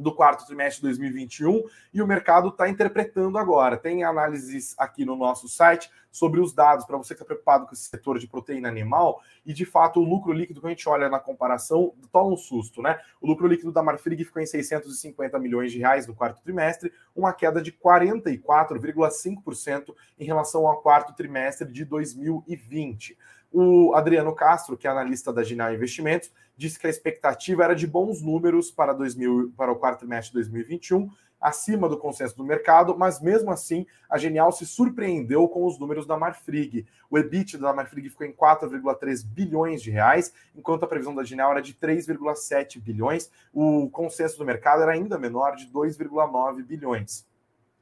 Do 0.00 0.14
quarto 0.14 0.46
trimestre 0.46 0.80
de 0.80 0.88
2021 0.88 1.64
e 1.92 2.00
o 2.02 2.06
mercado 2.06 2.48
está 2.48 2.68
interpretando 2.68 3.38
agora. 3.38 3.76
Tem 3.76 4.04
análises 4.04 4.74
aqui 4.78 5.04
no 5.04 5.16
nosso 5.16 5.48
site 5.48 5.90
sobre 6.10 6.40
os 6.40 6.52
dados 6.52 6.84
para 6.84 6.96
você 6.96 7.14
que 7.14 7.22
está 7.22 7.24
preocupado 7.24 7.66
com 7.66 7.72
esse 7.72 7.84
setor 7.84 8.18
de 8.18 8.26
proteína 8.26 8.68
animal 8.68 9.22
e 9.46 9.52
de 9.52 9.64
fato 9.64 10.00
o 10.00 10.04
lucro 10.04 10.32
líquido 10.32 10.60
que 10.60 10.66
a 10.66 10.70
gente 10.70 10.88
olha 10.88 11.08
na 11.08 11.20
comparação 11.20 11.94
toma 12.10 12.32
um 12.32 12.36
susto, 12.36 12.82
né? 12.82 12.98
O 13.20 13.26
lucro 13.26 13.46
líquido 13.46 13.70
da 13.70 13.80
Marfrig 13.82 14.24
ficou 14.24 14.42
em 14.42 14.46
650 14.46 15.38
milhões 15.38 15.70
de 15.72 15.78
reais 15.78 16.06
no 16.06 16.14
quarto 16.14 16.42
trimestre, 16.42 16.92
uma 17.14 17.32
queda 17.32 17.62
de 17.62 17.72
44,5% 17.72 19.94
em 20.18 20.24
relação 20.24 20.66
ao 20.66 20.82
quarto 20.82 21.14
trimestre 21.14 21.70
de 21.70 21.84
2020. 21.84 23.16
O 23.52 23.94
Adriano 23.94 24.34
Castro, 24.34 24.76
que 24.76 24.86
é 24.86 24.90
analista 24.90 25.32
da 25.32 25.42
Genial 25.42 25.74
Investimentos, 25.74 26.30
disse 26.56 26.78
que 26.78 26.86
a 26.86 26.90
expectativa 26.90 27.64
era 27.64 27.74
de 27.74 27.86
bons 27.86 28.22
números 28.22 28.70
para, 28.70 28.92
2000, 28.92 29.52
para 29.56 29.72
o 29.72 29.76
quarto 29.76 30.00
trimestre 30.00 30.30
de 30.30 30.34
2021, 30.34 31.10
acima 31.40 31.88
do 31.88 31.96
consenso 31.96 32.36
do 32.36 32.44
mercado, 32.44 32.96
mas 32.96 33.20
mesmo 33.20 33.50
assim 33.50 33.86
a 34.08 34.18
Genial 34.18 34.52
se 34.52 34.66
surpreendeu 34.66 35.48
com 35.48 35.64
os 35.64 35.78
números 35.78 36.06
da 36.06 36.16
Marfrig. 36.16 36.86
O 37.10 37.18
EBIT 37.18 37.56
da 37.56 37.72
Marfrig 37.72 38.10
ficou 38.10 38.26
em 38.26 38.32
4,3 38.32 39.24
bilhões 39.24 39.82
de 39.82 39.90
reais, 39.90 40.32
enquanto 40.54 40.84
a 40.84 40.86
previsão 40.86 41.14
da 41.14 41.24
Genial 41.24 41.52
era 41.52 41.62
de 41.62 41.74
3,7 41.74 42.78
bilhões. 42.78 43.30
O 43.52 43.88
consenso 43.90 44.36
do 44.38 44.44
mercado 44.44 44.82
era 44.82 44.92
ainda 44.92 45.18
menor, 45.18 45.56
de 45.56 45.66
2,9 45.68 46.62
bilhões. 46.62 47.26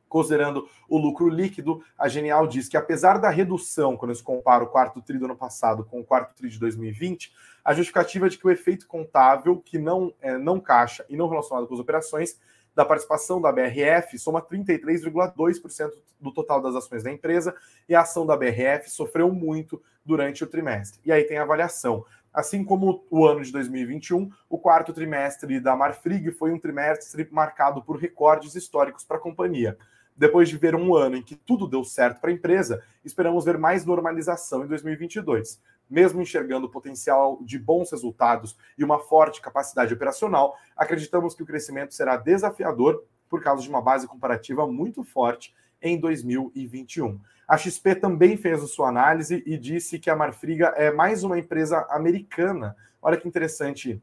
Considerando 0.08 0.68
o 0.88 0.96
lucro 0.96 1.28
líquido, 1.28 1.82
a 1.98 2.08
Genial 2.08 2.46
diz 2.46 2.68
que 2.68 2.76
apesar 2.76 3.18
da 3.18 3.28
redução, 3.28 3.96
quando 3.96 4.14
se 4.14 4.22
compara 4.22 4.64
o 4.64 4.68
quarto 4.68 5.02
tri 5.02 5.18
do 5.18 5.26
ano 5.26 5.36
passado 5.36 5.84
com 5.84 6.00
o 6.00 6.04
quarto 6.04 6.34
tri 6.34 6.48
de 6.48 6.58
2020, 6.58 7.32
a 7.64 7.74
justificativa 7.74 8.26
é 8.26 8.28
de 8.28 8.38
que 8.38 8.46
o 8.46 8.50
efeito 8.50 8.86
contábil, 8.86 9.60
que 9.60 9.78
não, 9.78 10.12
é, 10.20 10.38
não 10.38 10.58
caixa 10.58 11.04
e 11.08 11.16
não 11.16 11.28
relacionado 11.28 11.66
com 11.66 11.74
as 11.74 11.80
operações, 11.80 12.38
da 12.78 12.84
participação 12.84 13.40
da 13.40 13.50
BRF 13.50 14.16
soma 14.20 14.40
33,2% 14.40 15.90
do 16.20 16.32
total 16.32 16.62
das 16.62 16.76
ações 16.76 17.02
da 17.02 17.10
empresa 17.10 17.52
e 17.88 17.94
a 17.94 18.02
ação 18.02 18.24
da 18.24 18.36
BRF 18.36 18.88
sofreu 18.88 19.32
muito 19.32 19.82
durante 20.04 20.44
o 20.44 20.46
trimestre. 20.46 21.00
E 21.04 21.10
aí 21.10 21.24
tem 21.24 21.38
a 21.38 21.42
avaliação. 21.42 22.04
Assim 22.32 22.62
como 22.62 23.04
o 23.10 23.26
ano 23.26 23.42
de 23.42 23.50
2021, 23.50 24.30
o 24.48 24.58
quarto 24.58 24.92
trimestre 24.92 25.58
da 25.58 25.74
Marfrig 25.74 26.30
foi 26.30 26.52
um 26.52 26.58
trimestre 26.58 27.26
marcado 27.32 27.82
por 27.82 27.98
recordes 27.98 28.54
históricos 28.54 29.04
para 29.04 29.16
a 29.16 29.20
companhia. 29.20 29.76
Depois 30.18 30.50
de 30.50 30.58
ver 30.58 30.74
um 30.74 30.94
ano 30.94 31.16
em 31.16 31.22
que 31.22 31.34
tudo 31.34 31.66
deu 31.66 31.82
certo 31.82 32.20
para 32.20 32.28
a 32.28 32.32
empresa, 32.32 32.82
esperamos 33.02 33.46
ver 33.46 33.56
mais 33.56 33.86
normalização 33.86 34.64
em 34.64 34.66
2022 34.66 35.60
mesmo 35.88 36.20
enxergando 36.20 36.66
o 36.66 36.70
potencial 36.70 37.38
de 37.42 37.58
bons 37.58 37.90
resultados 37.90 38.56
e 38.76 38.84
uma 38.84 38.98
forte 38.98 39.40
capacidade 39.40 39.94
operacional, 39.94 40.56
acreditamos 40.76 41.34
que 41.34 41.42
o 41.42 41.46
crescimento 41.46 41.94
será 41.94 42.16
desafiador 42.16 43.02
por 43.28 43.42
causa 43.42 43.62
de 43.62 43.68
uma 43.68 43.80
base 43.80 44.06
comparativa 44.06 44.66
muito 44.66 45.02
forte 45.02 45.54
em 45.80 45.98
2021. 45.98 47.18
A 47.46 47.56
XP 47.56 47.94
também 47.94 48.36
fez 48.36 48.62
a 48.62 48.66
sua 48.66 48.88
análise 48.88 49.42
e 49.46 49.56
disse 49.56 49.98
que 49.98 50.10
a 50.10 50.16
Marfriga 50.16 50.74
é 50.76 50.90
mais 50.90 51.24
uma 51.24 51.38
empresa 51.38 51.86
americana. 51.90 52.76
Olha 53.00 53.16
que 53.16 53.28
interessante 53.28 54.02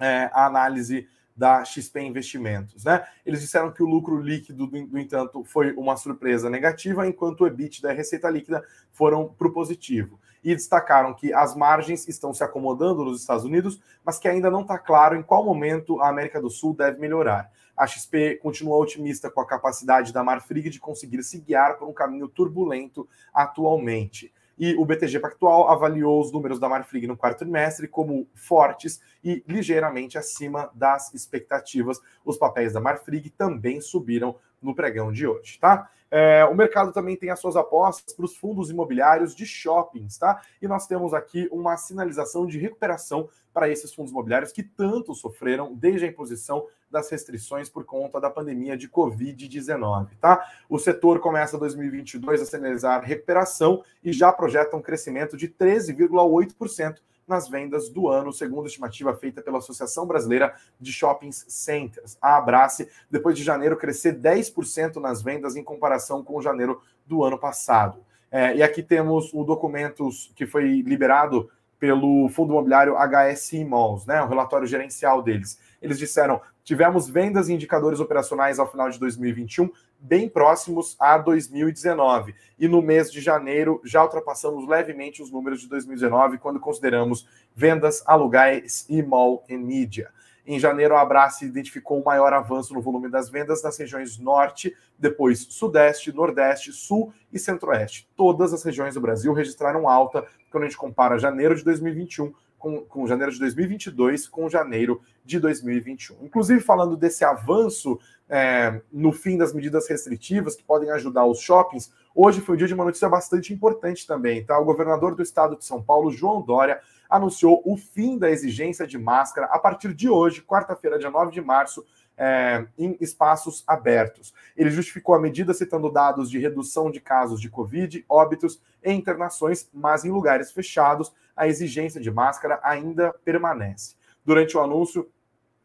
é, 0.00 0.30
a 0.32 0.46
análise 0.46 1.08
da 1.36 1.64
XP 1.64 2.00
Investimentos. 2.00 2.84
Né? 2.84 3.04
Eles 3.24 3.40
disseram 3.40 3.72
que 3.72 3.82
o 3.82 3.86
lucro 3.86 4.20
líquido, 4.20 4.68
no 4.70 4.98
entanto, 4.98 5.42
foi 5.44 5.72
uma 5.72 5.96
surpresa 5.96 6.50
negativa, 6.50 7.06
enquanto 7.06 7.42
o 7.42 7.46
EBIT 7.46 7.82
da 7.82 7.92
receita 7.92 8.28
líquida 8.28 8.64
foram 8.92 9.28
para 9.28 9.48
o 9.48 9.52
positivo 9.52 10.20
e 10.44 10.54
destacaram 10.54 11.14
que 11.14 11.32
as 11.32 11.54
margens 11.54 12.08
estão 12.08 12.34
se 12.34 12.42
acomodando 12.42 13.04
nos 13.04 13.20
Estados 13.20 13.44
Unidos, 13.44 13.80
mas 14.04 14.18
que 14.18 14.26
ainda 14.26 14.50
não 14.50 14.62
está 14.62 14.78
claro 14.78 15.16
em 15.16 15.22
qual 15.22 15.44
momento 15.44 16.00
a 16.00 16.08
América 16.08 16.40
do 16.40 16.50
Sul 16.50 16.74
deve 16.74 16.98
melhorar. 16.98 17.50
A 17.76 17.86
XP 17.86 18.36
continua 18.42 18.76
otimista 18.76 19.30
com 19.30 19.40
a 19.40 19.46
capacidade 19.46 20.12
da 20.12 20.22
Marfrig 20.22 20.68
de 20.68 20.80
conseguir 20.80 21.22
se 21.22 21.40
guiar 21.40 21.78
por 21.78 21.88
um 21.88 21.92
caminho 21.92 22.28
turbulento 22.28 23.08
atualmente. 23.32 24.32
E 24.64 24.76
o 24.76 24.84
BTG 24.84 25.18
Pactual 25.18 25.68
avaliou 25.68 26.20
os 26.20 26.30
números 26.30 26.60
da 26.60 26.68
Marfrig 26.68 27.04
no 27.08 27.16
quarto 27.16 27.40
trimestre 27.40 27.88
como 27.88 28.28
fortes 28.32 29.02
e 29.24 29.42
ligeiramente 29.44 30.16
acima 30.16 30.70
das 30.72 31.12
expectativas. 31.12 32.00
Os 32.24 32.36
papéis 32.36 32.72
da 32.72 32.80
Marfrig 32.80 33.28
também 33.30 33.80
subiram 33.80 34.36
no 34.62 34.72
pregão 34.72 35.10
de 35.10 35.26
hoje, 35.26 35.58
tá? 35.58 35.90
É, 36.14 36.44
o 36.44 36.54
mercado 36.54 36.92
também 36.92 37.16
tem 37.16 37.30
as 37.30 37.40
suas 37.40 37.56
apostas 37.56 38.12
para 38.12 38.26
os 38.26 38.36
fundos 38.36 38.68
imobiliários 38.68 39.34
de 39.34 39.46
shoppings, 39.46 40.18
tá? 40.18 40.42
E 40.60 40.68
nós 40.68 40.86
temos 40.86 41.14
aqui 41.14 41.48
uma 41.50 41.74
sinalização 41.78 42.46
de 42.46 42.58
recuperação 42.58 43.30
para 43.50 43.70
esses 43.70 43.94
fundos 43.94 44.12
imobiliários 44.12 44.52
que 44.52 44.62
tanto 44.62 45.14
sofreram 45.14 45.74
desde 45.74 46.04
a 46.04 46.08
imposição 46.08 46.66
das 46.90 47.08
restrições 47.08 47.70
por 47.70 47.86
conta 47.86 48.20
da 48.20 48.28
pandemia 48.28 48.76
de 48.76 48.90
Covid-19, 48.90 50.10
tá? 50.20 50.46
O 50.68 50.78
setor 50.78 51.18
começa 51.18 51.56
2022 51.56 52.42
a 52.42 52.44
sinalizar 52.44 53.02
recuperação 53.02 53.82
e 54.04 54.12
já 54.12 54.30
projeta 54.30 54.76
um 54.76 54.82
crescimento 54.82 55.34
de 55.34 55.48
13,8% 55.48 56.96
nas 57.26 57.48
vendas 57.48 57.88
do 57.88 58.08
ano, 58.08 58.32
segundo 58.32 58.64
a 58.64 58.66
estimativa 58.66 59.14
feita 59.14 59.42
pela 59.42 59.58
Associação 59.58 60.06
Brasileira 60.06 60.54
de 60.80 60.92
Shopping 60.92 61.32
Centers, 61.32 62.16
a 62.20 62.36
Abrace, 62.36 62.88
depois 63.10 63.36
de 63.36 63.42
janeiro 63.42 63.76
crescer 63.76 64.18
10% 64.18 64.96
nas 64.96 65.22
vendas 65.22 65.56
em 65.56 65.64
comparação 65.64 66.22
com 66.22 66.40
janeiro 66.40 66.80
do 67.06 67.24
ano 67.24 67.38
passado. 67.38 68.04
É, 68.30 68.56
e 68.56 68.62
aqui 68.62 68.82
temos 68.82 69.32
o 69.34 69.44
documento 69.44 70.08
que 70.34 70.46
foi 70.46 70.80
liberado 70.80 71.50
pelo 71.78 72.28
Fundo 72.28 72.52
Imobiliário 72.52 72.94
HSI 72.94 73.64
Malls, 73.64 74.06
né, 74.06 74.22
o 74.22 74.28
relatório 74.28 74.66
gerencial 74.66 75.20
deles. 75.20 75.58
Eles 75.82 75.98
disseram: 75.98 76.40
tivemos 76.62 77.08
vendas 77.08 77.48
e 77.48 77.52
indicadores 77.52 77.98
operacionais 77.98 78.58
ao 78.58 78.70
final 78.70 78.88
de 78.88 79.00
2021 79.00 79.68
bem 80.02 80.28
próximos 80.28 80.96
a 80.98 81.16
2019. 81.16 82.34
E 82.58 82.66
no 82.66 82.82
mês 82.82 83.10
de 83.10 83.20
janeiro 83.20 83.80
já 83.84 84.02
ultrapassamos 84.02 84.68
levemente 84.68 85.22
os 85.22 85.30
números 85.30 85.60
de 85.60 85.68
2019 85.68 86.38
quando 86.38 86.58
consideramos 86.58 87.26
vendas, 87.54 88.02
aluguéis 88.04 88.84
e 88.88 89.00
mall 89.00 89.44
e 89.48 89.56
mídia. 89.56 90.10
Em 90.44 90.58
janeiro, 90.58 90.96
a 90.96 91.00
Abrace 91.00 91.44
identificou 91.44 92.00
um 92.00 92.04
maior 92.04 92.32
avanço 92.32 92.74
no 92.74 92.80
volume 92.80 93.08
das 93.08 93.30
vendas 93.30 93.62
nas 93.62 93.78
regiões 93.78 94.18
Norte, 94.18 94.76
depois 94.98 95.38
Sudeste, 95.38 96.12
Nordeste, 96.12 96.72
Sul 96.72 97.12
e 97.32 97.38
Centro-Oeste. 97.38 98.08
Todas 98.16 98.52
as 98.52 98.64
regiões 98.64 98.94
do 98.94 99.00
Brasil 99.00 99.32
registraram 99.32 99.88
alta 99.88 100.26
quando 100.50 100.64
a 100.64 100.66
gente 100.66 100.76
compara 100.76 101.16
janeiro 101.16 101.54
de 101.54 101.62
2021 101.62 102.34
com, 102.62 102.80
com 102.84 103.06
janeiro 103.08 103.32
de 103.32 103.40
2022 103.40 104.28
com 104.28 104.48
janeiro 104.48 105.02
de 105.24 105.40
2021. 105.40 106.24
Inclusive, 106.24 106.60
falando 106.60 106.96
desse 106.96 107.24
avanço 107.24 107.98
é, 108.28 108.80
no 108.92 109.10
fim 109.10 109.36
das 109.36 109.52
medidas 109.52 109.88
restritivas 109.88 110.54
que 110.54 110.62
podem 110.62 110.88
ajudar 110.92 111.26
os 111.26 111.40
shoppings, 111.40 111.92
hoje 112.14 112.40
foi 112.40 112.54
o 112.54 112.58
dia 112.58 112.68
de 112.68 112.74
uma 112.74 112.84
notícia 112.84 113.08
bastante 113.08 113.52
importante 113.52 114.06
também, 114.06 114.44
tá? 114.44 114.58
O 114.60 114.64
governador 114.64 115.16
do 115.16 115.22
estado 115.22 115.56
de 115.56 115.64
São 115.64 115.82
Paulo, 115.82 116.12
João 116.12 116.40
Dória, 116.40 116.80
anunciou 117.10 117.60
o 117.64 117.76
fim 117.76 118.16
da 118.16 118.30
exigência 118.30 118.86
de 118.86 118.96
máscara 118.96 119.48
a 119.48 119.58
partir 119.58 119.92
de 119.92 120.08
hoje, 120.08 120.40
quarta-feira, 120.40 120.98
dia 120.98 121.10
9 121.10 121.32
de 121.32 121.42
março, 121.42 121.84
é, 122.16 122.64
em 122.78 122.96
espaços 123.00 123.64
abertos. 123.66 124.32
Ele 124.56 124.70
justificou 124.70 125.14
a 125.14 125.20
medida 125.20 125.54
citando 125.54 125.90
dados 125.90 126.30
de 126.30 126.38
redução 126.38 126.90
de 126.90 127.00
casos 127.00 127.40
de 127.40 127.48
Covid, 127.48 128.04
óbitos 128.08 128.60
e 128.82 128.92
internações, 128.92 129.68
mas 129.72 130.04
em 130.04 130.10
lugares 130.10 130.52
fechados, 130.52 131.12
a 131.36 131.48
exigência 131.48 132.00
de 132.00 132.10
máscara 132.10 132.60
ainda 132.62 133.12
permanece. 133.24 133.94
Durante 134.24 134.56
o 134.56 134.60
anúncio, 134.60 135.08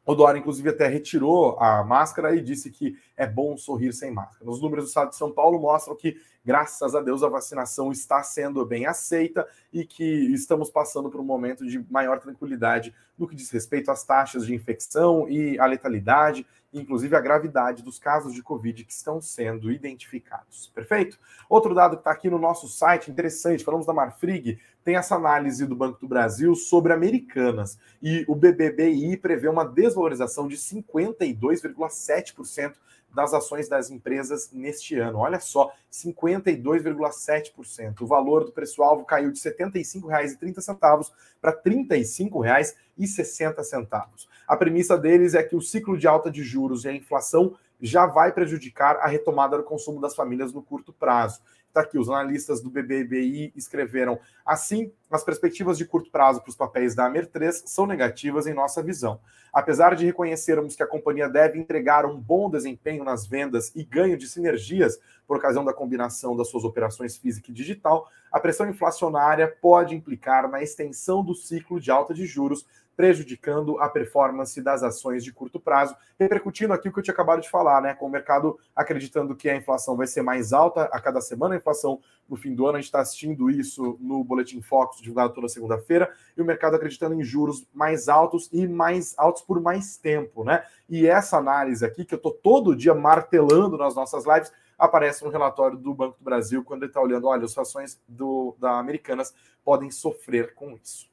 o 0.08 0.16
Dória, 0.16 0.40
inclusive, 0.40 0.70
até 0.70 0.88
retirou 0.88 1.60
a 1.60 1.84
máscara 1.84 2.34
e 2.34 2.42
disse 2.42 2.72
que 2.72 2.98
é 3.18 3.28
bom 3.28 3.58
sorrir 3.58 3.92
sem 3.92 4.10
máscara. 4.10 4.50
Os 4.50 4.62
números 4.62 4.86
do 4.86 4.88
estado 4.88 5.10
de 5.10 5.18
São 5.18 5.34
Paulo 5.34 5.60
mostram 5.60 5.98
que, 5.98 6.16
graças 6.46 6.96
a 6.96 7.02
Deus, 7.02 7.24
a 7.24 7.28
vacinação 7.28 7.92
está 7.92 8.24
sendo 8.24 8.66
bem 8.66 8.86
aceita 8.86 9.46
e 9.72 9.84
que 9.84 10.04
estamos 10.34 10.70
passando 10.70 11.10
por 11.10 11.20
um 11.20 11.26
momento 11.26 11.68
de 11.68 11.86
maior 11.92 12.20
tranquilidade 12.20 12.96
no 13.18 13.28
que 13.28 13.36
diz 13.36 13.52
respeito 13.52 13.92
às 13.92 14.06
taxas 14.06 14.46
de 14.46 14.56
infecção 14.56 15.28
e 15.28 15.60
à 15.60 15.66
letalidade 15.66 16.48
inclusive 16.74 17.16
a 17.16 17.22
gravidade 17.22 17.84
dos 17.84 18.00
casos 18.00 18.34
de 18.34 18.44
Covid 18.44 18.84
que 18.84 18.92
estão 18.92 19.22
sendo 19.22 19.72
identificados. 19.72 20.72
Perfeito? 20.74 21.18
Outro 21.50 21.74
dado 21.74 21.96
que 21.96 22.02
está 22.02 22.12
aqui 22.12 22.30
no 22.30 22.38
nosso 22.38 22.68
site, 22.68 23.10
interessante, 23.10 23.64
falamos 23.64 23.86
da 23.86 23.94
Marfrig, 23.94 24.60
tem 24.88 24.96
essa 24.96 25.16
análise 25.16 25.66
do 25.66 25.76
Banco 25.76 26.00
do 26.00 26.08
Brasil 26.08 26.56
sobre 26.56 26.94
Americanas. 26.94 27.78
E 28.02 28.24
o 28.26 28.34
BBBI 28.34 29.18
prevê 29.18 29.50
uma 29.50 29.66
desvalorização 29.66 30.48
de 30.48 30.56
52,7% 30.56 32.74
das 33.14 33.34
ações 33.34 33.68
das 33.68 33.90
empresas 33.90 34.50
neste 34.54 34.98
ano. 34.98 35.20
Olha 35.20 35.42
só, 35.42 35.74
52,7%. 35.92 38.00
O 38.00 38.08
valor 38.08 38.46
do 38.46 38.54
preço-alvo 38.54 39.04
caiu 39.04 39.30
de 39.30 39.44
R$ 39.44 39.52
75,30 39.52 41.12
para 41.42 41.52
R$ 41.52 41.58
35,60. 41.66 44.08
A 44.48 44.56
premissa 44.56 44.98
deles 44.98 45.34
é 45.34 45.44
que 45.44 45.58
o 45.58 45.62
ciclo 45.62 45.98
de 45.98 46.08
alta 46.08 46.32
de 46.32 46.44
juros 46.44 46.86
e 46.86 46.88
a 46.88 46.94
inflação 46.94 47.58
já 47.82 48.06
vai 48.06 48.32
prejudicar 48.32 48.96
a 49.02 49.08
retomada 49.08 49.58
do 49.58 49.64
consumo 49.64 50.00
das 50.00 50.16
famílias 50.16 50.54
no 50.54 50.64
curto 50.64 50.94
prazo. 50.94 51.42
Está 51.68 51.82
aqui, 51.82 52.00
os 52.00 52.10
analistas 52.10 52.62
do 52.62 52.70
BBBI 52.70 53.54
escreveram 53.56 54.20
assim, 54.46 54.92
as 55.12 55.24
perspectivas 55.24 55.78
de 55.78 55.86
curto 55.86 56.10
prazo 56.10 56.42
para 56.42 56.50
os 56.50 56.56
papéis 56.56 56.96
da 56.96 57.08
Amer3 57.10 57.64
são 57.66 57.86
negativas 57.86 58.48
em 58.48 58.54
nossa 58.54 58.82
visão. 58.82 59.20
Apesar 59.54 59.96
de 59.96 60.06
reconhecermos 60.06 60.76
que 60.76 60.84
a 60.84 60.88
companhia 60.88 61.30
deve 61.30 61.60
entregar 61.60 62.06
um 62.06 62.20
bom 62.20 62.50
desempenho 62.50 63.04
nas 63.04 63.28
vendas 63.28 63.72
e 63.76 63.84
ganho 63.84 64.18
de 64.18 64.28
sinergias 64.28 64.98
por 65.28 65.38
ocasião 65.38 65.64
da 65.64 65.74
combinação 65.74 66.36
das 66.36 66.50
suas 66.50 66.64
operações 66.64 67.18
física 67.18 67.52
e 67.52 67.54
digital, 67.54 68.10
a 68.32 68.40
pressão 68.40 68.68
inflacionária 68.68 69.48
pode 69.62 69.96
implicar 69.96 70.50
na 70.50 70.62
extensão 70.62 71.24
do 71.24 71.36
ciclo 71.36 71.80
de 71.80 71.92
alta 71.92 72.14
de 72.14 72.26
juros 72.26 72.66
prejudicando 72.98 73.80
a 73.80 73.88
performance 73.88 74.60
das 74.60 74.82
ações 74.82 75.24
de 75.24 75.32
curto 75.32 75.60
prazo, 75.60 75.96
repercutindo 76.20 76.74
aqui 76.74 76.90
o 76.90 76.92
que 76.92 76.98
eu 76.98 77.04
tinha 77.04 77.14
acabado 77.14 77.42
de 77.42 77.50
falar, 77.50 77.80
né? 77.80 77.94
Com 77.94 78.08
o 78.08 78.10
mercado 78.10 78.58
acreditando 78.76 79.36
que 79.36 79.48
a 79.48 79.56
inflação 79.56 79.96
vai 79.96 80.08
ser 80.08 80.24
mais 80.24 80.52
alta 80.52 80.86
a 80.86 81.00
cada 81.00 81.22
semana, 81.22 81.54
a 81.54 81.58
inflação 81.58 82.02
no 82.28 82.36
fim 82.36 82.56
do 82.56 82.66
ano, 82.66 82.78
a 82.78 82.82
gente 82.82 82.88
está 82.88 83.00
assistindo 83.00 83.52
isso 83.52 83.98
no 84.02 84.24
Boletim 84.24 84.62
Focus, 84.62 85.00
divulgado 85.00 85.34
toda 85.34 85.48
segunda-feira, 85.48 86.12
e 86.36 86.42
o 86.42 86.46
mercado 86.46 86.76
acreditando 86.76 87.14
em 87.14 87.24
juros 87.24 87.68
mais 87.72 88.10
altos 88.10 88.50
e 88.52 88.68
mais 88.68 89.14
altos 89.16 89.44
por 89.44 89.62
mais 89.62 89.96
tempo, 89.96 90.44
né? 90.44 90.66
E 90.90 91.06
essa 91.06 91.38
análise 91.38 91.86
aqui, 91.86 92.04
que 92.04 92.16
eu 92.16 92.18
estou 92.18 92.34
todo 92.34 92.76
dia 92.76 92.96
martelando 92.96 93.78
nas 93.78 93.96
nossas 93.96 94.26
lives, 94.26 94.52
aparece 94.76 95.24
no 95.24 95.30
relatório 95.30 95.78
do 95.78 95.94
Banco 95.94 96.18
do 96.18 96.24
Brasil, 96.24 96.64
quando 96.64 96.82
ele 96.82 96.90
está 96.90 97.02
olhando, 97.02 97.28
olha, 97.28 97.46
as 97.46 97.58
ações 97.58 98.02
do, 98.08 98.56
da 98.60 98.80
Americanas 98.80 99.34
podem 99.64 99.92
sofrer 99.92 100.56
com 100.56 100.78
isso. 100.82 101.08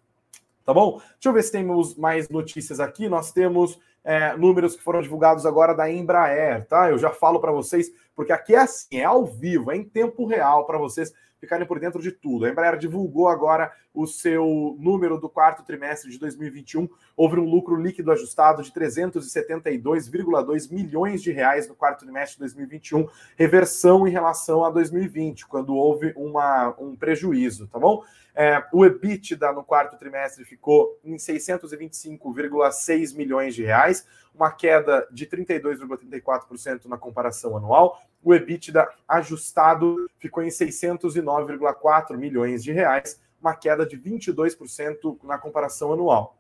Tá 0.65 0.73
bom? 0.73 0.93
Deixa 0.93 1.29
eu 1.29 1.33
ver 1.33 1.43
se 1.43 1.53
temos 1.53 1.95
mais 1.95 2.29
notícias 2.29 2.81
aqui. 2.81 3.09
Nós 3.09 3.33
temos 3.33 3.79
é, 4.03 4.37
números 4.37 4.77
que 4.77 4.83
foram 4.83 5.03
divulgados 5.03 5.45
agora 5.45 5.75
da 5.75 5.91
Embraer, 5.91 6.67
tá? 6.67 6.91
Eu 6.91 6.99
já 6.99 7.11
falo 7.11 7.41
para 7.41 7.53
vocês, 7.53 7.91
porque 8.15 8.33
aqui 8.33 8.55
é 8.55 8.61
assim, 8.61 8.99
é 8.99 9.05
ao 9.05 9.27
vivo, 9.27 9.71
é 9.71 9.77
em 9.77 9.85
tempo 9.85 10.27
real 10.27 10.67
para 10.67 10.79
vocês 10.79 11.13
ficarem 11.39 11.67
por 11.67 11.79
dentro 11.79 12.01
de 12.01 12.11
tudo. 12.11 12.47
A 12.47 12.51
Embraer 12.51 12.79
divulgou 12.79 13.29
agora 13.29 13.71
o 13.93 14.07
seu 14.07 14.75
número 14.79 15.19
do 15.19 15.29
quarto 15.29 15.63
trimestre 15.63 16.11
de 16.11 16.19
2021. 16.19 16.89
Houve 17.17 17.39
um 17.39 17.45
lucro 17.45 17.77
líquido 17.77 18.11
ajustado 18.11 18.63
de 18.63 18.73
372,2 18.73 20.73
milhões 20.73 21.23
de 21.23 21.31
reais 21.31 21.69
no 21.69 21.75
quarto 21.75 22.01
trimestre 22.01 22.35
de 22.35 22.41
2021, 22.41 23.07
reversão 23.37 24.09
em 24.09 24.11
relação 24.11 24.65
a 24.65 24.71
2020, 24.71 25.47
quando 25.47 25.75
houve 25.75 26.13
uma, 26.17 26.75
um 26.79 26.97
prejuízo, 26.97 27.69
tá 27.69 27.79
bom? 27.79 28.03
É, 28.35 28.65
o 28.73 28.85
EBITDA 28.85 29.53
no 29.53 29.63
quarto 29.63 29.97
trimestre 29.97 30.45
ficou 30.45 30.99
em 31.05 31.15
625,6 31.17 33.15
milhões 33.15 33.55
de 33.55 33.63
reais, 33.63 34.05
uma 34.35 34.51
queda 34.51 35.07
de 35.13 35.25
32,34% 35.27 36.87
na 36.87 36.99
comparação 36.99 37.57
anual. 37.57 38.03
O 38.23 38.35
EBITDA 38.35 38.89
ajustado 39.07 40.11
ficou 40.19 40.43
em 40.43 40.49
609,4 40.49 42.17
milhões 42.17 42.65
de 42.65 42.73
reais, 42.73 43.21
uma 43.41 43.55
queda 43.55 43.87
de 43.87 43.97
22% 43.97 45.19
na 45.23 45.39
comparação 45.39 45.93
anual. 45.93 46.37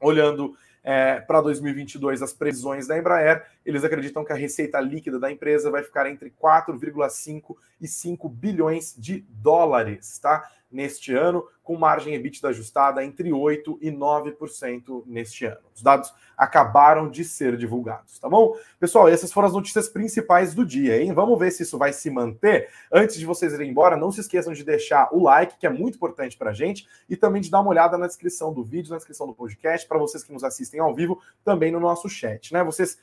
Olhando 0.00 0.56
é, 0.82 1.20
para 1.20 1.42
2022 1.42 2.22
as 2.22 2.32
previsões 2.32 2.86
da 2.86 2.96
Embraer, 2.96 3.44
eles 3.66 3.84
acreditam 3.84 4.24
que 4.24 4.32
a 4.32 4.36
receita 4.36 4.80
líquida 4.80 5.18
da 5.18 5.30
empresa 5.30 5.70
vai 5.70 5.82
ficar 5.82 6.08
entre 6.08 6.30
4,5 6.30 7.56
e 7.80 7.86
5 7.86 8.28
bilhões 8.28 8.94
de 8.96 9.26
dólares, 9.28 10.18
tá? 10.18 10.48
Neste 10.70 11.14
ano, 11.14 11.44
com 11.62 11.76
margem 11.76 12.14
EBITDA 12.14 12.48
ajustada 12.48 13.04
entre 13.04 13.32
8 13.32 13.78
e 13.82 13.90
9% 13.90 15.02
neste 15.06 15.44
ano. 15.44 15.60
Os 15.74 15.82
dados 15.82 16.12
acabaram 16.36 17.10
de 17.10 17.24
ser 17.24 17.56
divulgados, 17.56 18.18
tá 18.18 18.28
bom? 18.28 18.54
Pessoal, 18.80 19.08
essas 19.08 19.32
foram 19.32 19.48
as 19.48 19.54
notícias 19.54 19.88
principais 19.88 20.54
do 20.54 20.64
dia, 20.64 21.02
hein? 21.02 21.12
Vamos 21.12 21.38
ver 21.38 21.50
se 21.50 21.62
isso 21.62 21.76
vai 21.76 21.92
se 21.92 22.10
manter. 22.10 22.70
Antes 22.92 23.16
de 23.16 23.26
vocês 23.26 23.52
irem 23.52 23.70
embora, 23.70 23.96
não 23.96 24.10
se 24.10 24.20
esqueçam 24.20 24.52
de 24.52 24.64
deixar 24.64 25.08
o 25.12 25.22
like, 25.22 25.58
que 25.58 25.66
é 25.66 25.70
muito 25.70 25.96
importante 25.96 26.38
para 26.38 26.50
a 26.50 26.54
gente, 26.54 26.86
e 27.08 27.16
também 27.16 27.42
de 27.42 27.50
dar 27.50 27.60
uma 27.60 27.70
olhada 27.70 27.98
na 27.98 28.06
descrição 28.06 28.52
do 28.52 28.64
vídeo, 28.64 28.90
na 28.90 28.96
descrição 28.96 29.26
do 29.26 29.34
podcast, 29.34 29.86
para 29.86 29.98
vocês 29.98 30.24
que 30.24 30.32
nos 30.32 30.44
assistem 30.44 30.80
ao 30.80 30.94
vivo, 30.94 31.20
também 31.44 31.70
no 31.70 31.80
nosso 31.80 32.08
chat, 32.08 32.52
né? 32.52 32.62
Vocês 32.64 32.98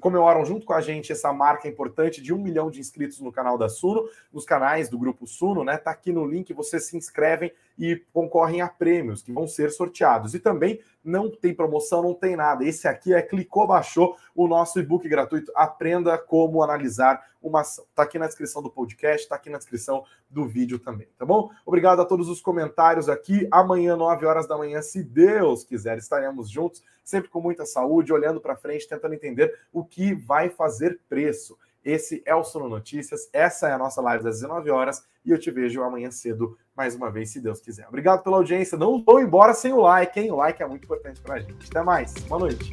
comemoram 0.00 0.44
junto 0.44 0.66
com 0.66 0.72
a 0.72 0.80
gente 0.80 1.12
essa 1.12 1.32
marca 1.32 1.68
importante 1.68 2.20
de 2.20 2.34
um 2.34 2.38
milhão 2.38 2.70
de 2.70 2.80
inscritos 2.80 3.20
no 3.20 3.30
canal 3.30 3.56
da 3.56 3.68
Suno, 3.68 4.08
nos 4.32 4.44
canais 4.44 4.88
do 4.88 4.98
Grupo 4.98 5.26
Suno, 5.26 5.62
né? 5.62 5.76
Tá 5.76 5.92
aqui 5.92 6.12
no 6.12 6.26
link, 6.26 6.52
vocês 6.52 6.86
se 6.86 6.96
inscrevem 6.96 7.52
e 7.80 7.96
concorrem 8.12 8.60
a 8.60 8.68
prêmios 8.68 9.22
que 9.22 9.32
vão 9.32 9.48
ser 9.48 9.70
sorteados. 9.70 10.34
E 10.34 10.38
também 10.38 10.80
não 11.02 11.30
tem 11.30 11.54
promoção, 11.54 12.02
não 12.02 12.12
tem 12.12 12.36
nada. 12.36 12.62
Esse 12.62 12.86
aqui 12.86 13.14
é 13.14 13.22
clicou, 13.22 13.66
baixou 13.66 14.18
o 14.34 14.46
nosso 14.46 14.78
e-book 14.78 15.08
gratuito. 15.08 15.50
Aprenda 15.56 16.18
como 16.18 16.62
analisar 16.62 17.26
uma 17.40 17.62
ação. 17.62 17.86
Tá 17.94 18.02
aqui 18.02 18.18
na 18.18 18.26
descrição 18.26 18.62
do 18.62 18.70
podcast, 18.70 19.26
tá 19.26 19.34
aqui 19.34 19.48
na 19.48 19.56
descrição 19.56 20.04
do 20.28 20.46
vídeo 20.46 20.78
também, 20.78 21.08
tá 21.16 21.24
bom? 21.24 21.50
Obrigado 21.64 22.02
a 22.02 22.04
todos 22.04 22.28
os 22.28 22.42
comentários 22.42 23.08
aqui. 23.08 23.48
Amanhã, 23.50 23.96
9 23.96 24.26
horas 24.26 24.46
da 24.46 24.58
manhã, 24.58 24.82
se 24.82 25.02
Deus 25.02 25.64
quiser, 25.64 25.96
estaremos 25.96 26.50
juntos, 26.50 26.82
sempre 27.02 27.30
com 27.30 27.40
muita 27.40 27.64
saúde, 27.64 28.12
olhando 28.12 28.42
para 28.42 28.56
frente, 28.56 28.86
tentando 28.86 29.14
entender 29.14 29.58
o 29.72 29.82
que 29.82 30.12
vai 30.12 30.50
fazer 30.50 31.00
preço. 31.08 31.56
Esse 31.82 32.22
é 32.26 32.34
o 32.34 32.44
Sono 32.44 32.68
Notícias, 32.68 33.30
essa 33.32 33.68
é 33.68 33.72
a 33.72 33.78
nossa 33.78 34.02
live 34.02 34.22
das 34.22 34.40
19 34.40 34.70
horas 34.70 35.02
e 35.24 35.30
eu 35.30 35.38
te 35.38 35.50
vejo 35.50 35.82
amanhã 35.82 36.10
cedo 36.10 36.58
mais 36.80 36.94
uma 36.94 37.10
vez, 37.10 37.28
se 37.28 37.42
Deus 37.42 37.60
quiser. 37.60 37.86
Obrigado 37.88 38.22
pela 38.22 38.38
audiência. 38.38 38.78
Não 38.78 39.04
vou 39.04 39.20
embora 39.20 39.52
sem 39.52 39.70
o 39.70 39.80
like, 39.82 40.18
hein? 40.18 40.30
O 40.30 40.36
like 40.36 40.62
é 40.62 40.66
muito 40.66 40.84
importante 40.84 41.20
para 41.20 41.34
a 41.34 41.38
gente. 41.38 41.68
Até 41.68 41.82
mais. 41.82 42.14
Boa 42.26 42.40
noite. 42.40 42.72